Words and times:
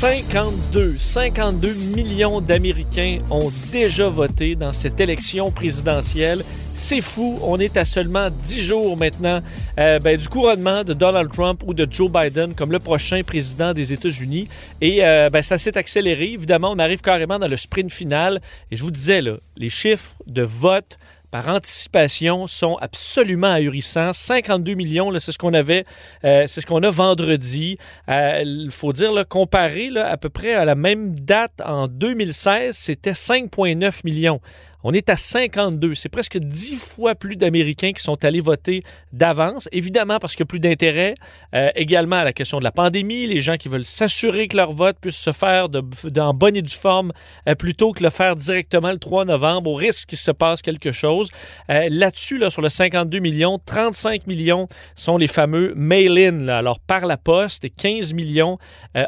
52, 0.00 0.96
52 0.98 1.74
millions 1.94 2.40
d'Américains 2.40 3.18
ont 3.30 3.52
déjà 3.70 4.08
voté 4.08 4.54
dans 4.54 4.72
cette 4.72 4.98
élection 4.98 5.50
présidentielle. 5.50 6.42
C'est 6.74 7.02
fou, 7.02 7.38
on 7.42 7.60
est 7.60 7.76
à 7.76 7.84
seulement 7.84 8.30
10 8.30 8.62
jours 8.62 8.96
maintenant 8.96 9.42
euh, 9.78 9.98
ben, 9.98 10.16
du 10.16 10.26
couronnement 10.26 10.84
de 10.84 10.94
Donald 10.94 11.30
Trump 11.30 11.62
ou 11.66 11.74
de 11.74 11.86
Joe 11.90 12.10
Biden 12.10 12.54
comme 12.54 12.72
le 12.72 12.78
prochain 12.78 13.22
président 13.22 13.74
des 13.74 13.92
États-Unis. 13.92 14.48
Et 14.80 15.04
euh, 15.04 15.28
ben, 15.28 15.42
ça 15.42 15.58
s'est 15.58 15.76
accéléré. 15.76 16.32
Évidemment, 16.32 16.70
on 16.72 16.78
arrive 16.78 17.02
carrément 17.02 17.38
dans 17.38 17.48
le 17.48 17.58
sprint 17.58 17.92
final. 17.92 18.40
Et 18.70 18.78
je 18.78 18.82
vous 18.82 18.90
disais, 18.90 19.20
là, 19.20 19.36
les 19.58 19.68
chiffres 19.68 20.14
de 20.26 20.40
vote 20.40 20.96
par 21.30 21.48
anticipation 21.48 22.46
sont 22.46 22.76
absolument 22.76 23.52
ahurissants. 23.52 24.12
52 24.12 24.74
millions, 24.74 25.12
c'est 25.18 25.32
ce 25.32 25.38
qu'on 25.38 25.54
avait, 25.54 25.84
euh, 26.24 26.46
a 26.82 26.90
vendredi. 26.90 27.78
Il 28.08 28.68
faut 28.70 28.92
dire, 28.92 29.12
comparé 29.28 29.90
à 29.96 30.16
peu 30.16 30.28
près 30.28 30.54
à 30.54 30.64
la 30.64 30.74
même 30.74 31.18
date 31.18 31.60
en 31.64 31.88
2016, 31.88 32.76
c'était 32.76 33.12
5,9 33.12 34.00
millions. 34.04 34.40
On 34.82 34.94
est 34.94 35.10
à 35.10 35.16
52. 35.16 35.94
C'est 35.94 36.08
presque 36.08 36.38
10 36.38 36.76
fois 36.76 37.14
plus 37.14 37.36
d'Américains 37.36 37.92
qui 37.92 38.02
sont 38.02 38.24
allés 38.24 38.40
voter 38.40 38.82
d'avance. 39.12 39.68
Évidemment, 39.72 40.18
parce 40.18 40.36
qu'il 40.36 40.44
a 40.44 40.46
plus 40.46 40.60
d'intérêt. 40.60 41.14
Euh, 41.54 41.70
également 41.74 42.16
à 42.16 42.24
la 42.24 42.32
question 42.32 42.58
de 42.58 42.64
la 42.64 42.72
pandémie, 42.72 43.26
les 43.26 43.40
gens 43.40 43.56
qui 43.56 43.68
veulent 43.68 43.84
s'assurer 43.84 44.48
que 44.48 44.56
leur 44.56 44.72
vote 44.72 44.96
puisse 45.00 45.16
se 45.16 45.32
faire 45.32 45.68
de, 45.68 45.82
en 46.18 46.32
bonne 46.32 46.56
et 46.56 46.62
due 46.62 46.74
forme 46.74 47.12
euh, 47.48 47.54
plutôt 47.54 47.92
que 47.92 48.02
le 48.02 48.10
faire 48.10 48.36
directement 48.36 48.92
le 48.92 48.98
3 48.98 49.26
novembre 49.26 49.70
au 49.70 49.74
risque 49.74 50.08
qu'il 50.08 50.18
se 50.18 50.30
passe 50.30 50.62
quelque 50.62 50.92
chose. 50.92 51.30
Euh, 51.70 51.88
là-dessus, 51.90 52.38
là, 52.38 52.48
sur 52.48 52.62
le 52.62 52.70
52 52.70 53.18
millions, 53.18 53.58
35 53.64 54.26
millions 54.26 54.68
sont 54.94 55.18
les 55.18 55.26
fameux 55.26 55.74
mail-in, 55.76 56.48
alors 56.48 56.80
par 56.80 57.06
la 57.06 57.18
poste, 57.18 57.64
et 57.64 57.70
15 57.70 58.14
millions 58.14 58.58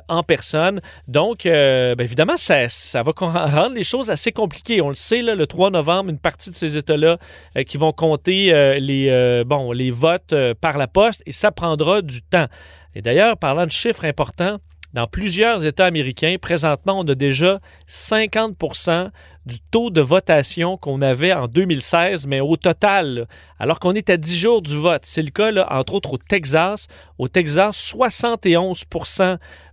en 0.09 0.23
personne. 0.23 0.81
Donc, 1.09 1.45
ben, 1.45 2.01
évidemment, 2.01 2.37
ça, 2.37 2.69
ça 2.69 3.03
va 3.03 3.13
rendre 3.21 3.75
les 3.75 3.85
choses 3.85 4.11
assez 4.11 4.33
compliquées. 4.33 4.81
On 4.81 4.89
le 4.89 4.95
sait, 4.95 5.23
là, 5.23 5.35
le 5.35 5.47
3 5.47 5.62
novembre, 5.71 6.11
une 6.11 6.19
partie 6.19 6.51
de 6.51 6.55
ces 6.55 6.77
États-là 6.77 7.19
euh, 7.57 7.63
qui 7.63 7.77
vont 7.77 7.93
compter 7.93 8.53
euh, 8.53 8.79
les, 8.79 9.09
euh, 9.09 9.45
bon, 9.45 9.73
les 9.73 9.91
votes 9.91 10.35
par 10.61 10.79
la 10.79 10.89
poste 10.89 11.23
et 11.27 11.33
ça 11.33 11.53
prendra 11.53 12.03
du 12.03 12.23
temps. 12.23 12.47
Et 12.95 13.03
d'ailleurs, 13.03 13.37
parlant 13.37 13.67
de 13.67 13.71
chiffres 13.71 14.05
importants, 14.05 14.59
dans 14.93 15.07
plusieurs 15.07 15.65
États 15.65 15.87
américains, 15.87 16.37
présentement, 16.39 16.99
on 16.99 17.09
a 17.09 17.15
déjà 17.15 17.61
50% 17.89 19.11
du 19.47 19.57
taux 19.71 19.89
de 19.89 20.03
votation 20.03 20.77
qu'on 20.77 21.01
avait 21.01 21.33
en 21.33 21.49
2016, 21.49 22.27
mais 22.27 22.41
au 22.41 22.57
total, 22.59 23.27
alors 23.59 23.81
qu'on 23.81 23.93
est 23.93 24.11
à 24.11 24.19
10 24.19 24.37
jours 24.37 24.61
du 24.61 24.77
vote. 24.77 25.03
C'est 25.05 25.23
le 25.23 25.31
cas, 25.31 25.51
entre 25.71 25.95
autres, 25.95 26.13
au 26.13 26.19
Texas. 26.19 26.89
Au 27.19 27.29
Texas, 27.29 27.75
71 27.75 28.85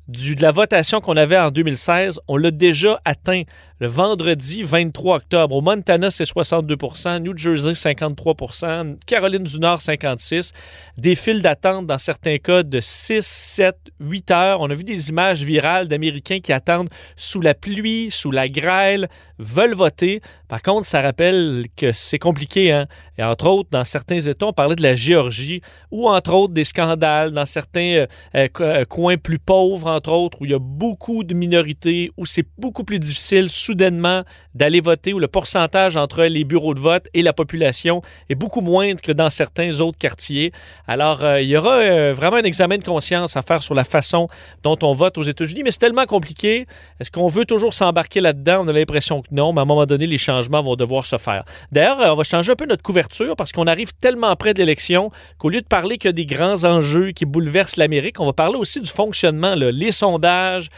de 0.09 0.42
la 0.42 0.52
votation 0.52 1.02
qu'on 1.02 1.18
avait 1.18 1.38
en 1.38 1.52
2016, 1.52 2.20
on 2.28 2.38
l'a 2.38 2.50
déjà 2.50 3.00
atteint 3.06 3.44
le 3.80 3.88
vendredi 3.88 4.64
23 4.64 5.18
octobre. 5.18 5.56
Au 5.56 5.62
Montana, 5.62 6.09
c'est 6.09 6.24
62% 6.24 7.20
New 7.20 7.38
Jersey, 7.38 7.74
53% 7.74 8.97
Caroline 9.06 9.44
du 9.44 9.59
Nord, 9.59 9.80
56% 9.80 10.52
Des 10.97 11.16
files 11.16 11.42
d'attente, 11.42 11.86
dans 11.86 12.00
certains 12.00 12.38
cas, 12.40 12.64
de 12.64 12.80
6, 12.80 13.25
7, 13.25 13.75
8 14.00 14.31
heures. 14.31 14.62
On 14.62 14.70
a 14.70 14.74
vu 14.74 14.84
des 14.84 15.09
images 15.09 15.44
virales 15.44 15.88
d'Américains 15.88 16.40
qui 16.40 16.53
attendent 16.53 16.90
sous 17.16 17.41
la 17.41 17.53
pluie, 17.53 18.09
sous 18.09 18.31
la 18.31 18.47
grêle, 18.47 19.09
veulent 19.38 19.76
voter. 19.76 20.22
Par 20.49 20.63
contre, 20.63 20.87
ça 20.87 20.99
rappelle 21.01 21.67
que 21.77 21.91
c'est 21.91 22.17
compliqué. 22.17 22.71
Hein? 22.71 22.87
Et 23.19 23.23
entre 23.23 23.47
autres, 23.47 23.69
dans 23.71 23.83
certains 23.83 24.19
États, 24.19 24.47
on 24.47 24.53
parlait 24.53 24.75
de 24.75 24.81
la 24.81 24.95
Géorgie, 24.95 25.61
ou 25.91 26.09
entre 26.09 26.33
autres 26.33 26.53
des 26.53 26.63
scandales 26.63 27.31
dans 27.31 27.45
certains 27.45 28.07
euh, 28.35 28.47
euh, 28.59 28.85
coins 28.85 29.17
plus 29.17 29.37
pauvres, 29.37 29.87
entre 29.87 30.11
autres, 30.11 30.39
où 30.41 30.45
il 30.45 30.51
y 30.51 30.55
a 30.55 30.59
beaucoup 30.59 31.23
de 31.23 31.35
minorités, 31.35 32.11
où 32.17 32.25
c'est 32.25 32.47
beaucoup 32.57 32.83
plus 32.83 32.97
difficile 32.97 33.49
soudainement 33.49 34.23
d'aller 34.55 34.81
voter, 34.81 35.13
où 35.13 35.19
le 35.19 35.27
pourcentage 35.27 35.97
entre 35.97 36.23
les 36.23 36.43
bureaux 36.43 36.73
de 36.73 36.79
vote 36.79 37.07
et 37.13 37.21
la 37.21 37.33
population 37.33 38.01
est 38.29 38.35
beaucoup 38.35 38.61
moindre 38.61 39.01
que 39.01 39.11
dans 39.11 39.29
certains 39.29 39.79
autres 39.81 39.99
quartiers. 39.99 40.51
Alors, 40.87 41.23
euh, 41.23 41.41
il 41.41 41.49
y 41.49 41.57
aura 41.57 41.75
euh, 41.75 42.13
vraiment 42.16 42.37
un 42.37 42.43
examen 42.43 42.79
de 42.79 42.83
conscience 42.83 43.37
à 43.37 43.43
faire 43.43 43.61
sur 43.61 43.75
la 43.75 43.83
façon 43.83 44.27
dont 44.63 44.77
on 44.81 44.93
vote 44.93 45.19
aux 45.19 45.23
États-Unis, 45.23 45.61
mais 45.63 45.69
c'est 45.69 45.77
tellement 45.77 46.07
compliqué. 46.07 46.66
Est-ce 46.99 47.11
qu'on 47.11 47.27
veut 47.27 47.45
toujours 47.45 47.75
s'embarquer 47.75 48.19
là-dedans? 48.19 48.63
On 48.66 48.67
a 48.67 48.73
l'impression 48.73 49.21
que 49.21 49.27
non, 49.31 49.53
mais 49.53 49.59
à 49.59 49.61
un 49.61 49.66
moment 49.66 49.85
donné, 49.85 50.07
les 50.07 50.17
changements 50.17 50.38
vont 50.47 50.75
devoir 50.75 51.05
se 51.05 51.17
faire. 51.17 51.44
D'ailleurs, 51.72 52.00
euh, 52.00 52.11
on 52.11 52.16
va 52.16 52.23
changer 52.23 52.51
un 52.51 52.55
peu 52.55 52.66
notre 52.66 52.83
couverture 52.83 53.35
parce 53.35 53.51
qu'on 53.51 53.67
arrive 53.67 53.94
tellement 54.00 54.35
près 54.35 54.53
de 54.53 54.59
l'élection 54.59 55.11
qu'au 55.38 55.50
lieu 55.50 55.61
de 55.61 55.67
parler 55.67 55.97
que 55.97 56.09
des 56.09 56.25
grands 56.25 56.63
enjeux 56.63 57.11
qui 57.11 57.25
bouleversent 57.25 57.77
l'Amérique, 57.77 58.19
on 58.19 58.25
va 58.25 58.33
parler 58.33 58.57
aussi 58.57 58.79
du 58.81 58.89
fonctionnement, 58.89 59.55
les 59.55 59.91
sondages, 59.91 60.69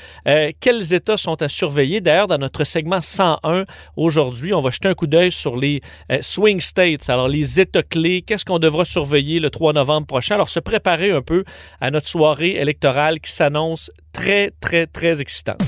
quels 0.59 0.93
États 0.93 1.17
sont 1.17 1.41
à 1.41 1.49
surveiller. 1.49 2.01
D'ailleurs, 2.01 2.27
dans 2.27 2.37
notre 2.37 2.63
segment 2.63 3.01
101 3.01 3.65
aujourd'hui. 3.95 4.53
On 4.53 4.61
va 4.61 4.69
jeter 4.69 4.87
un 4.87 4.93
coup 4.93 5.07
d'œil 5.07 5.31
sur 5.31 5.57
les 5.57 5.81
euh, 6.11 6.19
swing 6.21 6.59
states, 6.59 7.09
alors 7.09 7.27
les 7.27 7.59
États 7.59 7.83
clés, 7.83 8.21
qu'est-ce 8.21 8.45
qu'on 8.45 8.59
devra 8.59 8.85
surveiller 8.85 9.39
le 9.39 9.49
3 9.49 9.73
novembre 9.73 10.07
prochain? 10.07 10.35
Alors 10.35 10.49
se 10.49 10.59
préparer 10.59 11.11
un 11.11 11.21
peu 11.21 11.43
à 11.79 11.91
notre 11.91 12.07
soirée 12.07 12.55
électorale 12.55 13.19
qui 13.19 13.31
s'annonce 13.31 13.91
très, 14.13 14.51
très, 14.59 14.87
très 14.87 15.21
excitante. 15.21 15.61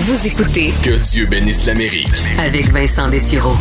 Vous 0.00 0.28
écoutez 0.28 0.72
Que 0.80 0.96
Dieu 0.96 1.26
bénisse 1.26 1.66
l'Amérique 1.66 2.24
avec 2.38 2.70
Vincent 2.70 3.08
Dessureau. 3.08 3.56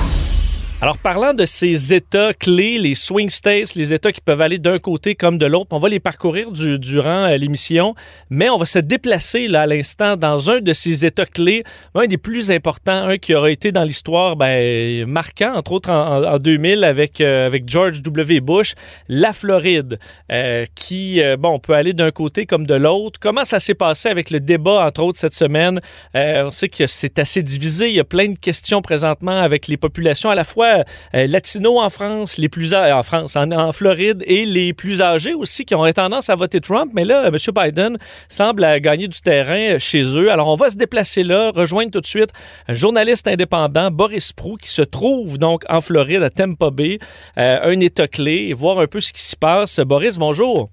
Alors, 0.80 1.00
parlant 1.00 1.34
de 1.34 1.48
ces 1.48 1.92
États 1.96 2.36
clés, 2.36 2.78
les 2.78 2.94
swing 2.94 3.32
states, 3.32 3.74
les 3.74 3.96
États 3.96 4.12
qui 4.12 4.22
peuvent 4.22 4.44
aller 4.44 4.60
d'un 4.60 4.78
côté 4.78 5.16
comme 5.16 5.40
de 5.40 5.48
l'autre, 5.48 5.70
on 5.72 5.80
va 5.80 5.90
les 5.90 6.00
parcourir 6.00 6.52
durant 6.52 7.26
euh, 7.26 7.36
l'émission, 7.36 7.96
mais 8.30 8.48
on 8.52 8.58
va 8.58 8.68
se 8.68 8.78
déplacer 8.78 9.48
là 9.48 9.62
à 9.62 9.66
l'instant 9.66 10.18
dans 10.18 10.52
un 10.52 10.60
de 10.60 10.74
ces 10.74 11.04
États 11.04 11.26
clés, 11.26 11.64
un 11.96 12.06
des 12.06 12.20
plus 12.20 12.52
importants, 12.52 13.08
un 13.08 13.18
qui 13.18 13.34
aura 13.34 13.50
été 13.50 13.72
dans 13.72 13.84
l'histoire 13.84 14.36
ben, 14.36 15.08
marquant, 15.08 15.56
entre 15.56 15.72
autres 15.72 15.90
en, 15.90 16.38
2000 16.38 16.84
avec, 16.84 17.22
euh, 17.22 17.48
avec 17.48 17.68
George 17.68 18.04
W. 18.04 18.40
Bush, 18.40 18.76
la 19.08 19.34
Floride, 19.34 19.98
euh, 20.32 20.68
qui, 20.76 21.20
bon, 21.40 21.56
on 21.56 21.60
peut 21.60 21.74
aller 21.74 21.94
d'un 21.94 22.12
côté 22.12 22.46
comme 22.46 22.68
de 22.68 22.76
l'autre. 22.76 23.20
Comment 23.20 23.46
ça 23.46 23.60
s'est 23.60 23.74
passé 23.74 24.10
avec 24.10 24.30
le 24.30 24.40
débat, 24.40 24.86
entre 24.86 25.02
autres, 25.02 25.18
cette 25.18 25.34
semaine? 25.34 25.82
on 26.14 26.52
sait 26.52 26.70
que 26.70 26.86
c'est 26.86 27.18
assez 27.18 27.42
divisé, 27.42 27.88
il 27.90 27.96
y 27.96 28.00
a 28.00 28.04
plein 28.04 28.28
de 28.28 28.38
questions 28.38 28.84
présentement 28.84 29.40
avec 29.40 29.68
les 29.68 29.78
populations 29.78 30.30
à 30.30 30.36
la 30.36 30.44
fois 30.44 30.67
euh, 31.16 31.28
latinos 31.28 31.80
en 31.82 31.90
France, 31.90 32.38
les 32.38 32.50
plus 32.50 32.74
en 32.74 33.04
France, 33.04 33.36
en, 33.36 33.72
Floride 33.72 34.24
et 34.26 34.46
les 34.46 34.74
plus 34.74 35.02
âgés 35.02 35.34
aussi 35.34 35.66
qui 35.66 35.76
ont 35.76 35.92
tendance 35.92 36.30
à 36.30 36.36
voter 36.36 36.62
Trump. 36.62 36.92
Mais 36.94 37.06
là, 37.06 37.28
M. 37.28 37.38
Biden 37.56 37.98
semble 38.30 38.80
gagner 38.82 39.08
du 39.08 39.20
terrain 39.20 39.78
chez 39.80 40.04
eux. 40.18 40.32
Alors, 40.32 40.48
on 40.48 40.56
va 40.56 40.70
se 40.70 40.78
déplacer 40.78 41.24
là, 41.24 41.52
rejoindre 41.54 41.92
tout 41.92 42.02
de 42.02 42.06
suite 42.06 42.30
un 42.68 42.74
journaliste 42.74 43.28
indépendant, 43.28 43.92
Boris 43.92 44.34
Prou, 44.34 44.58
qui 44.58 44.70
se 44.70 44.82
trouve 44.82 45.38
donc 45.38 45.64
en 45.70 45.82
Floride, 45.82 46.24
à 46.24 46.30
Tampa 46.30 46.70
Bay, 46.70 47.00
euh, 47.38 47.60
un 47.64 47.80
État 47.80 48.08
clé, 48.08 48.48
et 48.50 48.54
voir 48.54 48.80
un 48.80 48.88
peu 48.88 49.00
ce 49.00 49.14
qui 49.14 49.22
s'y 49.22 49.36
passe. 49.36 49.80
Boris, 49.80 50.18
bonjour. 50.18 50.70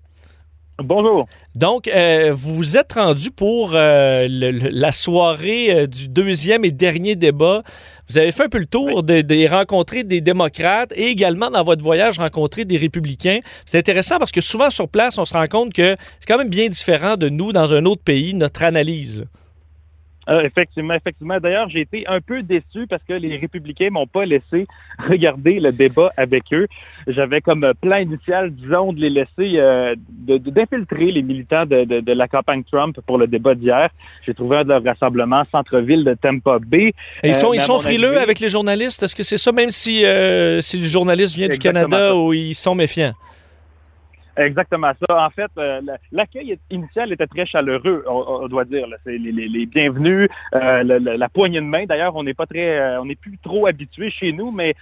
Bonjour. 0.82 1.28
Donc, 1.54 1.86
euh, 1.86 2.32
vous 2.34 2.52
vous 2.56 2.76
êtes 2.76 2.94
rendu 2.94 3.30
pour 3.30 3.72
euh, 3.74 4.26
le- 4.28 4.50
le- 4.50 4.70
la 4.70 4.90
soirée 4.90 5.72
euh, 5.72 5.86
du 5.86 6.08
deuxième 6.08 6.64
et 6.64 6.72
dernier 6.72 7.14
débat. 7.14 7.62
Vous 8.08 8.18
avez 8.18 8.32
fait 8.32 8.44
un 8.44 8.48
peu 8.48 8.58
le 8.58 8.66
tour 8.66 9.04
de, 9.04 9.20
de 9.20 9.48
rencontrer 9.48 10.02
des 10.02 10.20
démocrates 10.20 10.92
et 10.96 11.04
également 11.06 11.48
dans 11.48 11.62
votre 11.62 11.84
voyage 11.84 12.18
rencontrer 12.18 12.64
des 12.64 12.76
républicains. 12.76 13.38
C'est 13.66 13.78
intéressant 13.78 14.18
parce 14.18 14.32
que 14.32 14.40
souvent 14.40 14.68
sur 14.68 14.88
place, 14.88 15.16
on 15.16 15.24
se 15.24 15.34
rend 15.34 15.46
compte 15.46 15.72
que 15.72 15.94
c'est 16.18 16.26
quand 16.26 16.38
même 16.38 16.48
bien 16.50 16.68
différent 16.68 17.16
de 17.16 17.28
nous 17.28 17.52
dans 17.52 17.72
un 17.72 17.84
autre 17.84 18.02
pays, 18.02 18.34
notre 18.34 18.64
analyse. 18.64 19.24
Euh, 20.28 20.42
effectivement, 20.42 20.94
effectivement. 20.94 21.38
D'ailleurs, 21.38 21.68
j'ai 21.68 21.80
été 21.80 22.06
un 22.06 22.20
peu 22.20 22.42
déçu 22.42 22.86
parce 22.88 23.02
que 23.06 23.12
les 23.14 23.36
républicains 23.36 23.90
m'ont 23.90 24.06
pas 24.06 24.24
laissé 24.24 24.66
regarder 25.08 25.60
le 25.60 25.70
débat 25.72 26.12
avec 26.16 26.44
eux. 26.52 26.66
J'avais 27.06 27.40
comme 27.40 27.72
plan 27.80 27.96
initial, 27.98 28.50
disons, 28.50 28.92
de 28.92 29.00
les 29.00 29.10
laisser, 29.10 29.58
euh, 29.58 29.94
d'infiltrer 30.26 31.12
les 31.12 31.22
militants 31.22 31.66
de, 31.66 31.84
de- 31.84 32.00
de 32.00 32.12
la 32.12 32.28
campagne 32.28 32.62
Trump 32.70 32.98
pour 33.06 33.18
le 33.18 33.26
débat 33.26 33.54
d'hier. 33.54 33.90
J'ai 34.24 34.34
trouvé 34.34 34.58
un 34.58 34.64
de 34.64 34.68
leurs 34.70 34.82
rassemblements, 34.84 35.42
centre-ville 35.52 36.04
de 36.04 36.14
Tampa 36.14 36.58
Bay. 36.58 36.92
Et 37.22 37.28
ils 37.28 37.34
sont, 37.34 37.52
Euh, 37.52 37.56
ils 37.56 37.60
sont 37.60 37.78
frileux 37.78 38.18
avec 38.18 38.40
les 38.40 38.48
journalistes. 38.48 39.02
Est-ce 39.02 39.14
que 39.16 39.22
c'est 39.22 39.36
ça, 39.38 39.52
même 39.52 39.70
si, 39.70 40.04
euh, 40.04 40.60
si 40.60 40.78
le 40.78 40.84
journaliste 40.84 41.34
vient 41.36 41.48
du 41.48 41.58
Canada 41.58 42.16
ou 42.16 42.32
ils 42.32 42.54
sont 42.54 42.74
méfiants? 42.74 43.12
Exactement 44.36 44.92
ça. 45.08 45.26
En 45.26 45.30
fait, 45.30 45.50
euh, 45.58 45.80
la- 45.84 45.98
l'accueil 46.12 46.58
initial 46.70 47.12
était 47.12 47.26
très 47.26 47.46
chaleureux, 47.46 48.04
on, 48.08 48.24
on 48.42 48.48
doit 48.48 48.64
dire. 48.64 48.86
là. 48.86 48.96
C'est 49.04 49.16
les, 49.18 49.32
les- 49.32 49.48
les 49.48 49.66
bienvenus, 49.66 50.28
euh, 50.54 50.82
la 51.16 51.28
poignée 51.28 51.60
de 51.60 51.66
main. 51.66 51.84
D'ailleurs, 51.86 52.16
on 52.16 52.22
n'est 52.24 52.34
pas 52.34 52.46
très, 52.46 52.78
euh, 52.78 53.00
on 53.00 53.04
n'est 53.06 53.14
plus 53.14 53.38
trop 53.42 53.66
habitué 53.66 54.10
chez 54.10 54.32
nous, 54.32 54.50
mais 54.50 54.74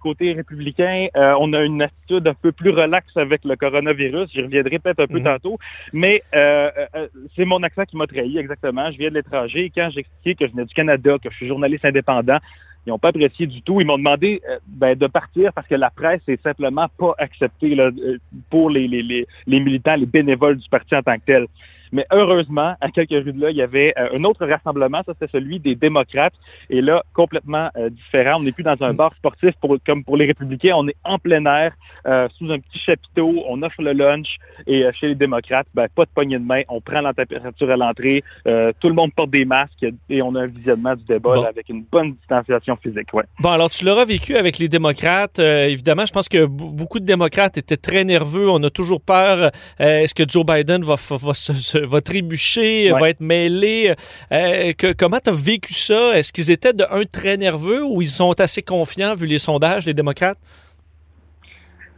côté 0.00 0.32
républicain, 0.32 1.08
on 1.14 1.52
a 1.52 1.64
une 1.64 1.82
attitude 1.82 2.26
un 2.28 2.34
peu 2.34 2.52
plus 2.52 2.70
relaxe 2.70 3.16
avec 3.16 3.44
le 3.44 3.56
coronavirus. 3.56 4.30
J'y 4.32 4.42
reviendrai 4.42 4.78
peut-être 4.78 5.00
un 5.00 5.06
peu 5.06 5.18
Mhm. 5.18 5.24
tantôt, 5.24 5.58
mais 5.92 6.22
c'est 6.32 7.44
mon 7.44 7.62
accent 7.62 7.84
qui 7.84 7.96
m'a 7.96 8.06
trahi 8.06 8.38
exactement. 8.38 8.90
Je 8.90 8.98
viens 8.98 9.08
de 9.10 9.14
l'étranger. 9.14 9.70
Quand 9.74 9.88
j'ai 9.90 10.00
expliqué 10.00 10.34
que 10.34 10.46
je 10.46 10.52
venais 10.52 10.64
du 10.66 10.74
Canada, 10.74 11.16
que 11.22 11.30
je 11.30 11.36
suis 11.36 11.48
journaliste 11.48 11.84
indépendant, 11.84 12.38
ils 12.86 12.90
n'ont 12.90 12.98
pas 12.98 13.08
apprécié 13.08 13.46
du 13.46 13.62
tout. 13.62 13.80
Ils 13.80 13.86
m'ont 13.86 13.98
demandé 13.98 14.40
euh, 14.48 14.58
ben, 14.66 14.96
de 14.96 15.06
partir 15.06 15.52
parce 15.52 15.66
que 15.66 15.74
la 15.74 15.90
presse 15.90 16.22
est 16.28 16.42
simplement 16.42 16.88
pas 16.98 17.14
acceptée 17.18 17.78
euh, 17.78 18.18
pour 18.48 18.70
les, 18.70 18.88
les, 18.88 19.02
les, 19.02 19.26
les 19.46 19.60
militants, 19.60 19.96
les 19.96 20.06
bénévoles 20.06 20.56
du 20.56 20.68
parti 20.68 20.94
en 20.94 21.02
tant 21.02 21.16
que 21.16 21.24
tel. 21.26 21.46
Mais 21.92 22.06
heureusement, 22.12 22.74
à 22.80 22.90
quelques 22.90 23.10
rues 23.24 23.32
de 23.32 23.40
là, 23.40 23.50
il 23.50 23.56
y 23.56 23.62
avait 23.62 23.92
euh, 23.98 24.16
un 24.16 24.24
autre 24.24 24.46
rassemblement, 24.46 25.02
ça 25.04 25.12
c'était 25.18 25.30
celui 25.32 25.58
des 25.58 25.74
démocrates. 25.74 26.34
Et 26.68 26.80
là, 26.80 27.02
complètement 27.14 27.68
euh, 27.76 27.90
différent. 27.90 28.38
On 28.38 28.42
n'est 28.42 28.52
plus 28.52 28.62
dans 28.64 28.76
un 28.80 28.94
bar 28.94 29.12
sportif 29.16 29.52
pour, 29.60 29.76
comme 29.86 30.04
pour 30.04 30.16
les 30.16 30.26
républicains. 30.26 30.74
On 30.76 30.86
est 30.88 30.96
en 31.04 31.18
plein 31.18 31.44
air, 31.46 31.72
euh, 32.06 32.28
sous 32.38 32.50
un 32.50 32.58
petit 32.58 32.78
chapiteau. 32.78 33.44
On 33.48 33.62
offre 33.62 33.82
le 33.82 33.92
lunch. 33.92 34.36
Et 34.66 34.84
chez 34.94 35.08
les 35.08 35.14
démocrates, 35.14 35.66
ben, 35.74 35.86
pas 35.94 36.04
de 36.04 36.10
poignée 36.14 36.38
de 36.38 36.44
main. 36.44 36.62
On 36.68 36.80
prend 36.80 37.00
la 37.00 37.12
température 37.12 37.70
à 37.70 37.76
l'entrée. 37.76 38.22
Tout 38.44 38.88
le 38.88 38.94
monde 38.94 39.12
porte 39.14 39.30
des 39.30 39.44
masques 39.44 39.84
et 40.08 40.22
on 40.22 40.34
a 40.34 40.42
un 40.42 40.46
visionnement 40.46 40.94
du 40.94 41.04
débat 41.04 41.34
Bon. 41.34 41.42
là, 41.42 41.48
avec 41.48 41.68
une 41.68 41.82
bonne 41.82 42.12
distanciation 42.14 42.76
physique. 42.76 43.12
Ouais. 43.12 43.24
Bon, 43.40 43.50
alors 43.50 43.70
tu 43.70 43.84
l'auras 43.84 44.04
vécu 44.04 44.36
avec 44.36 44.58
les 44.58 44.68
démocrates. 44.68 45.38
Évidemment, 45.38 46.06
je 46.06 46.12
pense 46.12 46.28
que 46.28 46.44
beaucoup 46.46 46.98
de 47.00 47.04
démocrates 47.04 47.58
étaient 47.58 47.76
très 47.76 48.04
nerveux. 48.04 48.48
On 48.50 48.62
a 48.62 48.70
toujours 48.70 49.00
peur. 49.00 49.50
Est-ce 49.78 50.14
que 50.14 50.22
Joe 50.28 50.44
Biden 50.44 50.82
va, 50.82 50.94
f- 50.94 51.18
va, 51.24 51.34
se- 51.34 51.52
se- 51.54 51.78
va 51.86 52.00
trébucher, 52.00 52.92
Ouais. 52.92 53.00
va 53.00 53.10
être 53.10 53.20
mêlé? 53.20 53.94
Euh, 54.32 54.72
que- 54.72 54.92
comment 54.92 55.18
tu 55.22 55.30
as 55.30 55.34
vécu 55.34 55.74
ça? 55.74 56.16
Est-ce 56.18 56.32
qu'ils 56.32 56.50
étaient 56.50 56.72
de 56.72 56.84
un 56.90 57.04
très 57.04 57.36
nerveux 57.36 57.84
ou 57.84 58.02
ils 58.02 58.08
sont 58.10 58.38
assez 58.40 58.62
confiants 58.62 59.14
vu 59.14 59.26
les 59.26 59.38
sondages, 59.38 59.86
les 59.86 59.94
démocrates? 59.94 60.38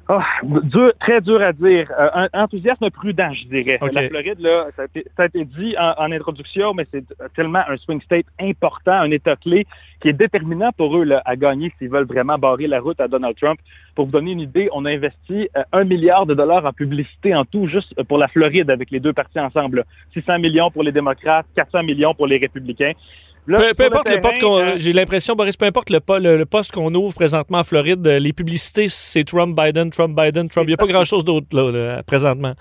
Ah, 0.08 0.24
dur, 0.42 0.92
très 0.98 1.20
dur 1.20 1.40
à 1.40 1.52
dire. 1.52 1.90
Euh, 1.98 2.08
un 2.12 2.28
enthousiasme 2.42 2.90
prudent, 2.90 3.32
je 3.32 3.46
dirais. 3.46 3.78
La 3.92 4.08
Floride, 4.08 4.40
là, 4.40 4.66
ça 4.74 4.82
a 4.82 4.84
été, 4.86 5.06
ça 5.16 5.22
a 5.22 5.26
été 5.26 5.44
dit 5.44 5.76
en, 5.78 5.94
en 5.96 6.12
introduction, 6.12 6.74
mais 6.74 6.86
c'est 6.92 7.04
tellement 7.36 7.62
un 7.68 7.76
swing 7.76 8.00
state 8.02 8.26
important, 8.40 8.92
un 8.92 9.10
État 9.10 9.36
clé 9.36 9.66
qui 10.00 10.08
est 10.08 10.12
déterminant 10.12 10.70
pour 10.76 10.96
eux 10.96 11.04
là, 11.04 11.22
à 11.24 11.36
gagner 11.36 11.72
s'ils 11.78 11.88
veulent 11.88 12.06
vraiment 12.06 12.36
barrer 12.36 12.66
la 12.66 12.80
route 12.80 13.00
à 13.00 13.06
Donald 13.06 13.36
Trump. 13.36 13.60
Pour 13.94 14.06
vous 14.06 14.12
donner 14.12 14.32
une 14.32 14.40
idée, 14.40 14.68
on 14.72 14.84
a 14.84 14.90
investi 14.90 15.48
euh, 15.56 15.62
un 15.72 15.84
milliard 15.84 16.26
de 16.26 16.34
dollars 16.34 16.66
en 16.66 16.72
publicité 16.72 17.34
en 17.34 17.44
tout, 17.44 17.68
juste 17.68 17.94
pour 18.04 18.18
la 18.18 18.26
Floride 18.26 18.70
avec 18.70 18.90
les 18.90 18.98
deux 19.00 19.12
partis 19.12 19.38
ensemble. 19.38 19.78
là. 19.78 19.84
600 20.14 20.40
millions 20.40 20.70
pour 20.70 20.82
les 20.82 20.92
démocrates, 20.92 21.46
400 21.54 21.84
millions 21.84 22.14
pour 22.14 22.26
les 22.26 22.38
républicains. 22.38 22.92
Là, 23.46 23.58
Peu, 23.74 23.84
importe 23.86 24.08
le 24.08 24.14
terrain, 24.20 24.28
poste 24.30 24.40
qu'on. 24.42 24.58
euh, 24.58 24.72
J'ai 24.76 24.92
l'impression, 24.92 25.34
Boris, 25.34 25.56
peu 25.56 25.64
importe 25.66 25.90
le, 25.90 25.98
po- 25.98 26.18
le- 26.18 26.36
le 26.36 26.46
poste 26.46 26.70
qu'on 26.72 26.94
ouvre 26.94 27.12
présentement 27.14 27.58
en 27.58 27.64
Floride, 27.64 28.06
euh, 28.06 28.18
les 28.20 28.32
publicités, 28.32 28.88
c'est 28.88 29.24
Trump, 29.24 29.58
Biden, 29.58 29.90
Trump, 29.90 30.16
Biden, 30.16 30.48
Trump. 30.48 30.66
Il 30.66 30.70
n'y 30.70 30.74
a 30.74 30.76
pas 30.76 30.86
grand-chose 30.86 31.24
d'autre 31.24 31.48
là, 31.52 31.70
là, 31.72 32.02
présentement. 32.04 32.54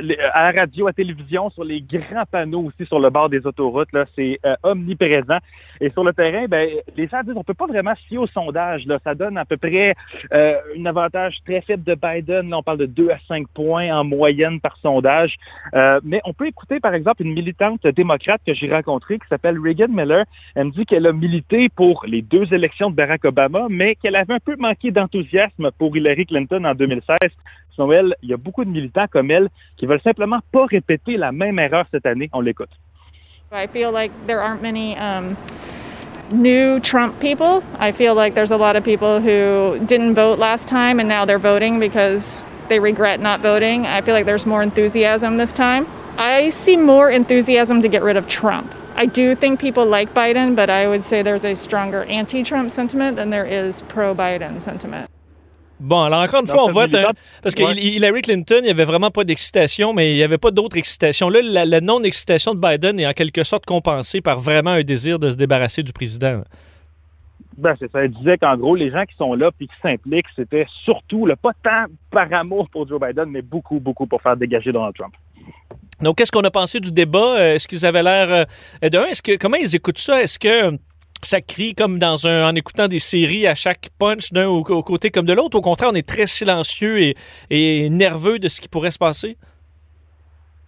Les- 0.00 0.18
à 0.18 0.52
la 0.52 0.60
radio, 0.60 0.86
à 0.86 0.90
la 0.90 0.92
télévision, 0.94 1.50
sur 1.50 1.64
les 1.64 1.80
grands 1.80 2.24
panneaux 2.30 2.62
aussi 2.64 2.86
sur 2.86 3.00
le 3.00 3.10
bord 3.10 3.28
des 3.28 3.46
autoroutes, 3.46 3.88
c'est 4.16 4.38
euh, 4.46 4.54
omniprésent. 4.62 5.38
Et 5.80 5.90
sur 5.90 6.04
le 6.04 6.12
terrain, 6.12 6.46
ben, 6.48 6.68
les 6.96 7.08
gens 7.08 7.22
disent 7.22 7.34
on 7.36 7.44
peut 7.44 7.54
pas 7.54 7.66
vraiment 7.66 7.94
fier 8.08 8.18
au 8.18 8.26
sondage. 8.26 8.86
Ça 9.04 9.14
donne 9.14 9.36
à 9.36 9.44
peu 9.44 9.56
près 9.56 9.94
euh, 10.32 10.56
un 10.78 10.86
avantage 10.86 11.38
très 11.44 11.60
faible 11.60 11.84
de 11.84 11.94
Biden. 11.94 12.50
Là, 12.50 12.58
on 12.58 12.62
parle 12.62 12.78
de 12.78 12.86
2 12.86 13.10
à 13.10 13.18
5 13.28 13.46
points 13.48 13.90
en 13.96 14.04
moyenne 14.04 14.60
par 14.60 14.76
sondage. 14.78 15.36
Euh, 15.74 16.00
mais 16.04 16.20
on 16.24 16.32
peut 16.32 16.46
écouter, 16.46 16.80
par 16.80 16.94
exemple, 16.94 17.22
une 17.22 17.32
militante 17.32 17.86
démocrate 17.86 18.40
que 18.46 18.54
j'ai 18.54 18.72
rencontrée 18.72 19.18
qui 19.18 19.26
s'appelle 19.28 19.58
Reagan 19.58 19.88
Miller. 19.88 20.24
Elle 20.54 20.66
me 20.66 20.70
dit 20.70 20.86
qu'elle 20.86 21.06
a 21.06 21.12
milité 21.12 21.68
pour 21.68 22.04
les 22.06 22.22
deux 22.22 22.52
élections 22.54 22.90
de 22.90 22.94
Barack 22.96 23.24
Obama, 23.24 23.66
mais 23.68 23.96
qu'elle 23.96 24.16
avait 24.16 24.34
un 24.34 24.40
peu 24.40 24.56
manqué 24.56 24.90
d'enthousiasme 24.90 25.70
pour 25.78 25.96
Hillary 25.96 26.26
Clinton 26.26 26.64
en 26.64 26.74
2016. 26.74 27.16
Il 27.78 28.14
y 28.22 28.32
a 28.32 28.36
beaucoup 28.36 28.64
de 28.64 28.70
militants 28.70 29.06
comme 29.10 29.30
elle 29.30 29.48
qui 29.76 29.86
veulent 29.86 30.00
simplement 30.00 30.40
pas 30.52 30.66
répéter 30.66 31.16
la 31.16 31.32
même 31.32 31.58
erreur 31.58 31.86
cette 31.90 32.06
année. 32.06 32.28
On 32.32 32.40
l'écoute. 32.40 32.70
I 33.50 33.66
feel 33.66 33.92
like 33.92 34.12
there 34.26 34.40
aren't 34.40 34.62
many 34.62 34.96
um, 34.96 35.36
new 36.32 36.80
Trump 36.80 37.20
people. 37.20 37.62
I 37.78 37.92
feel 37.92 38.14
like 38.14 38.34
there's 38.34 38.50
a 38.50 38.56
lot 38.56 38.76
of 38.76 38.84
people 38.84 39.20
who 39.20 39.78
didn't 39.86 40.14
vote 40.14 40.38
last 40.38 40.68
time 40.68 41.00
and 41.00 41.08
now 41.08 41.26
they're 41.26 41.38
voting 41.38 41.78
because 41.78 42.42
they 42.68 42.78
regret 42.78 43.20
not 43.20 43.40
voting. 43.40 43.86
I 43.86 44.00
feel 44.00 44.14
like 44.14 44.24
there's 44.24 44.46
more 44.46 44.62
enthusiasm 44.62 45.36
this 45.36 45.52
time. 45.52 45.86
I 46.16 46.50
see 46.50 46.76
more 46.76 47.10
enthusiasm 47.10 47.82
to 47.82 47.88
get 47.88 48.02
rid 48.02 48.16
of 48.16 48.26
Trump. 48.26 48.74
I 48.94 49.06
do 49.06 49.34
think 49.34 49.60
people 49.60 49.86
like 49.86 50.14
Biden, 50.14 50.54
but 50.54 50.70
I 50.70 50.86
would 50.86 51.04
say 51.04 51.22
there's 51.22 51.44
a 51.44 51.54
stronger 51.54 52.04
anti 52.04 52.42
Trump 52.42 52.70
sentiment 52.70 53.16
than 53.16 53.30
there 53.30 53.46
is 53.46 53.82
pro 53.82 54.14
Biden 54.14 54.60
sentiment. 54.60 55.11
Bon, 55.82 56.02
alors 56.02 56.22
encore 56.22 56.40
une 56.40 56.46
fois, 56.46 56.64
on 56.64 56.72
vote. 56.72 56.92
militante- 56.92 57.16
parce 57.42 57.54
que 57.56 57.64
Ouais. 57.64 57.74
Hillary 57.74 58.22
Clinton, 58.22 58.58
il 58.60 58.64
n'y 58.64 58.70
avait 58.70 58.84
vraiment 58.84 59.10
pas 59.10 59.24
d'excitation, 59.24 59.92
mais 59.92 60.12
il 60.12 60.16
n'y 60.16 60.22
avait 60.22 60.38
pas 60.38 60.50
d'autre 60.52 60.76
excitation. 60.76 61.28
Là, 61.28 61.40
la, 61.42 61.64
la 61.64 61.80
non-excitation 61.80 62.54
de 62.54 62.60
Biden 62.60 63.00
est 63.00 63.06
en 63.06 63.12
quelque 63.12 63.42
sorte 63.42 63.66
compensée 63.66 64.20
par 64.20 64.38
vraiment 64.38 64.70
un 64.70 64.82
désir 64.82 65.18
de 65.18 65.28
se 65.30 65.36
débarrasser 65.36 65.82
du 65.82 65.92
président. 65.92 66.42
Ben, 67.58 67.74
c'est 67.78 67.90
ça. 67.90 68.04
Elle 68.04 68.12
disait 68.12 68.38
qu'en 68.38 68.56
gros, 68.56 68.74
les 68.76 68.90
gens 68.90 69.04
qui 69.04 69.14
sont 69.16 69.34
là 69.34 69.50
puis 69.50 69.66
qui 69.68 69.74
s'impliquent, 69.82 70.26
c'était 70.36 70.66
surtout, 70.84 71.26
là, 71.26 71.36
pas 71.36 71.52
tant 71.62 71.84
par 72.10 72.32
amour 72.32 72.68
pour 72.70 72.88
Joe 72.88 73.00
Biden, 73.00 73.26
mais 73.26 73.42
beaucoup, 73.42 73.78
beaucoup 73.80 74.06
pour 74.06 74.22
faire 74.22 74.36
dégager 74.36 74.72
Donald 74.72 74.94
Trump. 74.96 75.12
Donc, 76.00 76.16
qu'est-ce 76.16 76.32
qu'on 76.32 76.44
a 76.44 76.50
pensé 76.50 76.80
du 76.80 76.90
débat? 76.92 77.36
Euh, 77.38 77.54
Est-ce 77.54 77.68
qu'ils 77.68 77.84
avaient 77.84 78.02
l'air. 78.02 78.46
Euh, 78.82 78.88
d'un, 78.88 79.04
est-ce 79.06 79.22
que, 79.22 79.36
comment 79.36 79.56
ils 79.58 79.74
écoutent 79.76 79.98
ça? 79.98 80.22
Est-ce 80.22 80.38
que 80.38 80.78
ça 81.22 81.40
crie 81.40 81.74
comme 81.74 81.98
dans 81.98 82.26
un, 82.26 82.48
en 82.48 82.54
écoutant 82.54 82.88
des 82.88 82.98
séries 82.98 83.46
à 83.46 83.54
chaque 83.54 83.90
punch 83.98 84.32
d'un 84.32 84.48
au, 84.48 84.62
côté 84.62 85.10
comme 85.10 85.26
de 85.26 85.32
l'autre? 85.32 85.56
Au 85.56 85.60
contraire, 85.60 85.90
on 85.92 85.94
est 85.94 86.06
très 86.06 86.26
silencieux 86.26 87.14
et, 87.50 87.90
nerveux 87.90 88.38
de 88.38 88.48
ce 88.48 88.60
qui 88.60 88.68
pourrait 88.68 88.90
se 88.90 88.98
passer? 88.98 89.36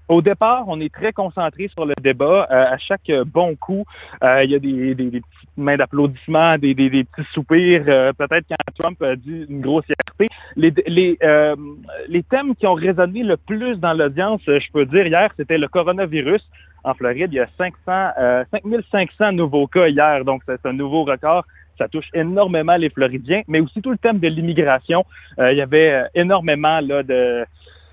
Au 0.07 0.21
départ, 0.21 0.65
on 0.67 0.81
est 0.81 0.93
très 0.93 1.15
concentré 1.15 1.69
sur 1.69 1.87
le 1.87 1.95
débat. 2.01 2.47
Euh, 2.51 2.75
à 2.75 2.77
chaque 2.77 3.11
bon 3.27 3.57
coup, 3.57 3.85
euh, 4.23 4.45
il 4.45 4.51
y 4.51 4.55
a 4.55 4.59
des, 4.59 4.95
petites 4.95 5.25
mains 5.57 5.77
d'applaudissements, 5.77 6.59
des, 6.59 6.75
petits 6.75 7.29
soupirs. 7.33 7.85
euh, 7.89 8.13
Peut-être 8.13 8.45
quand 8.49 8.75
Trump 8.79 9.03
a 9.03 9.17
dit 9.17 9.47
une 9.49 9.63
grossièreté. 9.63 10.29
Les, 10.57 11.17
thèmes 12.29 12.55
qui 12.55 12.67
ont 12.67 12.75
résonné 12.75 13.23
le 13.23 13.39
plus 13.39 13.77
dans 13.79 13.95
l'audience, 13.95 14.43
je 14.47 14.73
peux 14.73 14.85
dire, 14.85 15.07
hier, 15.07 15.31
c'était 15.39 15.59
le 15.59 15.69
coronavirus. 15.69 16.47
En 16.85 16.95
Floride, 16.95 17.33
il 17.33 17.37
y 17.37 17.41
a 17.41 17.49
500, 17.59 17.73
euh, 18.19 18.45
5500 18.53 19.33
nouveaux 19.33 19.67
cas 19.67 19.89
hier, 19.89 20.25
donc 20.25 20.43
c'est 20.47 20.65
un 20.67 20.73
nouveau 20.73 21.05
record. 21.05 21.45
Ça 21.79 21.89
touche 21.89 22.09
énormément 22.15 22.77
les 22.77 22.91
Floridiens, 22.91 23.43
mais 23.49 23.61
aussi 23.61 23.83
tout 23.83 23.91
le 23.91 23.99
thème 23.99 24.19
de 24.19 24.29
l'immigration. 24.29 25.05
Euh, 25.39 25.53
il 25.53 25.59
y 25.59 25.63
avait 25.63 25.91
euh, 25.91 26.07
énormément 26.15 26.81
là, 26.81 27.03
de 27.03 27.45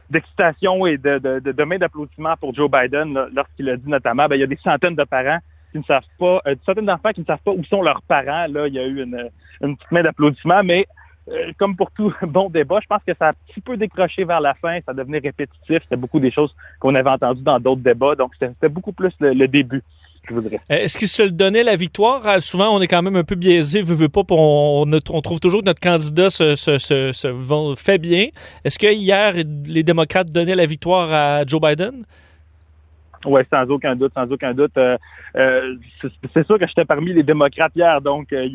d'excitation 0.09 0.85
et 0.85 0.97
de, 0.97 1.19
de, 1.19 1.39
de, 1.39 1.51
de 1.53 1.63
mains 1.63 1.77
d'applaudissements 1.77 2.35
pour 2.35 2.53
Joe 2.53 2.69
Biden 2.69 3.17
lorsqu'il 3.33 3.69
a 3.69 3.77
dit 3.77 3.89
notamment, 3.89 4.27
ben, 4.27 4.35
il 4.35 4.41
y 4.41 4.43
a 4.43 4.47
des 4.47 4.57
centaines 4.57 4.95
de 4.95 5.05
parents 5.05 5.39
qui 5.71 5.77
ne 5.77 5.83
savent 5.83 6.03
pas, 6.19 6.41
euh, 6.47 6.55
des 6.55 6.61
centaines 6.65 6.85
d'enfants 6.85 7.13
qui 7.13 7.21
ne 7.21 7.25
savent 7.25 7.39
pas 7.43 7.51
où 7.51 7.63
sont 7.63 7.81
leurs 7.81 8.01
parents. 8.01 8.45
Là, 8.49 8.67
il 8.67 8.73
y 8.73 8.79
a 8.79 8.85
eu 8.85 9.01
une, 9.01 9.29
une 9.61 9.77
petite 9.77 9.91
main 9.91 10.03
d'applaudissements, 10.03 10.63
mais 10.63 10.85
euh, 11.29 11.51
comme 11.57 11.75
pour 11.75 11.91
tout 11.91 12.13
bon 12.27 12.49
débat, 12.49 12.79
je 12.81 12.87
pense 12.87 13.01
que 13.05 13.13
ça 13.17 13.27
a 13.27 13.29
un 13.31 13.33
petit 13.47 13.61
peu 13.61 13.77
décroché 13.77 14.23
vers 14.23 14.41
la 14.41 14.53
fin, 14.53 14.79
ça 14.85 14.93
devenait 14.93 15.19
répétitif. 15.19 15.79
C'était 15.83 15.95
beaucoup 15.95 16.19
des 16.19 16.31
choses 16.31 16.55
qu'on 16.79 16.95
avait 16.95 17.09
entendues 17.09 17.43
dans 17.43 17.59
d'autres 17.59 17.81
débats, 17.81 18.15
donc 18.15 18.31
c'était 18.39 18.69
beaucoup 18.69 18.93
plus 18.93 19.13
le, 19.19 19.33
le 19.33 19.47
début. 19.47 19.83
Euh, 20.31 20.57
Est-ce 20.69 20.97
qu'il 20.97 21.07
se 21.07 21.23
le 21.23 21.31
donnait 21.31 21.63
la 21.63 21.75
victoire? 21.75 22.25
Euh, 22.27 22.39
Souvent, 22.39 22.75
on 22.75 22.81
est 22.81 22.87
quand 22.87 23.01
même 23.01 23.15
un 23.15 23.23
peu 23.23 23.35
biaisé, 23.35 23.81
veut, 23.81 23.95
veut 23.95 24.09
pas, 24.09 24.21
on, 24.29 24.85
on, 25.09 25.21
trouve 25.21 25.39
toujours 25.39 25.61
que 25.61 25.65
notre 25.65 25.81
candidat 25.81 26.29
se, 26.29 26.55
se, 26.55 27.75
fait 27.77 27.97
bien. 27.97 28.27
Est-ce 28.63 28.77
que 28.77 28.91
hier, 28.91 29.33
les 29.65 29.83
démocrates 29.83 30.29
donnaient 30.29 30.55
la 30.55 30.65
victoire 30.65 31.11
à 31.11 31.45
Joe 31.45 31.61
Biden? 31.61 32.05
Oui, 33.25 33.41
sans 33.51 33.69
aucun 33.69 33.95
doute, 33.95 34.13
sans 34.15 34.29
aucun 34.31 34.53
doute. 34.53 34.77
Euh, 34.77 34.97
euh, 35.35 35.75
c'est 36.33 36.45
sûr 36.45 36.57
que 36.57 36.67
j'étais 36.67 36.85
parmi 36.85 37.13
les 37.13 37.23
démocrates 37.23 37.73
hier, 37.75 38.01
donc 38.01 38.33
euh, 38.33 38.45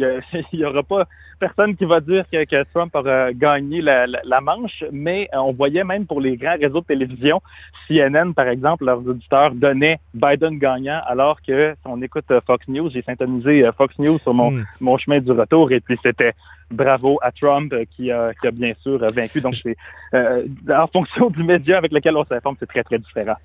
il 0.52 0.58
n'y 0.58 0.64
aura 0.70 0.82
pas 0.82 1.06
personne 1.38 1.76
qui 1.76 1.84
va 1.84 2.00
dire 2.00 2.24
que, 2.32 2.44
que 2.44 2.64
Trump 2.72 2.94
aura 2.94 3.32
gagné 3.32 3.80
la, 3.82 4.06
la, 4.06 4.20
la 4.24 4.40
manche, 4.40 4.82
mais 4.90 5.28
euh, 5.34 5.38
on 5.38 5.52
voyait 5.52 5.84
même 5.84 6.06
pour 6.06 6.20
les 6.20 6.36
grands 6.36 6.56
réseaux 6.60 6.80
de 6.80 6.86
télévision, 6.86 7.40
CNN 7.86 8.32
par 8.32 8.48
exemple, 8.48 8.84
leurs 8.84 9.06
auditeurs 9.06 9.52
donnaient 9.54 9.98
Biden 10.14 10.58
gagnant, 10.58 11.00
alors 11.06 11.40
que 11.42 11.72
si 11.74 11.86
on 11.86 12.00
écoute 12.02 12.24
euh, 12.30 12.40
Fox 12.46 12.66
News, 12.68 12.90
j'ai 12.90 13.02
syntonisé 13.02 13.64
euh, 13.66 13.72
Fox 13.72 13.98
News 13.98 14.18
sur 14.18 14.34
mon, 14.34 14.46
Hmm. 14.46 14.64
mon 14.80 14.96
chemin 14.96 15.18
du 15.20 15.32
retour, 15.32 15.72
et 15.72 15.80
puis 15.80 15.98
c'était 16.02 16.32
bravo 16.70 17.18
à 17.22 17.30
Trump 17.32 17.72
euh, 17.72 17.84
qui 17.96 18.10
a, 18.10 18.32
bien 18.52 18.72
sûr 18.82 19.02
euh, 19.02 19.06
vaincu. 19.14 19.40
Donc 19.40 19.54
c'est 19.54 19.76
euh, 20.14 20.44
en 20.68 20.86
fonction 20.86 21.30
du 21.30 21.42
média 21.42 21.78
avec 21.78 21.92
lequel 21.92 22.16
on 22.16 22.24
s'informe, 22.24 22.56
c'est 22.58 22.68
très 22.68 22.82
très 22.82 22.98
différent. 22.98 23.36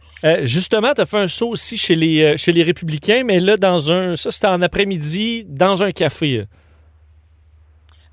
Justement, 0.43 0.93
tu 0.93 1.01
as 1.01 1.05
fait 1.05 1.17
un 1.17 1.27
saut 1.27 1.49
aussi 1.49 1.77
chez 1.77 1.95
les, 1.95 2.37
chez 2.37 2.51
les 2.51 2.63
républicains, 2.63 3.23
mais 3.25 3.39
là, 3.39 3.57
dans 3.57 3.91
un. 3.91 4.15
Ça, 4.15 4.29
c'était 4.31 4.47
en 4.47 4.61
après-midi, 4.61 5.45
dans 5.47 5.81
un 5.83 5.91
café. 5.91 6.45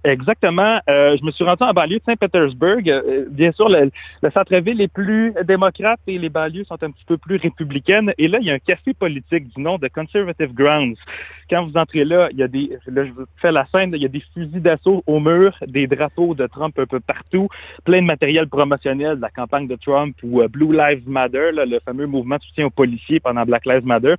Exactement. 0.05 0.81
Euh, 0.89 1.17
je 1.19 1.25
me 1.25 1.33
suis 1.33 1.45
rendu 1.45 1.65
en 1.65 1.73
banlieue 1.73 1.99
de 1.99 2.05
Saint-Pétersbourg. 2.07 2.83
Euh, 2.87 3.27
bien 3.31 3.51
sûr, 3.51 3.69
le, 3.69 3.91
le 4.23 4.31
centre-ville 4.31 4.81
est 4.81 4.93
plus 4.93 5.35
démocrate 5.45 5.99
et 6.07 6.19
les 6.19 6.29
banlieues 6.29 6.65
sont 6.65 6.81
un 6.83 6.91
petit 6.91 7.05
peu 7.05 7.19
plus 7.19 7.37
républicaines. 7.37 8.13
Et 8.17 8.29
là, 8.29 8.39
il 8.41 8.47
y 8.47 8.51
a 8.51 8.55
un 8.55 8.59
café 8.61 8.95
politique 8.95 9.53
du 9.55 9.61
nom 9.61 9.77
de 9.77 9.89
Conservative 9.89 10.55
Grounds. 10.55 10.97
Quand 11.51 11.67
vous 11.67 11.77
entrez 11.77 12.05
là, 12.05 12.29
il 12.31 12.39
y 12.39 12.43
a 12.45 12.49
des, 12.49 12.79
là, 12.87 13.07
je 13.07 13.11
vous 13.11 13.25
fais 13.39 13.51
la 13.51 13.67
scène, 13.67 13.93
il 13.93 14.03
y 14.03 14.05
a 14.05 14.09
des 14.09 14.21
fusils 14.21 14.63
d'assaut 14.63 15.03
au 15.07 15.19
mur, 15.19 15.59
des 15.67 15.89
drapeaux 15.89 16.35
de 16.35 16.47
Trump 16.47 16.79
un 16.79 16.87
peu 16.87 17.01
partout, 17.01 17.49
plein 17.85 18.01
de 18.01 18.07
matériel 18.07 18.47
promotionnel 18.49 19.17
de 19.17 19.23
la 19.23 19.31
campagne 19.31 19.67
de 19.67 19.77
Trump 19.77 20.15
ou 20.23 20.43
euh, 20.43 20.49
Blue 20.49 20.73
Lives 20.73 21.09
Matter, 21.09 21.51
là, 21.53 21.65
le 21.67 21.81
fameux 21.81 22.07
mouvement 22.07 22.37
de 22.37 22.43
soutien 22.43 22.67
aux 22.67 22.71
policiers 22.71 23.19
pendant 23.19 23.45
Black 23.45 23.67
Lives 23.67 23.85
Matter. 23.85 24.15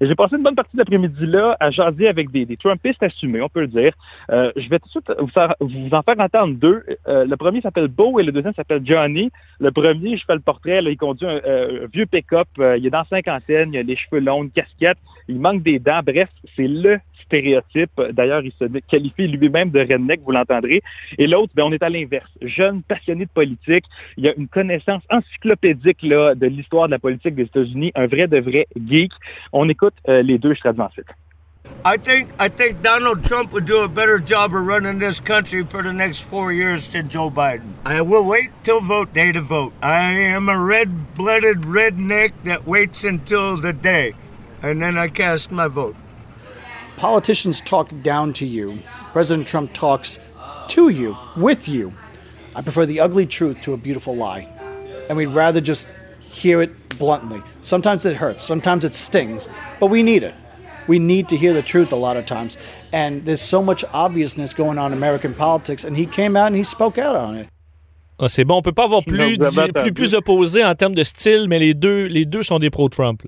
Et 0.00 0.06
j'ai 0.06 0.14
passé 0.14 0.36
une 0.36 0.42
bonne 0.42 0.54
partie 0.54 0.76
de 0.76 0.78
l'après-midi-là 0.78 1.56
à 1.58 1.70
jaser 1.70 2.08
avec 2.08 2.30
des, 2.30 2.44
des 2.44 2.56
Trumpistes 2.56 3.02
assumés, 3.02 3.40
on 3.40 3.48
peut 3.48 3.62
le 3.62 3.68
dire. 3.68 3.92
Euh, 4.30 4.52
je 4.56 4.68
vais 4.68 4.78
tout 4.78 4.86
de 4.86 4.90
suite 4.90 5.12
vous, 5.60 5.88
en 5.92 6.02
faire 6.02 6.20
entendre 6.20 6.54
deux. 6.54 6.82
Euh, 7.08 7.24
le 7.24 7.36
premier 7.36 7.60
s'appelle 7.60 7.88
Beau 7.88 8.18
et 8.20 8.22
le 8.22 8.32
deuxième 8.32 8.54
s'appelle 8.54 8.82
Johnny. 8.84 9.30
Le 9.60 9.70
premier, 9.70 10.16
je 10.16 10.24
fais 10.24 10.34
le 10.34 10.40
portrait, 10.40 10.82
là, 10.82 10.90
il 10.90 10.96
conduit 10.96 11.26
un, 11.26 11.40
euh, 11.46 11.86
vieux 11.92 12.06
pick-up, 12.06 12.48
euh, 12.58 12.76
il 12.76 12.86
est 12.86 12.90
dans 12.90 13.04
cinquantaine, 13.04 13.72
il 13.72 13.78
a 13.78 13.82
les 13.82 13.96
cheveux 13.96 14.20
longs, 14.20 14.44
une 14.44 14.50
casquette, 14.50 14.98
il 15.28 15.40
manque 15.40 15.62
des 15.62 15.78
dents. 15.78 16.00
Bref, 16.04 16.28
c'est 16.56 16.68
le 16.68 16.98
stéréotype. 17.24 17.90
D'ailleurs, 18.12 18.42
il 18.44 18.52
se 18.52 18.64
qualifie 18.86 19.28
lui-même 19.28 19.70
de 19.70 19.80
redneck, 19.80 20.20
vous 20.24 20.32
l'entendrez. 20.32 20.82
Et 21.18 21.26
l'autre, 21.26 21.52
ben, 21.54 21.64
on 21.64 21.72
est 21.72 21.82
à 21.82 21.88
l'inverse. 21.88 22.30
Jeune, 22.42 22.82
passionné 22.82 23.24
de 23.24 23.30
politique, 23.30 23.84
il 24.16 24.28
a 24.28 24.34
une 24.36 24.48
connaissance 24.48 25.02
encyclopédique 25.10 26.02
là, 26.02 26.34
de 26.34 26.46
l'histoire 26.46 26.86
de 26.86 26.92
la 26.92 26.98
politique 26.98 27.34
des 27.34 27.44
États-Unis, 27.44 27.92
un 27.94 28.06
vrai 28.06 28.28
de 28.28 28.38
vrai 28.38 28.66
geek. 28.86 29.12
On 29.52 29.68
écoute 29.68 29.85
euh, 30.08 30.22
les 30.22 30.38
deux, 30.38 30.54
je 30.54 30.60
traduis 30.60 30.82
ensuite. 30.82 31.08
I 31.84 31.96
think 31.96 32.30
I 32.38 32.48
think 32.48 32.82
Donald 32.82 33.24
Trump 33.24 33.52
would 33.52 33.64
do 33.64 33.82
a 33.82 33.88
better 33.88 34.18
job 34.18 34.54
of 34.54 34.66
running 34.66 34.98
this 34.98 35.20
country 35.20 35.64
for 35.64 35.82
the 35.82 35.92
next 35.92 36.20
four 36.20 36.52
years 36.52 36.88
than 36.88 37.08
Joe 37.08 37.30
Biden. 37.30 37.74
I 37.84 38.00
will 38.00 38.24
wait 38.24 38.50
till 38.62 38.80
vote 38.80 39.12
day 39.12 39.32
to 39.32 39.40
vote. 39.40 39.72
I 39.82 40.12
am 40.12 40.48
a 40.48 40.58
red-blooded 40.58 41.62
redneck 41.62 42.32
that 42.44 42.66
waits 42.66 43.04
until 43.04 43.56
the 43.56 43.72
day, 43.72 44.14
and 44.62 44.80
then 44.80 44.98
I 44.98 45.08
cast 45.08 45.50
my 45.50 45.68
vote. 45.68 45.96
Politicians 46.96 47.60
talk 47.60 47.90
down 48.02 48.32
to 48.34 48.46
you. 48.46 48.78
President 49.12 49.46
Trump 49.46 49.72
talks 49.72 50.18
to 50.68 50.88
you, 50.88 51.16
with 51.36 51.68
you. 51.68 51.92
I 52.54 52.62
prefer 52.62 52.86
the 52.86 53.00
ugly 53.00 53.26
truth 53.26 53.60
to 53.62 53.74
a 53.74 53.76
beautiful 53.76 54.16
lie. 54.16 54.48
And 55.08 55.16
we'd 55.16 55.34
rather 55.34 55.60
just 55.60 55.88
hear 56.42 56.60
it 56.62 56.70
bluntly. 56.98 57.40
Sometimes 57.60 58.04
it 58.04 58.16
hurts, 58.16 58.44
sometimes 58.44 58.84
it 58.84 58.94
stings, 58.94 59.48
but 59.80 59.88
we 59.90 60.02
need 60.02 60.22
it. 60.22 60.34
We 60.88 60.98
need 60.98 61.28
to 61.30 61.36
hear 61.36 61.52
the 61.52 61.62
truth 61.62 61.92
a 61.92 61.96
lot 61.96 62.16
of 62.16 62.26
times. 62.26 62.56
And 62.92 63.24
there's 63.24 63.40
so 63.42 63.60
much 63.62 63.84
obviousness 63.92 64.54
going 64.54 64.78
on 64.78 64.92
in 64.92 64.98
American 64.98 65.34
politics, 65.34 65.84
and 65.84 65.96
he 65.96 66.06
came 66.06 66.36
out 66.36 66.46
and 66.48 66.56
he 66.56 66.62
spoke 66.64 66.98
out 66.98 67.16
on 67.16 67.36
it. 67.36 67.48
Ah, 68.18 68.28
c'est 68.28 68.44
bon, 68.44 68.56
on 68.58 68.62
peut 68.62 68.72
pas 68.72 68.84
avoir 68.84 69.02
Non, 69.06 69.14
plus, 69.14 69.36
vous 69.36 69.58
avez 69.58 69.72
di- 69.72 69.78
entendu. 69.78 69.92
plus, 69.92 69.92
plus 69.92 70.14
opposé 70.14 70.64
en 70.64 70.74
termes 70.74 70.94
de 70.94 71.02
style, 71.04 71.46
mais 71.48 71.58
les 71.58 71.74
deux, 71.74 72.06
les 72.06 72.24
deux 72.24 72.42
sont 72.42 72.58
des 72.58 72.70
pro-Trump. 72.70 73.22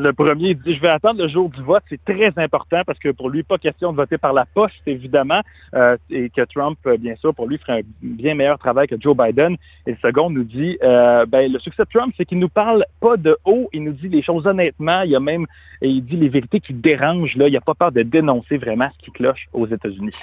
Le 0.00 0.14
premier 0.14 0.54
dit 0.54 0.74
Je 0.76 0.80
vais 0.80 0.88
attendre 0.88 1.20
le 1.22 1.28
jour 1.28 1.50
du 1.50 1.60
vote. 1.62 1.82
C'est 1.90 2.02
très 2.02 2.32
important 2.42 2.82
parce 2.86 2.98
que 2.98 3.10
pour 3.10 3.28
lui, 3.28 3.42
pas 3.42 3.58
question 3.58 3.92
de 3.92 3.96
voter 3.96 4.16
par 4.16 4.32
la 4.32 4.46
poste, 4.46 4.80
évidemment, 4.86 5.42
euh, 5.74 5.98
et 6.08 6.30
que 6.30 6.40
Trump, 6.42 6.78
euh, 6.86 6.96
bien 6.96 7.16
sûr, 7.16 7.34
pour 7.34 7.46
lui, 7.46 7.58
ferait 7.58 7.80
un 7.80 7.82
bien 8.00 8.34
meilleur 8.34 8.58
travail 8.58 8.88
que 8.88 8.94
Joe 8.98 9.14
Biden. 9.14 9.56
Et 9.86 9.90
le 9.90 9.96
second 10.00 10.30
nous 10.30 10.44
dit 10.44 10.78
euh, 10.82 11.26
ben, 11.26 11.52
le 11.52 11.58
succès 11.58 11.82
de 11.82 11.88
Trump, 11.92 12.14
c'est 12.16 12.24
qu'il 12.24 12.38
nous 12.38 12.48
parle 12.48 12.86
pas 13.00 13.18
de 13.18 13.36
haut, 13.44 13.68
il 13.74 13.84
nous 13.84 13.92
dit 13.92 14.08
les 14.08 14.22
choses 14.22 14.46
honnêtement. 14.46 15.02
Il 15.02 15.10
y 15.10 15.16
a 15.16 15.20
même, 15.20 15.46
et 15.82 15.90
il 15.90 16.02
dit 16.02 16.16
les 16.16 16.30
vérités 16.30 16.60
qui 16.60 16.72
dérangent. 16.72 17.36
Là, 17.36 17.48
il 17.48 17.52
n'a 17.52 17.60
pas 17.60 17.74
peur 17.74 17.92
de 17.92 18.00
dénoncer 18.00 18.56
vraiment 18.56 18.88
ce 18.98 19.04
qui 19.04 19.10
cloche 19.10 19.48
aux 19.52 19.66
États-Unis. 19.66 20.14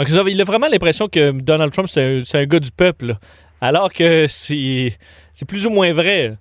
Il 0.00 0.40
a 0.40 0.44
vraiment 0.44 0.68
l'impression 0.68 1.06
que 1.08 1.32
Donald 1.32 1.72
Trump, 1.72 1.88
c'est 1.88 2.22
un, 2.34 2.40
un 2.40 2.44
gars 2.46 2.60
du 2.60 2.70
peuple, 2.70 3.16
alors 3.60 3.92
que 3.92 4.24
c'est 4.26 4.96
plus 5.46 5.66
ou 5.66 5.70
moins 5.70 5.92
vrai. 5.92 6.38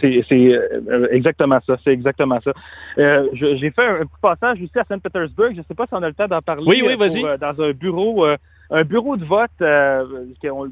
C'est 0.00 0.24
euh, 0.32 1.08
exactement 1.10 1.58
ça. 1.66 1.76
C'est 1.84 1.92
exactement 1.92 2.40
ça. 2.42 2.52
Euh, 2.98 3.28
J'ai 3.32 3.70
fait 3.70 3.86
un, 3.86 4.00
petit 4.00 4.20
passage 4.20 4.60
aussi 4.62 4.78
à 4.78 4.84
Saint-Pétersbourg. 4.84 5.50
Je 5.52 5.58
ne 5.58 5.62
sais 5.62 5.74
pas 5.74 5.86
si 5.86 5.94
on 5.94 6.02
a 6.02 6.08
le 6.08 6.14
temps 6.14 6.28
d'en 6.28 6.42
parler. 6.42 6.64
Oui, 6.66 6.82
oui, 6.84 6.92
euh, 6.92 6.96
vas-y. 6.96 7.24
euh, 7.24 7.36
dans 7.36 7.60
un 7.62 7.72
bureau, 7.72 8.26
euh, 8.26 8.36
un 8.70 8.84
bureau 8.84 9.16
de 9.16 9.24
vote. 9.24 9.50
Euh, 9.60 10.04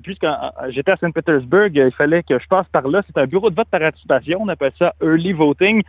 puisque 0.02 0.26
j'étais 0.68 0.92
à 0.92 0.96
Saint-Pétersbourg, 0.96 1.68
il 1.74 1.90
fallait 1.92 2.22
que 2.22 2.38
je 2.38 2.48
passe 2.48 2.66
par 2.72 2.88
là. 2.88 3.02
C'est 3.06 3.18
un 3.18 3.26
bureau 3.26 3.50
de 3.50 3.54
vote 3.54 3.68
par 3.68 3.80
participation. 3.80 4.38
On 4.40 4.48
appelle 4.48 4.72
ça 4.78 4.94
early 5.02 5.32
voting, 5.32 5.82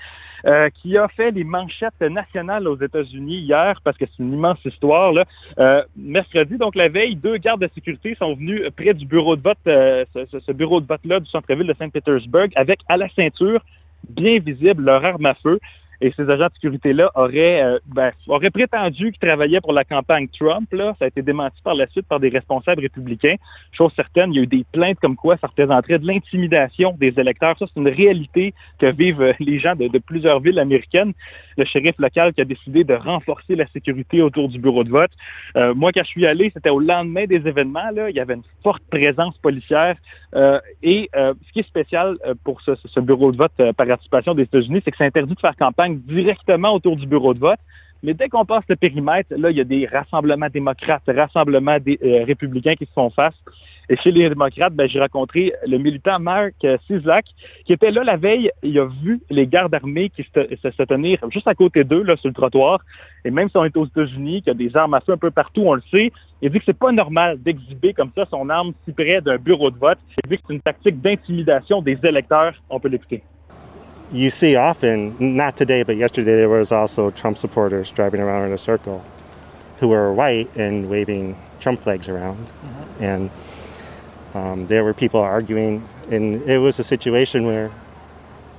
euh, 0.45 0.69
qui 0.69 0.97
a 0.97 1.07
fait 1.07 1.31
les 1.31 1.43
manchettes 1.43 2.01
nationales 2.01 2.67
aux 2.67 2.79
États-Unis 2.79 3.37
hier 3.37 3.79
parce 3.83 3.97
que 3.97 4.05
c'est 4.05 4.21
une 4.23 4.33
immense 4.33 4.63
histoire. 4.65 5.13
Euh, 5.59 5.83
mercredi, 5.95 6.57
donc 6.57 6.75
la 6.75 6.89
veille, 6.89 7.15
deux 7.15 7.37
gardes 7.37 7.61
de 7.61 7.69
sécurité 7.73 8.15
sont 8.15 8.35
venus 8.35 8.61
près 8.75 8.93
du 8.93 9.05
bureau 9.05 9.35
de 9.35 9.41
vote, 9.41 9.57
ce- 9.65 10.39
ce 10.39 10.51
bureau 10.51 10.81
de 10.81 10.87
vote-là 10.87 11.19
du 11.19 11.29
centre-ville 11.29 11.67
de 11.67 11.75
Saint-Pétersbourg, 11.75 12.47
avec 12.55 12.81
à 12.89 12.97
la 12.97 13.07
ceinture 13.09 13.61
bien 14.09 14.39
visible 14.39 14.83
leur 14.83 15.03
arme 15.05 15.25
à 15.25 15.33
feu. 15.35 15.59
Et 16.03 16.11
ces 16.17 16.29
agents 16.29 16.47
de 16.47 16.53
sécurité-là 16.55 17.09
auraient, 17.15 17.63
euh, 17.63 17.79
ben, 17.85 18.11
auraient 18.27 18.49
prétendu 18.49 19.13
qu'ils 19.13 19.25
travaillaient 19.25 19.61
pour 19.61 19.71
la 19.71 19.85
campagne 19.85 20.27
Trump. 20.27 20.67
Là. 20.73 20.93
Ça 20.99 21.05
a 21.05 21.07
été 21.07 21.21
démenti 21.21 21.61
par 21.63 21.75
la 21.75 21.87
suite 21.87 22.05
par 22.05 22.19
des 22.19 22.27
responsables 22.27 22.81
républicains. 22.81 23.35
Chose 23.71 23.93
certaine, 23.95 24.33
il 24.33 24.35
y 24.35 24.39
a 24.39 24.43
eu 24.43 24.47
des 24.47 24.65
plaintes 24.69 24.99
comme 24.99 25.15
quoi 25.15 25.37
ça 25.37 25.47
représenterait 25.47 25.99
de 25.99 26.05
l'intimidation 26.05 26.93
des 26.99 27.17
électeurs. 27.17 27.57
Ça, 27.57 27.67
c'est 27.73 27.79
une 27.79 27.87
réalité 27.87 28.53
que 28.79 28.87
vivent 28.87 29.21
euh, 29.21 29.31
les 29.39 29.59
gens 29.59 29.77
de, 29.77 29.97
plusieurs 29.99 30.41
villes 30.41 30.59
américaines. 30.59 31.13
Le 31.57 31.63
shérif 31.63 31.95
local 31.99 32.33
qui 32.33 32.41
a 32.41 32.45
décidé 32.45 32.83
de 32.83 32.95
renforcer 32.95 33.55
la 33.55 33.67
sécurité 33.67 34.21
autour 34.21 34.49
du 34.49 34.59
bureau 34.59 34.83
de 34.83 34.89
vote. 34.89 35.11
Euh, 35.55 35.73
moi, 35.73 35.93
quand 35.93 36.03
je 36.03 36.09
suis 36.09 36.25
allé, 36.25 36.51
c'était 36.53 36.69
au 36.69 36.81
lendemain 36.81 37.23
des 37.27 37.47
événements. 37.47 37.91
Là, 37.93 38.09
il 38.09 38.15
y 38.17 38.19
avait 38.19 38.33
une 38.33 38.43
forte 38.61 38.83
présence 38.89 39.37
policière. 39.37 39.95
Et 40.81 41.09
ce 41.13 41.53
qui 41.53 41.59
est 41.59 41.67
spécial 41.67 42.17
pour 42.43 42.59
ce, 42.61 42.99
bureau 42.99 43.31
de 43.31 43.37
vote 43.37 43.53
par 43.77 43.87
participation 43.87 44.33
des 44.33 44.43
États-Unis, 44.43 44.81
c'est 44.83 44.91
que 44.91 44.97
c'est 44.97 45.05
interdit 45.05 45.35
de 45.35 45.39
faire 45.39 45.55
campagne 45.55 45.92
directement 45.93 46.73
autour 46.73 46.95
du 46.95 47.07
bureau 47.07 47.33
de 47.33 47.39
vote. 47.39 47.59
Mais 48.03 48.13
dès 48.13 48.27
qu'on 48.27 48.43
passe 48.43 48.65
le 48.67 48.75
périmètre, 48.75 49.33
là, 49.37 49.49
il 49.49 49.55
y 49.55 49.61
a 49.61 49.63
des 49.63 49.85
rassemblements 49.85 50.49
démocrates, 50.53 51.03
rassemblements 51.07 51.79
des, 51.79 51.97
euh, 52.03 52.25
républicains 52.25 52.75
qui 52.75 52.85
se 52.85 52.91
font 52.91 53.09
face. 53.09 53.33
Et 53.89 53.95
chez 53.95 54.11
les 54.11 54.27
démocrates, 54.27 54.73
ben, 54.73 54.89
j'ai 54.89 54.99
rencontré 54.99 55.53
le 55.65 55.77
militant 55.77 56.19
Mark 56.19 56.53
euh, 56.65 56.77
Sislak, 56.85 57.25
qui 57.63 57.71
était 57.71 57.91
là 57.91 58.03
la 58.03 58.17
veille. 58.17 58.51
Il 58.61 58.77
a 58.77 58.85
vu 58.85 59.21
les 59.29 59.47
gardes 59.47 59.73
armés 59.73 60.09
qui 60.09 60.23
se 60.23 60.83
tenir 60.83 61.17
juste 61.31 61.47
à 61.47 61.55
côté 61.55 61.85
d'eux, 61.85 62.03
là, 62.03 62.17
sur 62.17 62.27
le 62.27 62.33
trottoir. 62.33 62.81
Et 63.23 63.31
même 63.31 63.49
si 63.49 63.55
on 63.55 63.63
est 63.63 63.77
aux 63.77 63.85
États-Unis, 63.85 64.41
qu'il 64.41 64.47
y 64.47 64.51
a 64.51 64.53
des 64.53 64.75
armes 64.75 64.95
à 64.95 64.99
feu 64.99 65.13
un 65.13 65.17
peu 65.17 65.31
partout, 65.31 65.63
on 65.65 65.75
le 65.75 65.83
sait, 65.89 66.11
il 66.41 66.49
dit 66.49 66.59
que 66.59 66.65
c'est 66.65 66.77
pas 66.77 66.91
normal 66.91 67.41
d'exhiber 67.41 67.93
comme 67.93 68.11
ça 68.13 68.25
son 68.29 68.49
arme 68.49 68.73
si 68.83 68.91
près 68.91 69.21
d'un 69.21 69.37
bureau 69.37 69.71
de 69.71 69.77
vote. 69.77 69.99
Il 70.25 70.29
dit 70.29 70.37
que 70.37 70.43
c'est 70.45 70.53
une 70.53 70.61
tactique 70.61 71.01
d'intimidation 71.01 71.81
des 71.81 71.97
électeurs. 72.03 72.53
On 72.69 72.81
peut 72.81 72.89
l'écouter. 72.89 73.23
You 74.11 74.29
see 74.29 74.55
often, 74.55 75.15
not 75.35 75.57
today, 75.57 75.83
but 75.83 75.97
yesterday, 75.97 76.35
there 76.35 76.49
was 76.49 76.71
also 76.71 77.09
Trump 77.11 77.37
supporters 77.37 77.89
driving 77.91 78.21
around 78.21 78.45
in 78.47 78.53
a 78.53 78.57
circle 78.57 79.03
who 79.77 79.87
were 79.87 80.13
white 80.13 80.55
and 80.55 80.89
waving 80.89 81.37
Trump 81.59 81.81
flags 81.81 82.07
around. 82.07 82.47
And 82.99 83.31
um, 84.33 84.67
there 84.67 84.83
were 84.83 84.93
people 84.93 85.19
arguing, 85.19 85.87
and 86.09 86.41
it 86.43 86.57
was 86.57 86.79
a 86.79 86.83
situation 86.83 87.45
where 87.45 87.71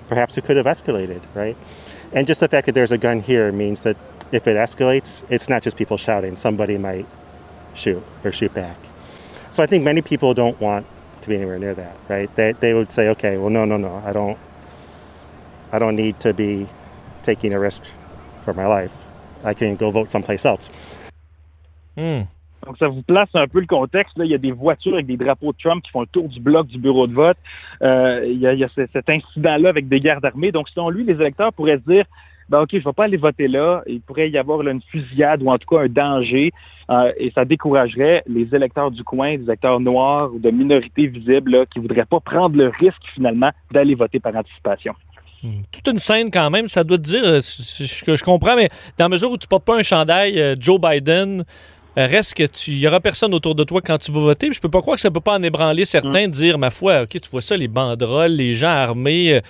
perhaps 0.08 0.36
it 0.36 0.44
could 0.44 0.56
have 0.56 0.66
escalated, 0.66 1.20
right? 1.34 1.56
And 2.12 2.26
just 2.26 2.40
the 2.40 2.48
fact 2.48 2.66
that 2.66 2.72
there's 2.72 2.92
a 2.92 2.98
gun 2.98 3.20
here 3.20 3.50
means 3.52 3.82
that 3.82 3.96
if 4.32 4.46
it 4.46 4.56
escalates, 4.56 5.22
it's 5.30 5.48
not 5.48 5.62
just 5.62 5.76
people 5.76 5.96
shouting, 5.96 6.36
somebody 6.36 6.78
might 6.78 7.06
shoot 7.74 8.02
or 8.24 8.32
shoot 8.32 8.52
back. 8.54 8.76
So 9.50 9.62
I 9.62 9.66
think 9.66 9.84
many 9.84 10.02
people 10.02 10.34
don't 10.34 10.60
want 10.60 10.86
to 11.22 11.28
be 11.28 11.36
anywhere 11.36 11.58
near 11.58 11.74
that, 11.74 11.96
right? 12.08 12.34
They, 12.36 12.52
they 12.52 12.74
would 12.74 12.92
say, 12.92 13.08
okay, 13.10 13.36
well, 13.36 13.50
no, 13.50 13.64
no, 13.64 13.76
no, 13.76 13.96
I 14.04 14.12
don't. 14.12 14.38
I 15.74 15.78
don't 15.80 15.96
need 15.96 16.18
to 16.20 16.32
be 16.32 16.66
taking 17.22 17.52
a 17.52 17.58
risk 17.58 17.82
for 18.44 18.54
my 18.54 18.66
life. 18.66 18.92
I 19.44 19.54
can 19.54 19.74
go 19.74 19.90
vote 19.90 20.10
someplace 20.10 20.44
else. 20.44 20.70
Hmm. 21.96 22.22
Donc, 22.64 22.78
ça 22.78 22.88
vous 22.88 23.02
place 23.02 23.28
un 23.34 23.46
peu 23.48 23.60
le 23.60 23.66
contexte. 23.66 24.16
Là, 24.16 24.24
il 24.24 24.30
y 24.30 24.34
a 24.34 24.38
des 24.38 24.52
voitures 24.52 24.94
avec 24.94 25.06
des 25.06 25.16
drapeaux 25.16 25.52
de 25.52 25.58
Trump 25.58 25.82
qui 25.82 25.90
font 25.90 26.00
le 26.02 26.06
tour 26.06 26.28
du 26.28 26.40
bloc 26.40 26.68
du 26.68 26.78
bureau 26.78 27.06
de 27.06 27.12
vote. 27.12 27.36
Euh, 27.82 28.24
il, 28.24 28.38
y 28.38 28.46
a, 28.46 28.52
il 28.54 28.60
y 28.60 28.64
a 28.64 28.68
ce- 28.68 28.86
cet 28.92 29.10
incident-là 29.10 29.68
avec 29.68 29.88
des 29.88 30.00
gardes 30.00 30.24
armés. 30.24 30.52
Donc, 30.52 30.68
selon 30.68 30.88
lui, 30.90 31.04
les 31.04 31.14
électeurs 31.14 31.52
pourraient 31.52 31.80
se 31.84 31.90
dire, 31.92 32.04
ben, 32.48 32.62
OK, 32.62 32.70
je 32.72 32.78
vais 32.84 32.92
pas 32.92 33.04
aller 33.04 33.16
voter 33.16 33.48
là. 33.48 33.82
Il 33.86 34.00
pourrait 34.00 34.30
y 34.30 34.38
avoir 34.38 34.62
là, 34.62 34.70
une 34.70 34.82
fusillade 34.82 35.42
ou 35.42 35.50
en 35.50 35.58
tout 35.58 35.68
cas 35.68 35.82
un 35.82 35.88
danger. 35.88 36.52
Euh, 36.90 37.12
et 37.18 37.30
ça 37.32 37.44
découragerait 37.44 38.22
les 38.26 38.54
électeurs 38.54 38.90
du 38.90 39.02
coin, 39.02 39.36
des 39.36 39.44
électeurs 39.44 39.80
noirs 39.80 40.32
ou 40.32 40.38
de 40.38 40.50
minorités 40.50 41.06
visibles 41.06 41.50
là, 41.50 41.66
qui 41.66 41.80
voudraient 41.80 42.04
pas 42.04 42.20
prendre 42.20 42.56
le 42.56 42.68
risque 42.68 43.02
finalement 43.14 43.50
d'aller 43.72 43.94
voter 43.94 44.20
par 44.20 44.36
anticipation. 44.36 44.94
Toute 45.70 45.88
une 45.88 45.98
scène 45.98 46.30
quand 46.30 46.48
même, 46.50 46.68
ça 46.68 46.84
doit 46.84 46.98
te 46.98 47.02
dire, 47.02 47.22
euh, 47.24 47.40
c- 47.40 48.02
que 48.06 48.16
je 48.16 48.24
comprends, 48.24 48.56
mais 48.56 48.70
dans 48.98 49.04
la 49.06 49.08
mesure 49.10 49.30
où 49.30 49.36
tu 49.38 49.46
portes 49.46 49.64
pas 49.64 49.76
un 49.76 49.82
chandail 49.82 50.40
euh, 50.40 50.56
Joe 50.58 50.80
Biden, 50.80 51.44
euh, 51.96 52.06
reste 52.08 52.34
que 52.34 52.42
tu, 52.44 52.72
il 52.72 52.78
y 52.78 52.88
aura 52.88 52.98
personne 52.98 53.32
autour 53.34 53.54
de 53.54 53.62
toi 53.62 53.80
quand 53.80 53.98
tu 53.98 54.10
vas 54.10 54.18
voter. 54.20 54.48
Je 54.52 54.60
peux 54.60 54.68
pas 54.68 54.80
croire 54.80 54.96
que 54.96 55.00
ça 55.00 55.12
peut 55.12 55.20
pas 55.20 55.34
en 55.34 55.42
ébranler 55.44 55.84
certains, 55.84 56.26
de 56.26 56.32
dire, 56.32 56.58
ma 56.58 56.70
foi, 56.70 57.02
ok, 57.02 57.10
tu 57.20 57.30
vois 57.30 57.40
ça, 57.42 57.56
les 57.56 57.68
banderoles, 57.68 58.32
les 58.32 58.52
gens 58.54 58.66
armés, 58.68 59.34
euh, 59.34 59.40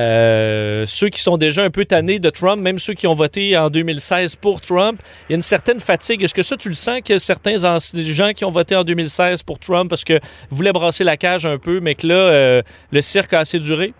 euh, 0.00 0.84
ceux 0.86 1.08
qui 1.08 1.20
sont 1.20 1.36
déjà 1.38 1.62
un 1.64 1.70
peu 1.70 1.84
tannés 1.84 2.18
de 2.18 2.28
Trump, 2.30 2.60
même 2.60 2.78
ceux 2.78 2.94
qui 2.94 3.06
ont 3.06 3.14
voté 3.14 3.56
en 3.56 3.70
2016 3.70 4.36
pour 4.36 4.60
Trump, 4.60 5.00
il 5.28 5.32
y 5.32 5.34
a 5.34 5.36
une 5.36 5.42
certaine 5.42 5.80
fatigue. 5.80 6.22
Est-ce 6.22 6.34
que 6.34 6.42
ça, 6.42 6.56
tu 6.56 6.68
le 6.68 6.74
sens 6.74 7.00
que 7.04 7.18
certains 7.18 7.56
gens 7.56 8.32
qui 8.34 8.44
ont 8.44 8.50
voté 8.50 8.76
en 8.76 8.84
2016 8.84 9.42
pour 9.42 9.58
Trump 9.58 9.88
parce 9.88 10.04
que 10.04 10.18
voulaient 10.50 10.72
brasser 10.72 11.04
la 11.04 11.16
cage 11.16 11.46
un 11.46 11.58
peu, 11.58 11.80
mais 11.80 11.94
que 11.94 12.06
là, 12.06 12.14
euh, 12.14 12.62
le 12.90 13.00
cirque 13.00 13.32
a 13.32 13.40
assez 13.40 13.58
duré? 13.58 13.94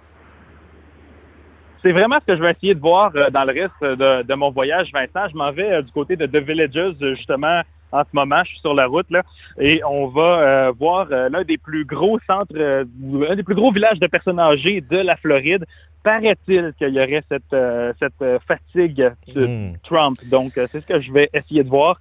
C'est 1.87 1.93
vraiment 1.93 2.17
ce 2.21 2.27
que 2.33 2.37
je 2.37 2.43
vais 2.43 2.51
essayer 2.51 2.75
de 2.75 2.81
voir 2.81 3.13
euh, 3.15 3.31
dans 3.31 3.45
le 3.45 3.53
reste 3.53 3.81
de, 3.81 4.23
de 4.25 4.35
mon 4.35 4.51
voyage, 4.51 4.91
Vincent. 4.93 5.29
Je 5.31 5.37
m'en 5.37 5.53
vais 5.53 5.71
euh, 5.71 5.83
du 5.83 5.93
côté 5.93 6.17
de 6.17 6.27
The 6.27 6.39
Villages, 6.45 6.75
euh, 7.01 7.15
justement, 7.15 7.63
en 7.93 8.01
ce 8.03 8.09
moment. 8.13 8.43
Je 8.43 8.49
suis 8.51 8.59
sur 8.59 8.75
la 8.75 8.87
route, 8.89 9.09
là, 9.09 9.23
et 9.61 9.81
on 9.89 10.09
va 10.09 10.41
euh, 10.41 10.73
voir 10.77 11.07
euh, 11.13 11.29
l'un 11.29 11.45
des 11.45 11.59
plus 11.59 11.85
gros 11.85 12.19
centres, 12.27 12.53
euh, 12.57 12.85
un 13.31 13.37
des 13.37 13.45
plus 13.45 13.55
gros 13.55 13.71
villages 13.71 14.01
de 14.01 14.09
personnes 14.09 14.41
âgées 14.41 14.81
de 14.81 14.97
la 14.97 15.15
Floride. 15.15 15.65
Paraît-il 16.03 16.73
qu'il 16.77 16.89
y 16.89 16.99
aurait 16.99 17.23
cette, 17.31 17.53
euh, 17.53 17.93
cette 18.01 18.21
euh, 18.21 18.41
fatigue 18.49 19.13
de 19.33 19.47
Hmm. 19.47 19.75
Trump. 19.85 20.19
Donc, 20.29 20.59
euh, 20.59 20.67
c'est 20.73 20.81
ce 20.81 20.87
que 20.87 21.01
je 21.01 21.13
vais 21.13 21.31
essayer 21.33 21.63
de 21.63 21.69
voir. 21.69 22.01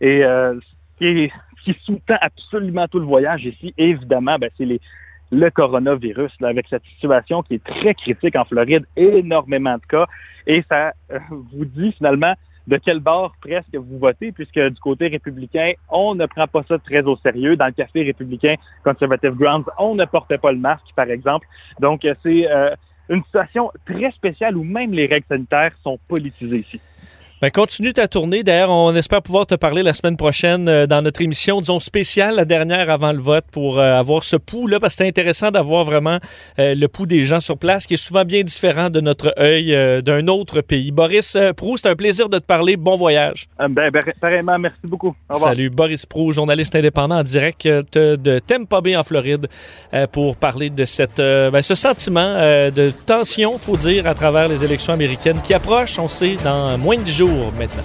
Et 0.00 0.24
euh, 0.24 0.54
ce 0.60 0.98
qui, 0.98 1.06
est- 1.06 1.32
qui 1.64 1.76
sous-tend 1.82 2.18
absolument 2.20 2.86
tout 2.86 3.00
le 3.00 3.06
voyage 3.06 3.44
ici, 3.46 3.74
évidemment, 3.78 4.38
ben, 4.38 4.50
c'est 4.56 4.64
les, 4.64 4.80
le 5.30 5.50
coronavirus, 5.50 6.32
avec 6.42 6.66
cette 6.68 6.84
situation 6.84 7.42
qui 7.42 7.54
est 7.54 7.64
très 7.64 7.94
critique 7.94 8.36
en 8.36 8.44
Floride, 8.44 8.84
énormément 8.96 9.74
de 9.74 9.86
cas. 9.88 10.06
Et 10.46 10.64
ça 10.68 10.92
euh, 11.10 11.18
vous 11.30 11.64
dit 11.64 11.92
finalement 11.92 12.34
de 12.66 12.78
quel 12.78 13.00
bord 13.00 13.34
presque 13.40 13.74
vous 13.74 13.98
votez, 13.98 14.32
puisque 14.32 14.58
du 14.58 14.80
côté 14.80 15.08
républicain, 15.08 15.72
on 15.90 16.14
ne 16.14 16.26
prend 16.26 16.46
pas 16.46 16.62
ça 16.66 16.78
très 16.78 17.02
au 17.02 17.16
sérieux. 17.16 17.56
Dans 17.56 17.66
le 17.66 17.72
café 17.72 18.02
républicain 18.02 18.54
Conservative 18.82 19.34
Grounds, 19.34 19.66
on 19.78 19.94
ne 19.94 20.04
portait 20.04 20.38
pas 20.38 20.52
le 20.52 20.58
masque, 20.58 20.92
par 20.96 21.10
exemple. 21.10 21.46
Donc, 21.80 22.04
euh, 22.04 22.14
c'est 22.22 22.50
euh, 22.50 22.74
une 23.08 23.22
situation 23.24 23.70
très 23.84 24.10
spéciale 24.12 24.56
où 24.56 24.64
même 24.64 24.92
les 24.92 25.06
règles 25.06 25.26
sanitaires 25.28 25.72
sont 25.82 25.98
politisées 26.08 26.60
ici. 26.60 26.80
Ben, 27.44 27.50
continue 27.50 27.92
ta 27.92 28.08
tournée. 28.08 28.42
D'ailleurs, 28.42 28.70
on 28.70 28.94
espère 28.94 29.20
pouvoir 29.20 29.46
te 29.46 29.54
parler 29.54 29.82
la 29.82 29.92
semaine 29.92 30.16
prochaine 30.16 30.66
euh, 30.66 30.86
dans 30.86 31.02
notre 31.02 31.20
émission, 31.20 31.60
disons 31.60 31.78
spéciale, 31.78 32.36
la 32.36 32.46
dernière 32.46 32.88
avant 32.88 33.12
le 33.12 33.20
vote, 33.20 33.44
pour 33.52 33.78
euh, 33.78 33.98
avoir 33.98 34.24
ce 34.24 34.36
pouls-là, 34.36 34.80
parce 34.80 34.94
que 34.94 35.04
c'est 35.04 35.08
intéressant 35.08 35.50
d'avoir 35.50 35.84
vraiment 35.84 36.20
euh, 36.58 36.74
le 36.74 36.88
pouls 36.88 37.04
des 37.04 37.24
gens 37.24 37.40
sur 37.40 37.58
place, 37.58 37.84
qui 37.86 37.92
est 37.92 37.98
souvent 37.98 38.24
bien 38.24 38.44
différent 38.44 38.88
de 38.88 38.98
notre 39.02 39.34
œil 39.38 39.74
euh, 39.74 40.00
d'un 40.00 40.26
autre 40.28 40.62
pays. 40.62 40.90
Boris 40.90 41.36
euh, 41.36 41.52
Prou, 41.52 41.76
c'est 41.76 41.90
un 41.90 41.96
plaisir 41.96 42.30
de 42.30 42.38
te 42.38 42.46
parler. 42.46 42.78
Bon 42.78 42.96
voyage. 42.96 43.46
Euh, 43.60 43.68
ben, 43.68 43.90
ben, 43.90 44.02
pareillement, 44.18 44.58
merci 44.58 44.80
beaucoup. 44.84 45.14
Au 45.28 45.34
revoir. 45.34 45.52
Salut, 45.52 45.68
Boris 45.68 46.06
Prou, 46.06 46.32
journaliste 46.32 46.74
indépendant 46.74 47.18
en 47.18 47.24
direct 47.24 47.68
de, 47.68 48.38
Tampa 48.38 48.80
Bay 48.80 48.96
en 48.96 49.02
Floride, 49.02 49.48
pour 50.12 50.36
parler 50.36 50.70
de 50.70 50.86
cette, 50.86 51.18
ben, 51.18 51.60
ce 51.60 51.74
sentiment 51.74 52.36
de 52.38 52.90
tension, 53.04 53.58
faut 53.58 53.76
dire, 53.76 54.06
à 54.06 54.14
travers 54.14 54.48
les 54.48 54.64
élections 54.64 54.94
américaines 54.94 55.42
qui 55.44 55.52
approchent, 55.52 55.98
on 55.98 56.08
sait, 56.08 56.36
dans 56.42 56.78
moins 56.78 56.96
de 56.96 57.02
10 57.02 57.33
jours 57.34 57.52
maintenant. 57.52 57.82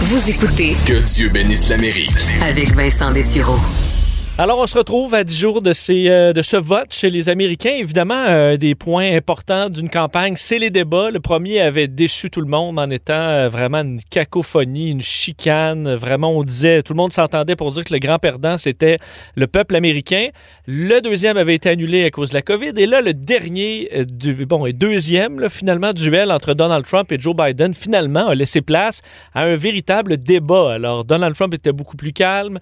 Vous 0.00 0.30
écoutez 0.30 0.76
Que 0.86 1.02
Dieu 1.02 1.28
bénisse 1.28 1.68
l'Amérique. 1.68 2.10
avec 2.42 2.72
Vincent 2.74 3.10
Dessureau. 3.12 3.58
Alors, 4.38 4.58
on 4.58 4.66
se 4.66 4.76
retrouve 4.76 5.14
à 5.14 5.24
10 5.24 5.34
jours 5.34 5.62
euh, 5.64 6.32
de 6.34 6.42
ce 6.42 6.56
vote 6.58 6.92
chez 6.92 7.08
les 7.08 7.30
Américains. 7.30 7.72
Évidemment, 7.72 8.22
euh, 8.28 8.58
des 8.58 8.74
points 8.74 9.16
importants 9.16 9.70
d'une 9.70 9.88
campagne, 9.88 10.34
c'est 10.36 10.58
les 10.58 10.68
débats. 10.68 11.10
Le 11.10 11.20
premier 11.20 11.60
avait 11.60 11.88
déçu 11.88 12.28
tout 12.28 12.42
le 12.42 12.46
monde 12.46 12.78
en 12.78 12.90
étant 12.90 13.14
euh, 13.14 13.48
vraiment 13.48 13.78
une 13.78 13.98
cacophonie, 14.10 14.90
une 14.90 15.00
chicane. 15.00 15.94
Vraiment, 15.94 16.32
on 16.32 16.44
disait, 16.44 16.82
tout 16.82 16.92
le 16.92 16.98
monde 16.98 17.14
s'entendait 17.14 17.56
pour 17.56 17.70
dire 17.70 17.82
que 17.84 17.94
le 17.94 17.98
grand 17.98 18.18
perdant, 18.18 18.58
c'était 18.58 18.98
le 19.36 19.46
peuple 19.46 19.74
américain. 19.74 20.28
Le 20.66 21.00
deuxième 21.00 21.38
avait 21.38 21.54
été 21.54 21.70
annulé 21.70 22.04
à 22.04 22.10
cause 22.10 22.28
de 22.28 22.34
la 22.34 22.42
COVID. 22.42 22.72
Et 22.76 22.84
là, 22.84 23.00
le 23.00 23.14
dernier, 23.14 23.88
euh, 23.96 24.04
du, 24.04 24.44
bon, 24.44 24.66
et 24.66 24.74
deuxième, 24.74 25.48
finalement, 25.48 25.94
duel 25.94 26.30
entre 26.30 26.52
Donald 26.52 26.84
Trump 26.84 27.10
et 27.10 27.18
Joe 27.18 27.34
Biden, 27.34 27.72
finalement, 27.72 28.28
a 28.28 28.34
laissé 28.34 28.60
place 28.60 29.00
à 29.32 29.44
un 29.44 29.56
véritable 29.56 30.18
débat. 30.18 30.74
Alors, 30.74 31.06
Donald 31.06 31.34
Trump 31.34 31.54
était 31.54 31.72
beaucoup 31.72 31.96
plus 31.96 32.12
calme. 32.12 32.58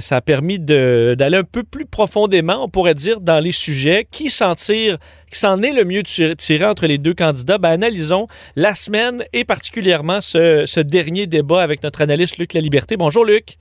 Ça 0.00 0.16
a 0.16 0.20
permis 0.20 0.58
de 0.58 1.13
d'aller 1.14 1.36
un 1.38 1.44
peu 1.44 1.62
plus 1.62 1.86
profondément, 1.86 2.62
on 2.64 2.68
pourrait 2.68 2.94
dire, 2.94 3.20
dans 3.20 3.38
les 3.42 3.52
sujets. 3.52 4.06
Qui 4.10 4.30
s'en 4.30 4.54
tire, 4.54 4.98
qui 5.30 5.38
s'en 5.38 5.62
est 5.62 5.72
le 5.72 5.84
mieux 5.84 6.02
tiré, 6.02 6.64
entre 6.64 6.86
les 6.86 6.98
deux 6.98 7.14
candidats? 7.14 7.58
Ben, 7.58 7.70
analysons 7.70 8.26
la 8.56 8.74
semaine 8.74 9.24
et 9.32 9.44
particulièrement 9.44 10.20
ce, 10.20 10.64
ce 10.66 10.80
dernier 10.80 11.26
débat 11.26 11.62
avec 11.62 11.82
notre 11.82 12.02
analyste 12.02 12.38
Luc 12.38 12.52
Laliberté. 12.54 12.96
Bonjour 12.96 13.24
Luc. 13.24 13.56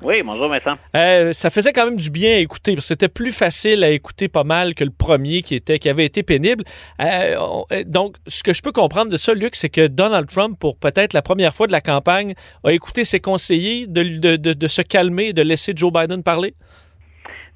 Oui, 0.00 0.22
bonjour 0.22 0.48
Vincent. 0.48 0.76
Euh, 0.94 1.32
ça 1.32 1.50
faisait 1.50 1.72
quand 1.72 1.84
même 1.84 1.96
du 1.96 2.08
bien 2.10 2.34
à 2.34 2.38
écouter. 2.38 2.76
C'était 2.80 3.08
plus 3.08 3.32
facile 3.32 3.82
à 3.82 3.90
écouter 3.90 4.28
pas 4.28 4.44
mal 4.44 4.76
que 4.76 4.84
le 4.84 4.92
premier 4.92 5.42
qui 5.42 5.56
était 5.56 5.80
qui 5.80 5.88
avait 5.88 6.04
été 6.04 6.22
pénible. 6.22 6.62
Euh, 7.02 7.34
on- 7.40 7.64
euh, 7.72 7.82
donc, 7.84 8.14
ce 8.28 8.44
que 8.44 8.52
je 8.52 8.62
peux 8.62 8.70
comprendre 8.70 9.10
de 9.10 9.16
ça, 9.16 9.34
Luc, 9.34 9.56
c'est 9.56 9.70
que 9.70 9.88
Donald 9.88 10.28
Trump, 10.28 10.56
pour 10.56 10.76
peut-être 10.76 11.14
la 11.14 11.22
première 11.22 11.52
fois 11.52 11.66
de 11.66 11.72
la 11.72 11.80
campagne, 11.80 12.34
a 12.62 12.70
écouté 12.72 13.04
ses 13.04 13.18
conseillers 13.18 13.88
de, 13.88 14.04
de- 14.04 14.36
de- 14.36 14.52
de 14.52 14.66
se 14.68 14.82
calmer 14.82 15.30
et 15.30 15.32
de 15.32 15.42
laisser 15.42 15.72
Joe 15.74 15.92
Biden 15.92 16.22
parler? 16.22 16.54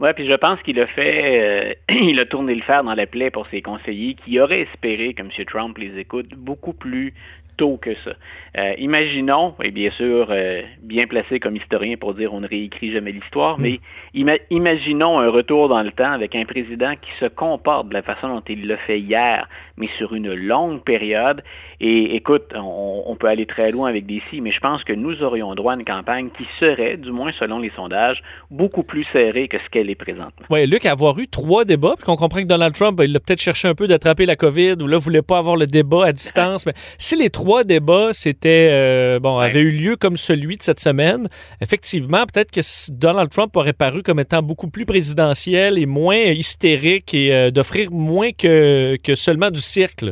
Oui, 0.02 0.08
puis 0.16 0.26
je 0.26 0.34
pense 0.34 0.60
qu'il 0.62 0.80
a 0.80 0.88
fait, 0.88 1.76
euh, 1.88 1.94
il 1.94 2.18
a 2.18 2.24
tourné 2.24 2.56
le 2.56 2.62
fer 2.62 2.82
dans 2.82 2.94
la 2.94 3.06
plaie 3.06 3.30
pour 3.30 3.46
ses 3.46 3.62
conseillers 3.62 4.14
qui 4.14 4.40
auraient 4.40 4.62
espéré 4.62 5.14
que 5.14 5.22
M. 5.22 5.30
Trump 5.46 5.78
les 5.78 5.96
écoute 5.96 6.30
beaucoup 6.36 6.72
plus 6.72 7.14
tôt 7.56 7.76
que 7.76 7.94
ça. 7.96 8.14
Euh, 8.58 8.74
imaginons, 8.78 9.54
et 9.62 9.70
bien 9.70 9.90
sûr, 9.90 10.26
euh, 10.30 10.62
bien 10.82 11.06
placé 11.06 11.38
comme 11.38 11.54
historien 11.54 11.96
pour 11.96 12.14
dire 12.14 12.34
on 12.34 12.40
ne 12.40 12.48
réécrit 12.48 12.90
jamais 12.90 13.12
l'histoire, 13.12 13.60
mais 13.60 13.78
ima- 14.14 14.40
imaginons 14.50 15.20
un 15.20 15.28
retour 15.28 15.68
dans 15.68 15.82
le 15.82 15.92
temps 15.92 16.10
avec 16.10 16.34
un 16.34 16.46
président 16.46 16.94
qui 17.00 17.12
se 17.20 17.26
comporte 17.26 17.88
de 17.90 17.94
la 17.94 18.02
façon 18.02 18.28
dont 18.28 18.42
il 18.48 18.66
l'a 18.66 18.78
fait 18.78 18.98
hier, 18.98 19.48
mais 19.76 19.88
sur 19.98 20.14
une 20.14 20.34
longue 20.34 20.82
période. 20.82 21.44
Et 21.84 22.14
écoute, 22.14 22.52
on, 22.54 23.02
on 23.06 23.16
peut 23.16 23.26
aller 23.26 23.44
très 23.44 23.72
loin 23.72 23.88
avec 23.88 24.06
des 24.06 24.22
si, 24.30 24.40
mais 24.40 24.52
je 24.52 24.60
pense 24.60 24.84
que 24.84 24.92
nous 24.92 25.20
aurions 25.24 25.52
droit 25.56 25.72
à 25.72 25.76
une 25.76 25.84
campagne 25.84 26.28
qui 26.38 26.44
serait, 26.60 26.96
du 26.96 27.10
moins 27.10 27.32
selon 27.40 27.58
les 27.58 27.72
sondages, 27.74 28.22
beaucoup 28.52 28.84
plus 28.84 29.04
serrée 29.12 29.48
que 29.48 29.58
ce 29.58 29.68
qu'elle 29.68 29.90
est 29.90 29.96
présentement. 29.96 30.46
Oui, 30.48 30.64
Luc, 30.68 30.86
avoir 30.86 31.18
eu 31.18 31.26
trois 31.26 31.64
débats, 31.64 31.94
puis 31.96 32.04
qu'on 32.04 32.14
comprend 32.14 32.40
que 32.40 32.46
Donald 32.46 32.72
Trump, 32.72 32.96
ben, 32.96 33.10
il 33.10 33.16
a 33.16 33.18
peut-être 33.18 33.40
cherché 33.40 33.66
un 33.66 33.74
peu 33.74 33.88
d'attraper 33.88 34.26
la 34.26 34.36
COVID 34.36 34.76
ou 34.80 34.86
là, 34.86 34.96
voulait 34.96 35.22
pas 35.22 35.38
avoir 35.38 35.56
le 35.56 35.66
débat 35.66 36.06
à 36.06 36.12
distance. 36.12 36.66
Mais 36.66 36.74
si 36.98 37.16
les 37.16 37.30
trois 37.30 37.64
débats, 37.64 38.10
c'était, 38.12 38.68
euh, 38.70 39.18
bon, 39.18 39.38
avaient 39.38 39.58
eu 39.58 39.72
lieu 39.72 39.96
comme 39.96 40.16
celui 40.16 40.58
de 40.58 40.62
cette 40.62 40.78
semaine, 40.78 41.28
effectivement, 41.60 42.24
peut-être 42.32 42.52
que 42.52 42.60
Donald 42.92 43.28
Trump 43.30 43.56
aurait 43.56 43.72
paru 43.72 44.04
comme 44.04 44.20
étant 44.20 44.40
beaucoup 44.40 44.70
plus 44.70 44.86
présidentiel 44.86 45.78
et 45.78 45.86
moins 45.86 46.16
hystérique 46.16 47.12
et 47.12 47.34
euh, 47.34 47.50
d'offrir 47.50 47.90
moins 47.90 48.30
que, 48.30 48.96
que 49.02 49.16
seulement 49.16 49.50
du 49.50 49.60
cirque. 49.60 50.04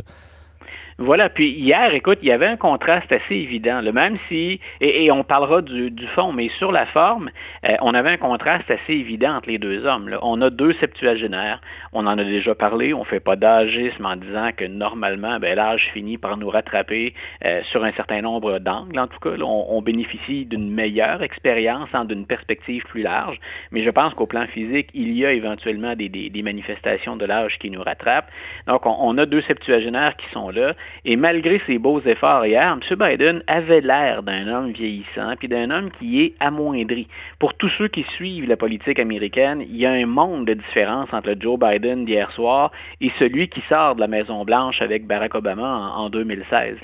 Là. 1.00 1.06
Voilà, 1.10 1.28
puis 1.28 1.50
hier, 1.50 1.92
écoute, 1.92 2.18
il 2.22 2.28
y 2.28 2.32
avait 2.32 2.46
un 2.46 2.56
contraste 2.56 3.10
assez 3.10 3.34
évident, 3.34 3.80
là, 3.80 3.90
même 3.90 4.16
si, 4.28 4.60
et, 4.80 5.10
on 5.10 5.24
parlera 5.24 5.60
du, 5.60 6.06
fond, 6.14 6.32
mais 6.32 6.48
sur 6.58 6.70
la 6.70 6.86
forme, 6.86 7.30
euh, 7.68 7.74
on 7.80 7.94
avait 7.94 8.10
un 8.10 8.16
contraste 8.16 8.70
assez 8.70 8.92
évident 8.92 9.34
entre 9.34 9.48
les 9.48 9.58
deux 9.58 9.84
hommes. 9.86 10.16
On 10.22 10.40
a 10.40 10.50
deux 10.50 10.72
septuagénaires, 10.74 11.60
on 11.92 12.06
en 12.06 12.16
a 12.16 12.24
déjà 12.24 12.54
parlé, 12.54 12.94
on 12.94 13.02
fait 13.02 13.20
pas 13.20 13.34
d'âgisme 13.34 14.06
en 14.06 14.14
disant 14.14 14.50
que 14.56 14.64
normalement, 14.64 15.40
ben, 15.40 15.56
l'âge 15.56 15.90
finit 15.92 16.16
par 16.16 16.36
nous 16.36 16.48
rattraper 16.48 17.12
euh, 17.44 17.60
sur 17.64 17.82
un 17.82 17.92
certain 17.92 18.22
nombre 18.22 18.60
d'angles, 18.60 18.98
en 18.98 19.08
tout 19.08 19.18
cas. 19.18 19.36
on, 19.42 19.82
bénéficie 19.82 20.44
d'une 20.44 20.70
meilleure 20.70 21.22
expérience, 21.22 21.88
hein, 21.92 22.04
d'une 22.04 22.26
perspective 22.26 22.84
plus 22.84 23.02
large, 23.02 23.40
mais 23.72 23.82
je 23.82 23.90
pense 23.90 24.14
qu'au 24.14 24.26
plan 24.26 24.46
physique, 24.46 24.90
il 24.94 25.12
y 25.12 25.26
a 25.26 25.32
éventuellement 25.32 25.96
des 25.96 26.42
manifestations 26.44 27.16
de 27.16 27.24
l'âge 27.24 27.58
qui 27.58 27.70
nous 27.70 27.82
rattrapent. 27.82 28.30
Donc, 28.68 28.86
on, 28.86 28.94
on 29.00 29.18
a 29.18 29.26
deux 29.26 29.40
septuagénaires 29.42 30.16
qui 30.16 30.28
sont 30.30 30.50
là. 30.50 30.74
Et 31.04 31.16
malgré 31.16 31.60
ses 31.66 31.78
beaux 31.78 32.00
efforts 32.00 32.44
hier, 32.46 32.72
M. 32.72 32.96
Biden 32.96 33.42
avait 33.46 33.80
l'air 33.80 34.22
d'un 34.22 34.46
homme 34.48 34.72
vieillissant, 34.72 35.34
puis 35.38 35.48
d'un 35.48 35.70
homme 35.70 35.90
qui 35.98 36.22
est 36.22 36.34
amoindri. 36.40 37.08
Pour 37.38 37.54
tous 37.54 37.70
ceux 37.78 37.88
qui 37.88 38.02
suivent 38.14 38.48
la 38.48 38.56
politique 38.56 38.98
américaine, 38.98 39.62
il 39.62 39.76
y 39.76 39.86
a 39.86 39.92
un 39.92 40.06
monde 40.06 40.46
de 40.46 40.54
différence 40.54 41.08
entre 41.12 41.34
Joe 41.38 41.58
Biden 41.58 42.04
d'hier 42.04 42.30
soir 42.32 42.70
et 43.00 43.10
celui 43.18 43.48
qui 43.48 43.62
sort 43.68 43.94
de 43.94 44.00
la 44.00 44.08
Maison-Blanche 44.08 44.82
avec 44.82 45.06
Barack 45.06 45.34
Obama 45.34 45.92
en, 45.96 46.10
2016. 46.10 46.78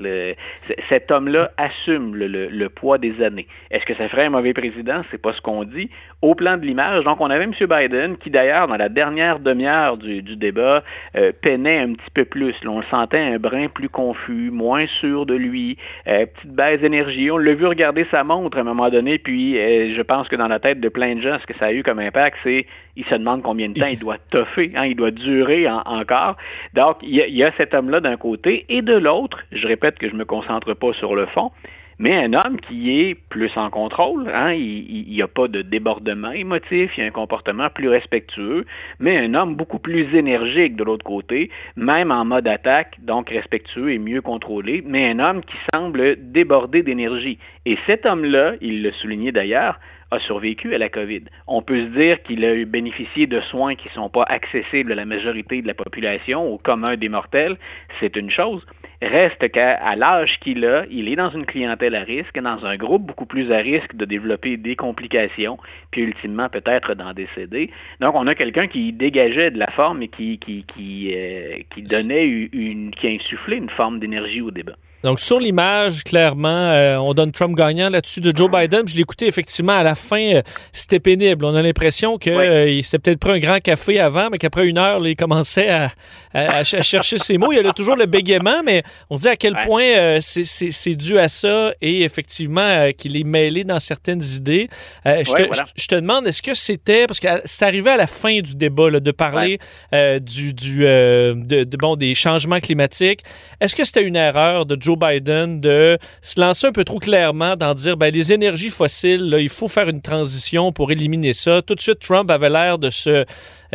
cet 0.89 1.11
homme-là 1.11 1.51
assume 1.57 2.15
le, 2.17 2.69
poids 2.69 2.99
des 2.99 3.23
années. 3.23 3.47
Est-ce 3.71 3.87
que 3.87 3.95
ça 3.95 4.09
ferait 4.09 4.27
un 4.27 4.31
mauvais 4.31 4.53
président? 4.53 5.03
C'est 5.11 5.21
pas 5.21 5.33
ce 5.33 5.41
qu'on 5.41 5.65
dit. 5.65 5.91
Au 6.23 6.35
plan 6.35 6.57
de 6.57 6.65
l'image, 6.65 7.05
donc 7.05 7.21
on 7.21 7.31
avait 7.31 7.45
M. 7.45 7.53
Biden 7.53 8.17
qui 8.17 8.31
d'ailleurs, 8.31 8.69
dans 8.69 8.77
la 8.77 8.89
dernière 8.89 9.39
demi-heure 9.39 9.97
du, 9.97 10.23
débat, 10.23 10.83
euh, 11.17 11.33
peinait 11.43 11.79
un 11.79 11.93
petit 11.93 12.11
peu 12.13 12.25
plus. 12.25 12.55
on 12.67 12.79
le 12.79 12.85
sentait 12.91 13.21
un 13.21 13.39
brin 13.39 13.69
plus 13.69 13.89
confus, 13.97 14.51
moins 14.51 14.87
sûr 15.01 15.25
de 15.25 15.33
lui, 15.33 15.79
euh, 16.07 16.27
petite 16.27 16.51
baisse 16.53 16.83
d'énergie. 16.83 17.31
On 17.31 17.39
l'a 17.39 17.55
vu 17.55 17.65
regarder 17.65 18.07
sa 18.11 18.25
montre 18.25 18.59
à 18.59 18.61
un 18.61 18.65
moment 18.65 18.91
donné, 18.91 19.17
puis 19.17 19.59
euh, 19.59 19.95
je 19.97 20.03
pense 20.03 20.29
que 20.29 20.37
dans 20.37 20.49
la 20.49 20.59
tête 20.59 20.81
de 20.81 20.91
plein 20.91 21.15
de 21.15 21.23
gens, 21.23 21.39
ce 21.41 21.47
que 21.47 21.57
ça 21.59 21.67
a 21.67 21.73
eu 21.73 21.83
comme 21.83 21.99
impact, 21.99 22.37
c'est 22.45 22.67
il 22.97 23.07
se 23.07 23.15
demande 23.15 23.43
combien 23.43 23.71
de 23.71 23.81
temps 23.81 23.87
il 23.91 23.99
doit 23.99 24.19
toffer, 24.29 24.71
hein, 24.77 24.85
il 24.85 24.97
doit 24.97 25.13
durer 25.13 25.67
encore. 25.71 26.37
Donc, 26.75 26.99
il 27.03 27.15
y 27.15 27.43
a 27.43 27.53
cet 27.57 27.73
homme-là 27.73 28.01
d'un 28.01 28.19
côté, 28.19 28.67
et 28.69 28.83
de 28.83 28.95
l'autre, 28.95 29.45
je 29.51 29.67
répète 29.67 29.99
que 29.99 30.09
je 30.09 30.13
ne 30.13 30.19
me 30.19 30.25
concentre 30.27 30.75
pas 30.75 30.93
sur 30.93 31.15
le 31.15 31.25
fond, 31.25 31.51
mais 31.99 32.17
un 32.17 32.35
homme 32.35 32.61
qui 32.61 33.01
est 33.01 33.15
plus 33.15 33.57
en 33.57 33.71
contrôle, 33.71 34.31
hein, 34.35 34.53
il 34.53 35.07
n'y 35.09 35.23
a 35.23 35.29
pas 35.29 35.49
de 35.49 35.63
débordement 35.63 36.33
émotif, 36.33 36.93
il 36.97 37.01
y 37.01 37.05
a 37.05 37.07
un 37.07 37.11
comportement 37.11 37.71
plus 37.71 37.89
respectueux, 37.89 38.67
mais 39.01 39.17
un 39.17 39.35
homme 39.35 39.55
beaucoup 39.55 39.79
plus 39.79 40.15
énergique 40.15 40.77
de 40.77 40.85
l'autre 40.85 41.05
côté, 41.05 41.51
même 41.77 42.11
en 42.11 42.25
mode 42.25 42.49
attaque, 42.49 42.97
donc 43.01 43.31
respectueux 43.31 43.93
et 43.93 43.99
mieux 43.99 44.21
contrôlé, 44.21 44.83
mais 44.87 45.11
un 45.11 45.19
homme 45.19 45.41
qui 45.43 45.57
semble 45.75 46.17
déborder 46.33 46.83
d'énergie. 46.83 47.39
Et 47.65 47.79
cet 47.87 48.05
homme-là, 48.05 48.55
il 48.61 48.83
le 48.83 48.93
soulignait 48.93 49.33
d'ailleurs, 49.33 49.81
a 50.11 50.19
survécu 50.21 50.75
à 50.75 50.79
la 50.79 50.89
COVID. 50.89 51.23
On 51.47 51.63
peut 51.63 51.81
se 51.81 51.99
dire 51.99 52.23
qu'il 52.23 52.45
a 52.45 52.65
bénéficié 52.65 53.27
de 53.27 53.41
soins 53.41 53.75
qui 53.75 53.89
ne 53.89 53.95
sont 53.95 54.09
pas 54.09 54.25
accessibles 54.25 54.93
à 54.93 54.95
la 54.95 55.05
majorité 55.05 55.63
de 55.63 55.67
la 55.67 55.75
population, 55.75 56.47
au 56.47 56.59
commun 56.59 56.97
des 56.97 57.09
mortels, 57.09 57.57
c'est 58.01 58.17
une 58.17 58.31
chose. 58.31 58.65
Reste 59.03 59.51
qu'à 59.51 59.95
l'âge 59.97 60.39
qu'il 60.41 60.65
a, 60.65 60.85
il 60.91 61.09
est 61.09 61.17
dans 61.17 61.31
une 61.31 61.45
clientèle 61.45 61.95
à 61.95 62.03
risque, 62.03 62.39
dans 62.39 62.65
un 62.65 62.77
groupe 62.77 63.05
beaucoup 63.05 63.27
plus 63.27 63.53
à 63.53 63.59
risque 63.59 63.95
de 63.95 64.05
développer 64.05 64.57
des 64.57 64.77
complications, 64.77 65.59
puis 65.91 66.03
ultimement 66.03 66.49
peut-être 66.49 66.95
d'en 66.95 67.13
décéder. 67.13 67.71
Donc 68.01 68.15
on 68.15 68.27
a 68.27 68.35
quelqu'un 68.35 68.69
qui 68.69 68.93
dégageait 68.93 69.51
de 69.51 69.59
la 69.59 69.71
forme 69.73 70.03
et 70.03 70.09
qui, 70.09 70.39
qui, 70.39 70.65
qui, 70.65 71.13
euh, 71.15 71.59
qui 71.75 71.83
donnait 71.83 72.27
une, 72.27 72.91
qui 72.93 73.09
a 73.09 73.11
insufflé 73.11 73.57
une 73.57 73.71
forme 73.71 73.99
d'énergie 73.99 74.41
au 74.41 74.51
débat. 74.51 74.77
Donc, 75.07 75.21
sur 75.21 75.39
l'image, 75.39 76.03
clairement, 76.03 76.49
euh, 76.49 76.97
on 76.97 77.15
donne 77.15 77.31
Trump 77.31 77.55
gagnant 77.57 77.89
là-dessus 77.91 78.21
de 78.21 78.37
Joe 78.37 78.51
Biden. 78.51 78.89
Je 78.89 78.97
l'ai 78.97 79.03
écouté 79.03 79.29
effectivement 79.29 79.79
à 79.79 79.85
la 79.85 79.95
fin, 79.95 80.35
euh, 80.35 80.43
c'était 80.73 80.99
pénible. 80.99 81.45
On 81.45 81.55
a 81.55 81.63
l'impression 81.63 82.19
qu'il 82.19 82.33
euh, 82.33 82.83
s'est 82.83 82.99
peut-être 82.99 83.21
pris 83.21 83.31
un 83.31 83.39
grand 83.39 83.61
café 83.61 84.01
avant, 84.01 84.31
mais 84.33 84.39
qu'après 84.39 84.67
une 84.67 84.79
heure, 84.79 85.07
il 85.07 85.15
commençait 85.15 85.69
à, 85.69 86.65
chercher 86.65 87.19
ses 87.19 87.39
mots. 87.39 87.53
Il 87.53 87.65
y 87.65 87.69
a 87.69 87.73
toujours 87.73 87.95
le 87.95 88.07
bégaiement, 88.07 88.65
mais 88.65 88.83
on 89.09 89.15
dit 89.15 89.29
à 89.29 89.37
quel 89.37 89.55
point 89.65 90.19
c'est 90.21 90.95
dû 90.97 91.21
à 91.21 91.29
ça 91.29 91.73
et 91.81 92.03
effectivement 92.03 92.91
qu'il 92.99 93.17
est 93.17 93.25
mêlé 93.25 93.63
dans 93.63 93.79
certaines 93.79 94.25
idées. 94.35 94.69
je, 95.05 95.87
te, 95.87 95.95
demande, 95.95 96.27
est-ce 96.27 96.43
que 96.43 96.55
c'était, 96.55 97.07
parce 97.07 97.21
que 97.21 97.29
c'est 97.45 97.65
arrivé 97.65 97.91
à 97.91 97.97
la 97.97 98.09
fin 98.09 98.41
du 98.41 98.57
débat 98.57 98.91
de 98.91 99.11
parler 99.13 99.61
du, 99.93 100.53
du 100.53 100.81
de, 100.81 101.77
bon, 101.79 101.95
des 101.95 102.17
changements 102.17 102.59
climatiques, 102.59 103.21
est-ce 103.61 103.77
que 103.77 103.85
c'était 103.85 104.03
une 104.03 104.17
erreur 104.17 104.67
de 104.67 104.77
Joe 104.79 104.96
Biden 104.97 105.61
de 105.61 105.99
se 106.23 106.41
lancer 106.41 106.67
un 106.67 106.73
peu 106.73 106.85
trop 106.85 106.99
clairement 106.99 107.57
dans 107.57 107.75
dire 107.75 107.97
ben, 107.97 108.13
les 108.13 108.33
énergies 108.33 108.71
fossiles, 108.71 109.37
il 109.39 109.49
faut 109.49 109.69
faire 109.69 109.89
une 109.89 110.03
transition 110.03 110.73
pour 110.73 110.91
éliminer 110.91 111.33
ça. 111.33 111.63
Tout 111.63 111.75
de 111.75 111.81
suite, 111.81 112.01
Trump 112.01 112.31
avait 112.31 112.51
l'air 112.51 112.79
de 112.79 112.91
se, 112.91 113.25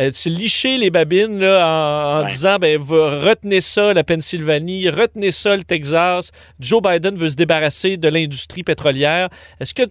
euh, 0.00 0.10
se, 0.12 0.28
licher 0.28 0.78
les 0.78 0.90
babines 0.90 1.38
là, 1.38 2.22
en, 2.22 2.26
disant 2.26 2.58
ben, 2.58 2.80
retenez 2.80 3.60
ça, 3.60 3.92
la 3.92 4.04
Pennsylvanie, 4.04 4.88
retenez 4.88 5.30
ça, 5.30 5.56
le 5.56 5.62
Texas. 5.62 6.30
Joe 6.60 6.82
Biden 6.82 7.16
veut 7.16 7.28
se 7.28 7.36
débarrasser 7.36 7.96
de 7.96 8.08
l'industrie 8.08 8.62
pétrolière. 8.62 9.28
Est-ce 9.60 9.74
que 9.74 9.82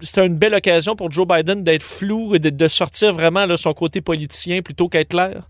c'était 0.00 0.26
une 0.26 0.36
belle 0.36 0.54
occasion 0.54 0.96
pour 0.96 1.10
Joe 1.10 1.26
Biden 1.26 1.64
d'être 1.64 1.82
flou 1.82 2.34
et 2.34 2.38
de, 2.38 2.68
sortir 2.68 3.12
vraiment 3.12 3.46
là, 3.46 3.56
son 3.56 3.72
côté 3.72 4.00
politicien 4.00 4.62
plutôt 4.62 4.88
qu'être 4.88 5.08
clair? 5.08 5.48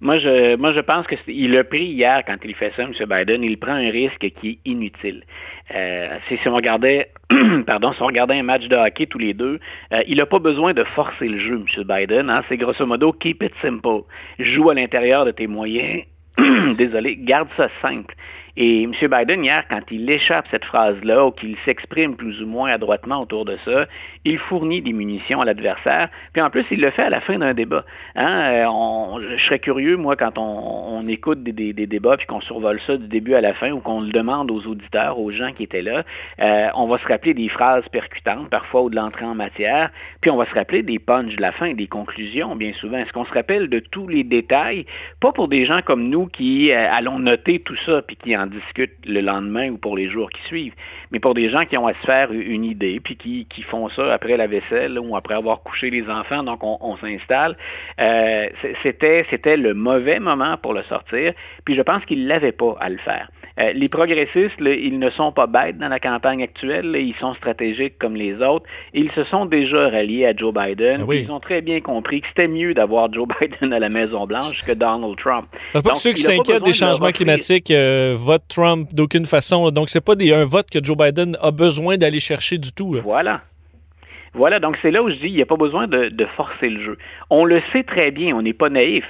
Moi, 0.00 0.18
je, 0.18 0.56
moi, 0.56 0.72
je 0.72 0.80
pense 0.80 1.06
qu'il 1.06 1.56
a 1.56 1.64
pris 1.64 1.84
hier, 1.84 2.22
quand 2.26 2.36
il 2.44 2.54
fait 2.54 2.72
ça, 2.76 2.82
M. 2.82 2.92
Biden, 3.08 3.42
il 3.42 3.58
prend 3.58 3.72
un 3.72 3.90
risque 3.90 4.30
qui 4.40 4.48
est 4.48 4.58
inutile. 4.64 5.22
Euh, 5.74 6.18
si, 6.28 6.38
on 6.46 6.54
regardait, 6.54 7.10
pardon, 7.66 7.92
si 7.92 8.02
on 8.02 8.06
regardait 8.06 8.38
un 8.38 8.42
match 8.42 8.68
de 8.68 8.76
hockey 8.76 9.06
tous 9.06 9.18
les 9.18 9.34
deux, 9.34 9.58
euh, 9.92 10.02
il 10.06 10.18
n'a 10.18 10.26
pas 10.26 10.38
besoin 10.38 10.74
de 10.74 10.84
forcer 10.84 11.28
le 11.28 11.38
jeu, 11.38 11.54
M. 11.54 11.84
Biden. 11.84 12.28
Hein. 12.28 12.42
C'est 12.48 12.56
grosso 12.56 12.84
modo 12.84 13.12
keep 13.12 13.42
it 13.42 13.52
simple. 13.62 14.02
Joue 14.38 14.70
à 14.70 14.74
l'intérieur 14.74 15.24
de 15.24 15.30
tes 15.30 15.46
moyens. 15.46 16.02
Désolé, 16.76 17.16
garde 17.16 17.48
ça 17.56 17.68
simple. 17.80 18.14
Et 18.56 18.84
M. 18.84 18.92
Biden, 18.92 19.44
hier, 19.44 19.64
quand 19.68 19.80
il 19.90 20.08
échappe 20.08 20.46
cette 20.50 20.64
phrase-là, 20.64 21.26
ou 21.26 21.30
qu'il 21.32 21.56
s'exprime 21.64 22.14
plus 22.14 22.40
ou 22.40 22.46
moins 22.46 22.70
adroitement 22.70 23.20
autour 23.20 23.44
de 23.44 23.56
ça, 23.64 23.86
il 24.24 24.38
fournit 24.38 24.80
des 24.80 24.92
munitions 24.92 25.40
à 25.40 25.44
l'adversaire. 25.44 26.08
Puis 26.32 26.40
en 26.40 26.50
plus, 26.50 26.64
il 26.70 26.80
le 26.80 26.90
fait 26.90 27.02
à 27.02 27.10
la 27.10 27.20
fin 27.20 27.38
d'un 27.38 27.52
débat. 27.52 27.84
Hein? 28.14 28.64
Je 29.20 29.42
serais 29.44 29.58
curieux, 29.58 29.96
moi, 29.96 30.16
quand 30.16 30.38
on, 30.38 31.06
écoute 31.08 31.42
des, 31.42 31.72
débats, 31.72 32.16
puis 32.16 32.26
qu'on 32.26 32.40
survole 32.40 32.80
ça 32.86 32.96
du 32.96 33.06
début 33.08 33.34
à 33.34 33.40
la 33.40 33.52
fin, 33.54 33.70
ou 33.72 33.80
qu'on 33.80 34.00
le 34.00 34.10
demande 34.10 34.50
aux 34.50 34.66
auditeurs, 34.66 35.18
aux 35.18 35.30
gens 35.30 35.52
qui 35.52 35.64
étaient 35.64 35.82
là, 35.82 36.04
euh, 36.40 36.68
on 36.74 36.86
va 36.86 36.98
se 36.98 37.06
rappeler 37.06 37.34
des 37.34 37.48
phrases 37.48 37.86
percutantes, 37.90 38.48
parfois, 38.48 38.82
ou 38.82 38.90
de 38.90 38.96
l'entrée 38.96 39.24
en 39.24 39.34
matière, 39.34 39.90
puis 40.20 40.30
on 40.30 40.36
va 40.36 40.46
se 40.46 40.54
rappeler 40.54 40.82
des 40.82 40.98
punches 40.98 41.36
de 41.36 41.42
la 41.42 41.52
fin, 41.52 41.74
des 41.74 41.86
conclusions, 41.86 42.56
bien 42.56 42.72
souvent. 42.74 42.98
Est-ce 42.98 43.12
qu'on 43.12 43.24
se 43.24 43.34
rappelle 43.34 43.68
de 43.68 43.78
tous 43.78 44.08
les 44.08 44.24
détails? 44.24 44.86
Pas 45.20 45.32
pour 45.32 45.48
des 45.48 45.64
gens 45.66 45.80
comme 45.82 46.08
nous 46.08 46.26
qui 46.26 46.72
euh, 46.72 46.86
allons 46.90 47.18
noter 47.18 47.60
tout 47.60 47.76
ça, 47.84 48.02
puis 48.02 48.16
qui 48.16 48.36
en 48.36 48.46
discutent 48.46 49.06
le 49.06 49.20
lendemain 49.20 49.70
ou 49.70 49.76
pour 49.76 49.96
les 49.96 50.08
jours 50.08 50.30
qui 50.30 50.42
suivent. 50.44 50.74
Mais 51.10 51.20
pour 51.20 51.34
des 51.34 51.48
gens 51.50 51.64
qui 51.64 51.76
ont 51.76 51.86
à 51.86 51.94
se 51.94 52.06
faire 52.06 52.32
une 52.32 52.64
idée, 52.64 53.00
puis 53.00 53.16
qui, 53.16 53.62
font 53.62 53.88
ça 53.88 54.12
après 54.12 54.36
la 54.36 54.46
vaisselle 54.46 54.98
ou 54.98 55.16
après 55.16 55.34
avoir 55.34 55.62
couché 55.62 55.88
les 55.88 56.08
enfants, 56.10 56.42
donc 56.42 56.60
on, 56.62 56.96
s'installe, 56.96 57.56
euh, 58.00 58.48
c'était 59.30 59.56
le 59.56 59.74
mauvais 59.74 60.20
moment 60.20 60.56
pour 60.56 60.74
le 60.74 60.82
sortir, 60.84 61.32
puis 61.64 61.74
je 61.74 61.82
pense 61.82 62.04
qu'il 62.04 62.26
n'avait 62.26 62.52
pas 62.52 62.76
à 62.80 62.88
le 62.88 62.98
faire. 62.98 63.28
Euh, 63.60 63.72
les 63.72 63.88
progressistes, 63.88 64.58
ils 64.58 64.98
ne 64.98 65.10
sont 65.10 65.30
pas 65.30 65.46
bêtes 65.46 65.78
dans 65.78 65.88
la 65.88 66.00
campagne 66.00 66.42
actuelle, 66.42 66.96
ils 66.98 67.14
sont 67.20 67.34
stratégiques 67.34 67.98
comme 67.98 68.16
les 68.16 68.34
autres. 68.42 68.66
Ils 68.92 69.12
se 69.12 69.22
sont 69.24 69.46
déjà 69.46 69.90
ralliés 69.90 70.26
à 70.26 70.34
Joe 70.34 70.52
Biden. 70.52 71.04
Ah 71.08 71.14
ils 71.14 71.30
ont 71.30 71.38
très 71.38 71.60
bien 71.60 71.80
compris 71.80 72.20
que 72.20 72.26
c'était 72.28 72.48
mieux 72.48 72.74
d'avoir 72.74 73.12
Joe 73.12 73.28
Biden 73.40 73.72
à 73.72 73.78
la 73.78 73.88
Maison-Blanche 73.88 74.62
que 74.66 74.72
Donald 74.72 75.16
Trump. 75.18 75.46
C'est 75.72 75.84
pas 75.84 75.92
que 75.92 75.98
ceux 75.98 76.12
qui 76.12 76.22
s'inquiètent 76.22 76.64
des 76.64 76.72
changements 76.72 77.12
climatiques 77.12 77.70
euh, 77.70 78.14
votent 78.16 78.48
Trump 78.48 78.88
d'aucune 78.92 79.26
façon. 79.26 79.70
Donc, 79.70 79.88
c'est 79.88 80.04
pas 80.04 80.16
des, 80.16 80.32
un 80.32 80.44
vote 80.44 80.68
que 80.68 80.82
Joe 80.82 80.96
Biden 80.96 81.36
a 81.40 81.52
besoin 81.52 81.96
d'aller 81.96 82.20
chercher 82.20 82.58
du 82.58 82.72
tout. 82.72 82.96
Voilà. 83.04 83.42
Voilà, 84.36 84.58
donc 84.58 84.76
c'est 84.82 84.90
là 84.90 85.00
où 85.00 85.08
je 85.08 85.14
dis, 85.14 85.28
il 85.28 85.34
n'y 85.36 85.42
a 85.42 85.46
pas 85.46 85.56
besoin 85.56 85.86
de, 85.86 86.26
forcer 86.36 86.68
le 86.68 86.82
jeu. 86.82 86.98
On 87.30 87.44
le 87.44 87.60
sait 87.72 87.84
très 87.84 88.10
bien, 88.10 88.34
on 88.34 88.42
n'est 88.42 88.52
pas 88.52 88.68
naïf. 88.68 89.04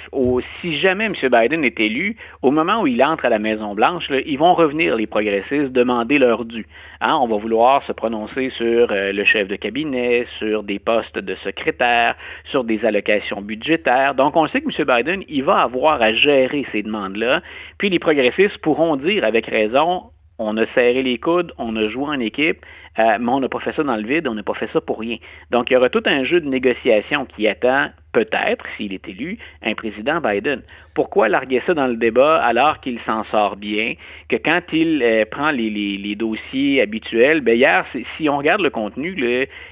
si 0.61 0.77
jamais 0.77 1.07
M. 1.07 1.15
Biden 1.15 1.65
est 1.65 1.81
élu, 1.81 2.17
au 2.43 2.51
moment 2.51 2.83
où 2.83 2.87
il 2.87 3.03
entre 3.03 3.25
à 3.25 3.31
la 3.31 3.39
Maison-Blanche, 3.39 4.11
ils 4.27 4.39
vont 4.39 4.53
revenir, 4.53 4.97
les 4.97 5.07
progressistes, 5.07 5.73
demander 5.73 6.19
leur 6.19 6.45
dû. 6.45 6.67
Hein, 7.01 7.17
on 7.23 7.27
va 7.27 7.39
vouloir 7.39 7.83
se 7.85 7.93
prononcer 7.93 8.51
sur 8.51 8.93
euh, 8.93 9.13
le 9.13 9.25
chef 9.25 9.49
de 9.49 9.57
cabinet, 9.57 10.27
sur 10.39 10.63
des 10.63 10.79
postes 10.79 11.19
de 11.19 11.35
secrétaire, 11.37 12.17
sur 12.51 12.63
des 12.63 12.85
allocations 12.85 13.41
budgétaires. 13.41 14.15
Donc, 14.15 14.37
on 14.37 14.47
sait 14.49 14.61
que 14.61 14.69
M. 14.69 14.97
Biden, 14.97 15.25
il 15.29 15.45
va 15.45 15.61
avoir 15.63 16.03
à 16.03 16.13
gérer 16.13 16.67
ces 16.71 16.83
demandes-là. 16.83 17.41
Puis 17.79 17.89
les 17.89 17.99
progressistes 17.99 18.59
pourront 18.59 18.97
dire 18.97 19.25
avec 19.25 19.47
raison, 19.47 20.03
on 20.39 20.57
a 20.57 20.67
serré 20.75 21.03
les 21.03 21.19
coudes, 21.19 21.53
on 21.59 21.77
a 21.77 21.89
joué 21.89 22.07
en 22.07 22.21
équipe, 22.21 22.65
euh, 22.99 23.19
mais 23.21 23.29
on 23.31 23.41
n'a 23.41 23.49
pas 23.49 23.61
fait 23.61 23.73
ça 23.73 23.83
dans 23.83 23.97
le 23.97 24.07
vide, 24.07 24.29
on 24.29 24.35
n'a 24.35 24.43
pas 24.43 24.55
fait 24.55 24.71
ça 24.73 24.81
pour 24.81 25.01
rien. 25.01 25.17
Donc, 25.51 25.71
il 25.71 25.75
y 25.75 25.77
aura 25.77 25.89
tout 25.89 26.03
un 26.07 26.25
jeu 26.25 26.41
de 26.41 26.49
négociation 26.49 27.27
qui 27.27 27.49
attend 27.49 27.91
peut-être, 28.13 28.65
s'il 28.77 28.93
est 28.93 29.09
élu, 29.09 29.39
un 29.63 29.75
président 29.75 30.21
Biden. 30.21 30.63
Pourquoi 30.95 31.29
larguer 31.29 31.61
ça 31.67 31.75
dans 31.75 31.89
le 31.89 31.97
débat 31.97 32.41
alors 32.41 32.81
qu'il 32.81 33.01
s'en 33.01 33.25
sort 33.25 33.57
bien, 33.57 33.95
que 34.29 34.37
quand 34.37 34.61
il 34.73 35.03
euh, 35.03 35.25
prend 35.29 35.51
les, 35.51 36.15
dossiers 36.15 36.81
habituels, 36.81 37.41
ben 37.41 37.57
hier, 37.57 37.85
si 38.17 38.29
on 38.29 38.39
regarde 38.39 38.61
le 38.61 38.71
contenu, 38.71 39.17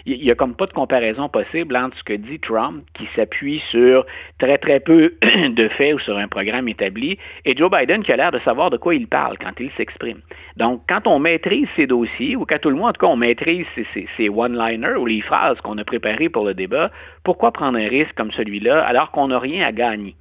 il 0.04 0.18
n'y 0.18 0.30
a 0.32 0.34
comme 0.34 0.56
pas 0.56 0.66
de 0.66 0.72
comparaison 0.72 1.28
possible 1.28 1.76
entre 1.76 1.96
ce 1.96 2.02
que 2.02 2.14
dit 2.14 2.40
Trump, 2.40 2.84
qui 2.94 3.06
s'appuie 3.14 3.62
sur 3.70 4.04
très 4.38 4.58
très 4.58 4.80
peu 4.80 5.14
de 5.48 5.68
faits 5.68 5.94
ou 5.94 5.98
sur 6.00 6.18
un 6.18 6.26
programme 6.26 6.68
établi, 6.68 7.18
et 7.44 7.56
Joe 7.56 7.70
Biden 7.70 8.02
qui 8.02 8.12
a 8.12 8.16
l'air 8.16 8.32
de 8.32 8.40
savoir 8.40 8.70
de 8.70 8.76
quoi 8.76 8.96
il 8.96 9.06
parle 9.06 9.38
quand 9.38 9.52
il 9.60 9.70
s'exprime. 9.76 10.20
Donc, 10.56 10.82
quand 10.88 11.06
on 11.06 11.20
maîtrise 11.20 11.68
ces 11.76 11.86
dossiers, 11.86 12.34
ou 12.34 12.44
quand 12.46 12.58
tout 12.60 12.70
le 12.70 12.76
monde, 12.76 12.88
en 12.88 12.92
tout 12.94 13.06
cas, 13.06 13.12
on 13.12 13.16
maîtrise 13.16 13.66
ces, 13.76 14.08
ces 14.16 14.28
one-liners 14.28 14.96
ou 14.98 15.06
les 15.06 15.20
phrases 15.20 15.60
qu'on 15.60 15.78
a 15.78 15.84
préparées 15.84 16.28
pour 16.28 16.44
le 16.44 16.54
débat, 16.54 16.90
pourquoi 17.22 17.52
prendre 17.52 17.78
un 17.78 17.88
risque 17.88 18.14
comme 18.16 18.32
celui-là 18.32 18.84
alors 18.84 19.12
qu'on 19.12 19.28
n'a 19.28 19.38
rien 19.38 19.64
à 19.64 19.70
gagner? 19.70 20.16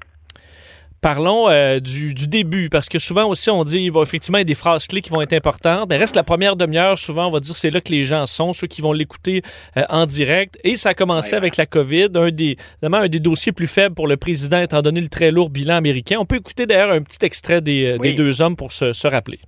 Parlons 1.02 1.50
euh, 1.50 1.80
du, 1.80 2.14
du, 2.14 2.28
début, 2.28 2.70
parce 2.70 2.88
que 2.88 3.00
souvent 3.00 3.26
aussi, 3.26 3.50
on 3.50 3.64
dit, 3.64 3.90
bon, 3.90 4.04
effectivement, 4.04 4.38
il 4.38 4.42
y 4.42 4.44
a 4.44 4.46
des 4.46 4.54
phrases 4.54 4.86
clés 4.86 5.02
qui 5.02 5.10
vont 5.10 5.22
être 5.22 5.34
importantes. 5.34 5.88
Il 5.92 5.98
reste 5.98 6.16
la 6.16 6.22
première 6.22 6.56
demi-heure, 6.56 7.00
souvent, 7.00 7.26
on 7.26 7.32
va 7.32 7.40
dire, 7.40 7.56
c'est 7.56 7.72
là 7.72 7.82
que 7.82 7.92
les 7.92 8.04
gens 8.04 8.28
sont, 8.28 8.54
ceux 8.54 8.68
qui 8.68 8.82
vont 8.82 8.94
l'écouter 8.94 9.42
euh, 9.78 9.84
en 9.90 10.06
direct. 10.06 10.60
Et 10.64 10.78
ça 10.78 10.90
a 10.90 10.94
commencé 10.94 11.34
avec 11.34 11.58
la 11.58 11.66
COVID, 11.66 12.10
un 12.14 12.30
des, 12.30 12.56
un 12.84 13.08
des 13.08 13.20
dossiers 13.20 13.52
plus 13.52 13.66
faibles 13.66 13.96
pour 13.96 14.08
le 14.08 14.16
président, 14.16 14.62
étant 14.62 14.84
donné 14.84 15.02
le 15.02 15.08
très 15.08 15.32
lourd 15.32 15.50
bilan 15.50 15.76
américain. 15.76 16.18
On 16.20 16.26
peut 16.26 16.36
écouter 16.36 16.68
d'ailleurs 16.68 16.92
un 16.92 17.02
petit 17.02 17.26
extrait 17.26 17.62
des, 17.62 17.98
oui. 18.00 18.10
des 18.10 18.14
deux 18.14 18.44
hommes 18.44 18.56
pour 18.56 18.72
se, 18.72 18.94
se 18.94 19.08
rappeler. 19.08 19.40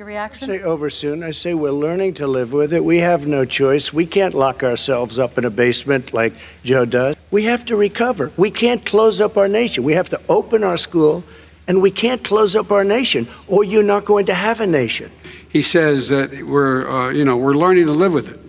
Your 0.00 0.06
reaction? 0.06 0.50
I 0.50 0.56
say 0.56 0.62
over 0.62 0.88
soon. 0.88 1.22
I 1.22 1.30
say 1.30 1.52
we're 1.52 1.72
learning 1.72 2.14
to 2.14 2.26
live 2.26 2.54
with 2.54 2.72
it. 2.72 2.82
We 2.82 3.00
have 3.00 3.26
no 3.26 3.44
choice. 3.44 3.92
We 3.92 4.06
can't 4.06 4.32
lock 4.32 4.62
ourselves 4.62 5.18
up 5.18 5.36
in 5.36 5.44
a 5.44 5.50
basement 5.50 6.14
like 6.14 6.32
Joe 6.64 6.86
does. 6.86 7.16
We 7.30 7.44
have 7.44 7.66
to 7.66 7.76
recover. 7.76 8.32
We 8.38 8.50
can't 8.50 8.82
close 8.82 9.20
up 9.20 9.36
our 9.36 9.46
nation. 9.46 9.84
We 9.84 9.92
have 9.92 10.08
to 10.08 10.20
open 10.30 10.64
our 10.64 10.78
school, 10.78 11.22
and 11.68 11.82
we 11.82 11.90
can't 11.90 12.24
close 12.24 12.56
up 12.56 12.72
our 12.72 12.82
nation, 12.82 13.28
or 13.46 13.62
you're 13.62 13.82
not 13.82 14.06
going 14.06 14.24
to 14.24 14.34
have 14.34 14.62
a 14.62 14.66
nation. 14.66 15.12
He 15.50 15.60
says 15.60 16.08
that 16.08 16.46
we're, 16.46 16.88
uh, 16.88 17.10
you 17.10 17.26
know, 17.26 17.36
we're 17.36 17.52
learning 17.52 17.84
to 17.88 17.92
live 17.92 18.14
with 18.14 18.30
it. 18.30 18.40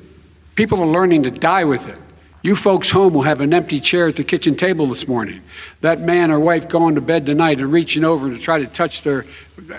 People 0.56 0.80
are 0.80 0.88
learning 0.88 1.24
to 1.24 1.32
die 1.32 1.66
with 1.66 1.90
it. 1.90 2.00
You 2.44 2.56
folks 2.56 2.90
home 2.90 3.14
will 3.14 3.22
have 3.22 3.40
an 3.40 3.54
empty 3.54 3.80
chair 3.80 4.08
at 4.08 4.16
the 4.16 4.24
kitchen 4.24 4.56
table 4.56 4.88
this 4.88 5.08
morning. 5.08 5.42
That 5.82 6.02
man 6.02 6.32
or 6.32 6.40
wife 6.40 6.68
going 6.68 6.96
to 6.96 7.02
bed 7.02 7.26
tonight 7.26 7.60
and 7.60 7.72
reaching 7.72 8.04
over 8.04 8.32
to 8.32 8.38
try 8.40 8.58
to 8.58 8.66
touch 8.66 9.04
their, 9.04 9.26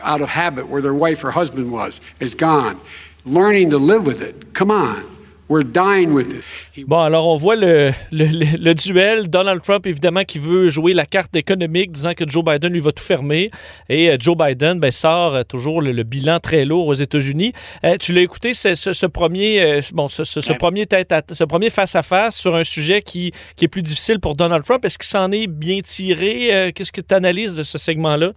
out 0.00 0.20
of 0.20 0.28
habit, 0.28 0.68
where 0.68 0.80
their 0.80 0.94
wife 0.94 1.24
or 1.24 1.32
husband 1.32 1.72
was, 1.72 2.00
is 2.20 2.36
gone. 2.36 2.80
Learning 3.24 3.70
to 3.70 3.78
live 3.78 4.06
with 4.06 4.22
it. 4.22 4.54
Come 4.54 4.70
on. 4.70 5.11
We're 5.52 5.64
dying 5.64 6.14
with 6.14 6.32
it. 6.32 6.86
Bon, 6.86 7.00
alors 7.00 7.28
on 7.28 7.36
voit 7.36 7.56
le, 7.56 7.92
le, 8.10 8.56
le, 8.56 8.74
duel. 8.74 9.28
Donald 9.28 9.60
Trump, 9.60 9.86
évidemment, 9.86 10.24
qui 10.24 10.38
veut 10.38 10.70
jouer 10.70 10.94
la 10.94 11.04
carte 11.04 11.36
économique, 11.36 11.92
disant 11.92 12.14
que 12.14 12.26
Joe 12.26 12.42
Biden 12.42 12.72
lui 12.72 12.80
va 12.80 12.90
tout 12.90 13.02
fermer. 13.02 13.50
Et 13.90 14.08
euh, 14.08 14.16
Joe 14.18 14.34
Biden 14.34 14.80
ben, 14.80 14.90
sort 14.90 15.34
euh, 15.34 15.42
toujours 15.42 15.82
le, 15.82 15.92
le, 15.92 16.04
bilan 16.04 16.40
très 16.40 16.64
lourd 16.64 16.86
aux 16.86 16.94
États-Unis. 16.94 17.52
Euh, 17.84 17.98
tu 17.98 18.14
l'as 18.14 18.22
écouté, 18.22 18.54
ce, 18.54 18.74
ce, 18.74 18.94
ce 18.94 19.04
premier, 19.04 19.80
bon, 19.92 20.08
ce, 20.08 20.24
ce, 20.24 20.40
ce 20.40 20.54
premier 20.54 20.86
tête 20.86 21.12
à, 21.12 21.20
ce 21.30 21.44
premier 21.44 21.68
face 21.68 21.96
à 21.96 22.02
face 22.02 22.34
sur 22.34 22.56
un 22.56 22.64
sujet 22.64 23.02
qui, 23.02 23.32
qui 23.54 23.66
est 23.66 23.68
plus 23.68 23.82
difficile 23.82 24.20
pour 24.20 24.36
Donald 24.36 24.64
Trump. 24.64 24.82
Est-ce 24.86 24.96
qu'il 24.96 25.08
s'en 25.08 25.30
est 25.32 25.48
bien 25.48 25.80
tiré? 25.82 26.72
Qu'est-ce 26.74 26.92
que 26.92 27.02
tu 27.02 27.14
analyses 27.14 27.56
de 27.56 27.62
ce 27.62 27.76
segment-là? 27.76 28.32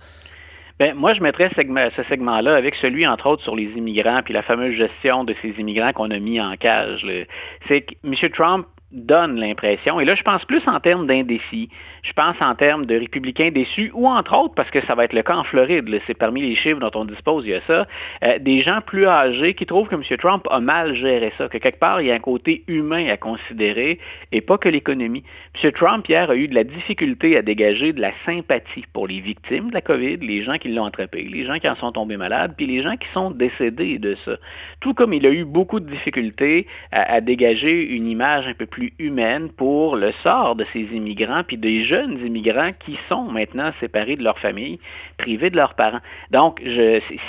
Ben, 0.78 0.94
moi, 0.94 1.14
je 1.14 1.22
mettrais 1.22 1.50
ce 1.56 2.04
segment-là 2.04 2.56
avec 2.56 2.76
celui, 2.76 3.08
entre 3.08 3.28
autres, 3.28 3.44
sur 3.44 3.56
les 3.56 3.72
immigrants, 3.78 4.22
puis 4.24 4.34
la 4.34 4.42
fameuse 4.42 4.76
gestion 4.76 5.24
de 5.24 5.34
ces 5.42 5.50
immigrants 5.58 5.94
qu'on 5.94 6.12
a 6.12 6.20
mis 6.20 6.42
en 6.42 6.56
cage. 6.58 7.06
C'est 7.68 7.82
que 7.82 7.94
M. 8.04 8.14
Trump 8.32 8.68
donne 8.92 9.40
l'impression, 9.40 10.00
et 10.00 10.06
là 10.06 10.16
je 10.16 10.24
pense 10.24 10.46
plus 10.46 10.62
en 10.68 10.80
termes 10.80 11.08
d'indécis, 11.08 11.70
je 12.04 12.14
pense 12.14 12.36
en 12.40 12.56
termes 12.56 12.86
de 12.86 12.96
républicains 12.96 13.50
déçus, 13.50 13.92
ou 13.94 14.08
entre 14.08 14.38
autres, 14.38 14.54
parce 14.56 14.70
que 14.70 14.80
ça 14.86 14.96
va 14.96 15.06
être 15.06 15.14
le 15.14 15.24
cas 15.24 15.36
en 15.36 15.44
Floride, 15.44 15.90
c'est 16.06 16.14
parmi 16.14 16.42
les 16.42 16.56
chiffres 16.56 16.80
dont 16.80 16.92
on 16.94 17.06
dispose, 17.06 17.46
il 17.46 17.52
y 17.52 17.54
a 17.56 17.62
ça, 17.62 17.88
euh, 18.24 18.40
des 18.40 18.62
gens 18.62 18.82
plus 18.86 19.08
âgés 19.08 19.54
qui 19.56 19.66
trouvent 19.66 19.88
que 19.88 19.96
M. 19.96 20.04
Trump 20.18 20.48
a 20.50 20.60
mal 20.60 20.96
géré 20.96 21.34
ça, 21.38 21.50
que 21.50 21.58
quelque 21.58 21.80
part 21.80 22.02
il 22.02 22.08
y 22.08 22.12
a 22.12 22.16
un 22.16 22.20
côté 22.20 22.64
humain 22.68 23.08
à 23.08 23.18
considérer, 23.18 24.00
et 24.32 24.42
pas 24.42 24.58
que 24.58 24.70
l'économie. 24.70 25.24
M. 25.64 25.72
Trump, 25.72 26.08
hier, 26.08 26.30
a 26.30 26.36
eu 26.36 26.48
de 26.48 26.56
la 26.56 26.64
difficulté 26.64 27.38
à 27.38 27.42
dégager 27.42 27.92
de 27.92 28.02
la 28.02 28.12
sympathie 28.26 28.86
pour 28.94 29.08
les 29.08 29.20
victimes 29.20 29.70
de 29.70 29.74
la 29.74 29.82
COVID, 29.82 30.18
les 30.18 30.44
gens 30.44 30.58
qui 30.58 30.70
l'ont 30.70 30.86
attrapé, 30.86 31.24
les 31.24 31.46
gens 31.46 31.58
qui 31.58 31.68
en 31.68 31.76
sont 31.76 31.92
tombés 31.92 32.18
malades, 32.18 32.54
puis 32.56 32.68
les 32.68 32.84
gens 32.84 32.98
qui 32.98 33.08
sont 33.14 33.32
décédés 33.32 33.98
de 33.98 34.16
ça. 34.26 34.38
Tout 34.80 34.94
comme 34.94 35.14
il 35.14 35.26
a 35.26 35.32
eu 35.32 35.44
beaucoup 35.44 35.80
de 35.80 35.90
difficultés 35.90 36.68
à, 36.92 37.16
à 37.16 37.22
dégager 37.22 37.84
une 37.96 38.08
image 38.08 38.48
un 38.48 38.54
peu 38.54 38.66
plus 38.66 38.75
humaine 39.00 39.50
pour 39.50 39.96
le 39.96 40.12
sort 40.24 40.56
de 40.56 40.66
ces 40.74 40.82
immigrants, 40.82 41.44
puis 41.44 41.58
des 41.58 41.84
jeunes 41.84 42.20
immigrants 42.26 42.72
qui 42.80 42.98
sont 43.10 43.24
maintenant 43.24 43.72
séparés 43.80 44.16
de 44.16 44.24
leur 44.24 44.38
famille, 44.40 44.80
privés 45.18 45.50
de 45.50 45.56
leurs 45.56 45.74
parents. 45.74 46.02
Donc, 46.32 46.62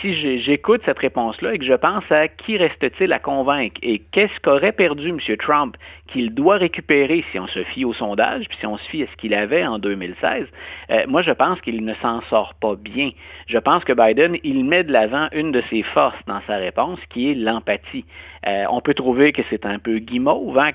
si 0.01 0.39
j'écoute 0.39 0.83
cette 0.85 0.99
réponse-là 0.99 1.55
et 1.55 1.59
que 1.59 1.65
je 1.65 1.75
pense 1.75 2.05
à 2.11 2.29
qui 2.29 2.57
reste-t-il 2.57 3.13
à 3.13 3.19
convaincre 3.19 3.81
et 3.83 3.99
qu'est-ce 4.13 4.41
qu'aurait 4.41 4.73
perdu 4.73 5.11
M. 5.11 5.19
Trump 5.39 5.77
qu'il 6.07 6.35
doit 6.35 6.57
récupérer 6.57 7.25
si 7.31 7.39
on 7.39 7.47
se 7.47 7.63
fie 7.65 7.85
au 7.85 7.93
sondage, 7.93 8.49
puis 8.49 8.59
si 8.59 8.67
on 8.67 8.77
se 8.77 8.89
fie 8.89 9.03
à 9.03 9.07
ce 9.07 9.17
qu'il 9.17 9.35
avait 9.35 9.67
en 9.67 9.79
2016, 9.79 10.47
euh, 10.91 11.05
moi 11.09 11.23
je 11.23 11.33
pense 11.33 11.61
qu'il 11.61 11.85
ne 11.85 11.95
s'en 11.95 12.21
sort 12.23 12.55
pas 12.55 12.75
bien. 12.77 13.11
Je 13.47 13.59
pense 13.59 13.85
que 13.85 13.93
Biden, 13.93 14.37
il 14.45 14.65
met 14.65 14.85
de 14.85 14.93
l'avant 14.93 15.29
une 15.33 15.53
de 15.53 15.63
ses 15.71 15.83
forces 15.83 16.19
dans 16.27 16.41
sa 16.47 16.57
réponse, 16.57 16.99
qui 17.11 17.31
est 17.31 17.35
l'empathie. 17.35 18.05
Euh, 18.47 18.65
on 18.71 18.81
peut 18.81 18.95
trouver 18.95 19.33
que 19.33 19.43
c'est 19.51 19.67
un 19.67 19.79
peu 19.79 19.99
guimauve, 19.99 20.59
hein, 20.59 20.71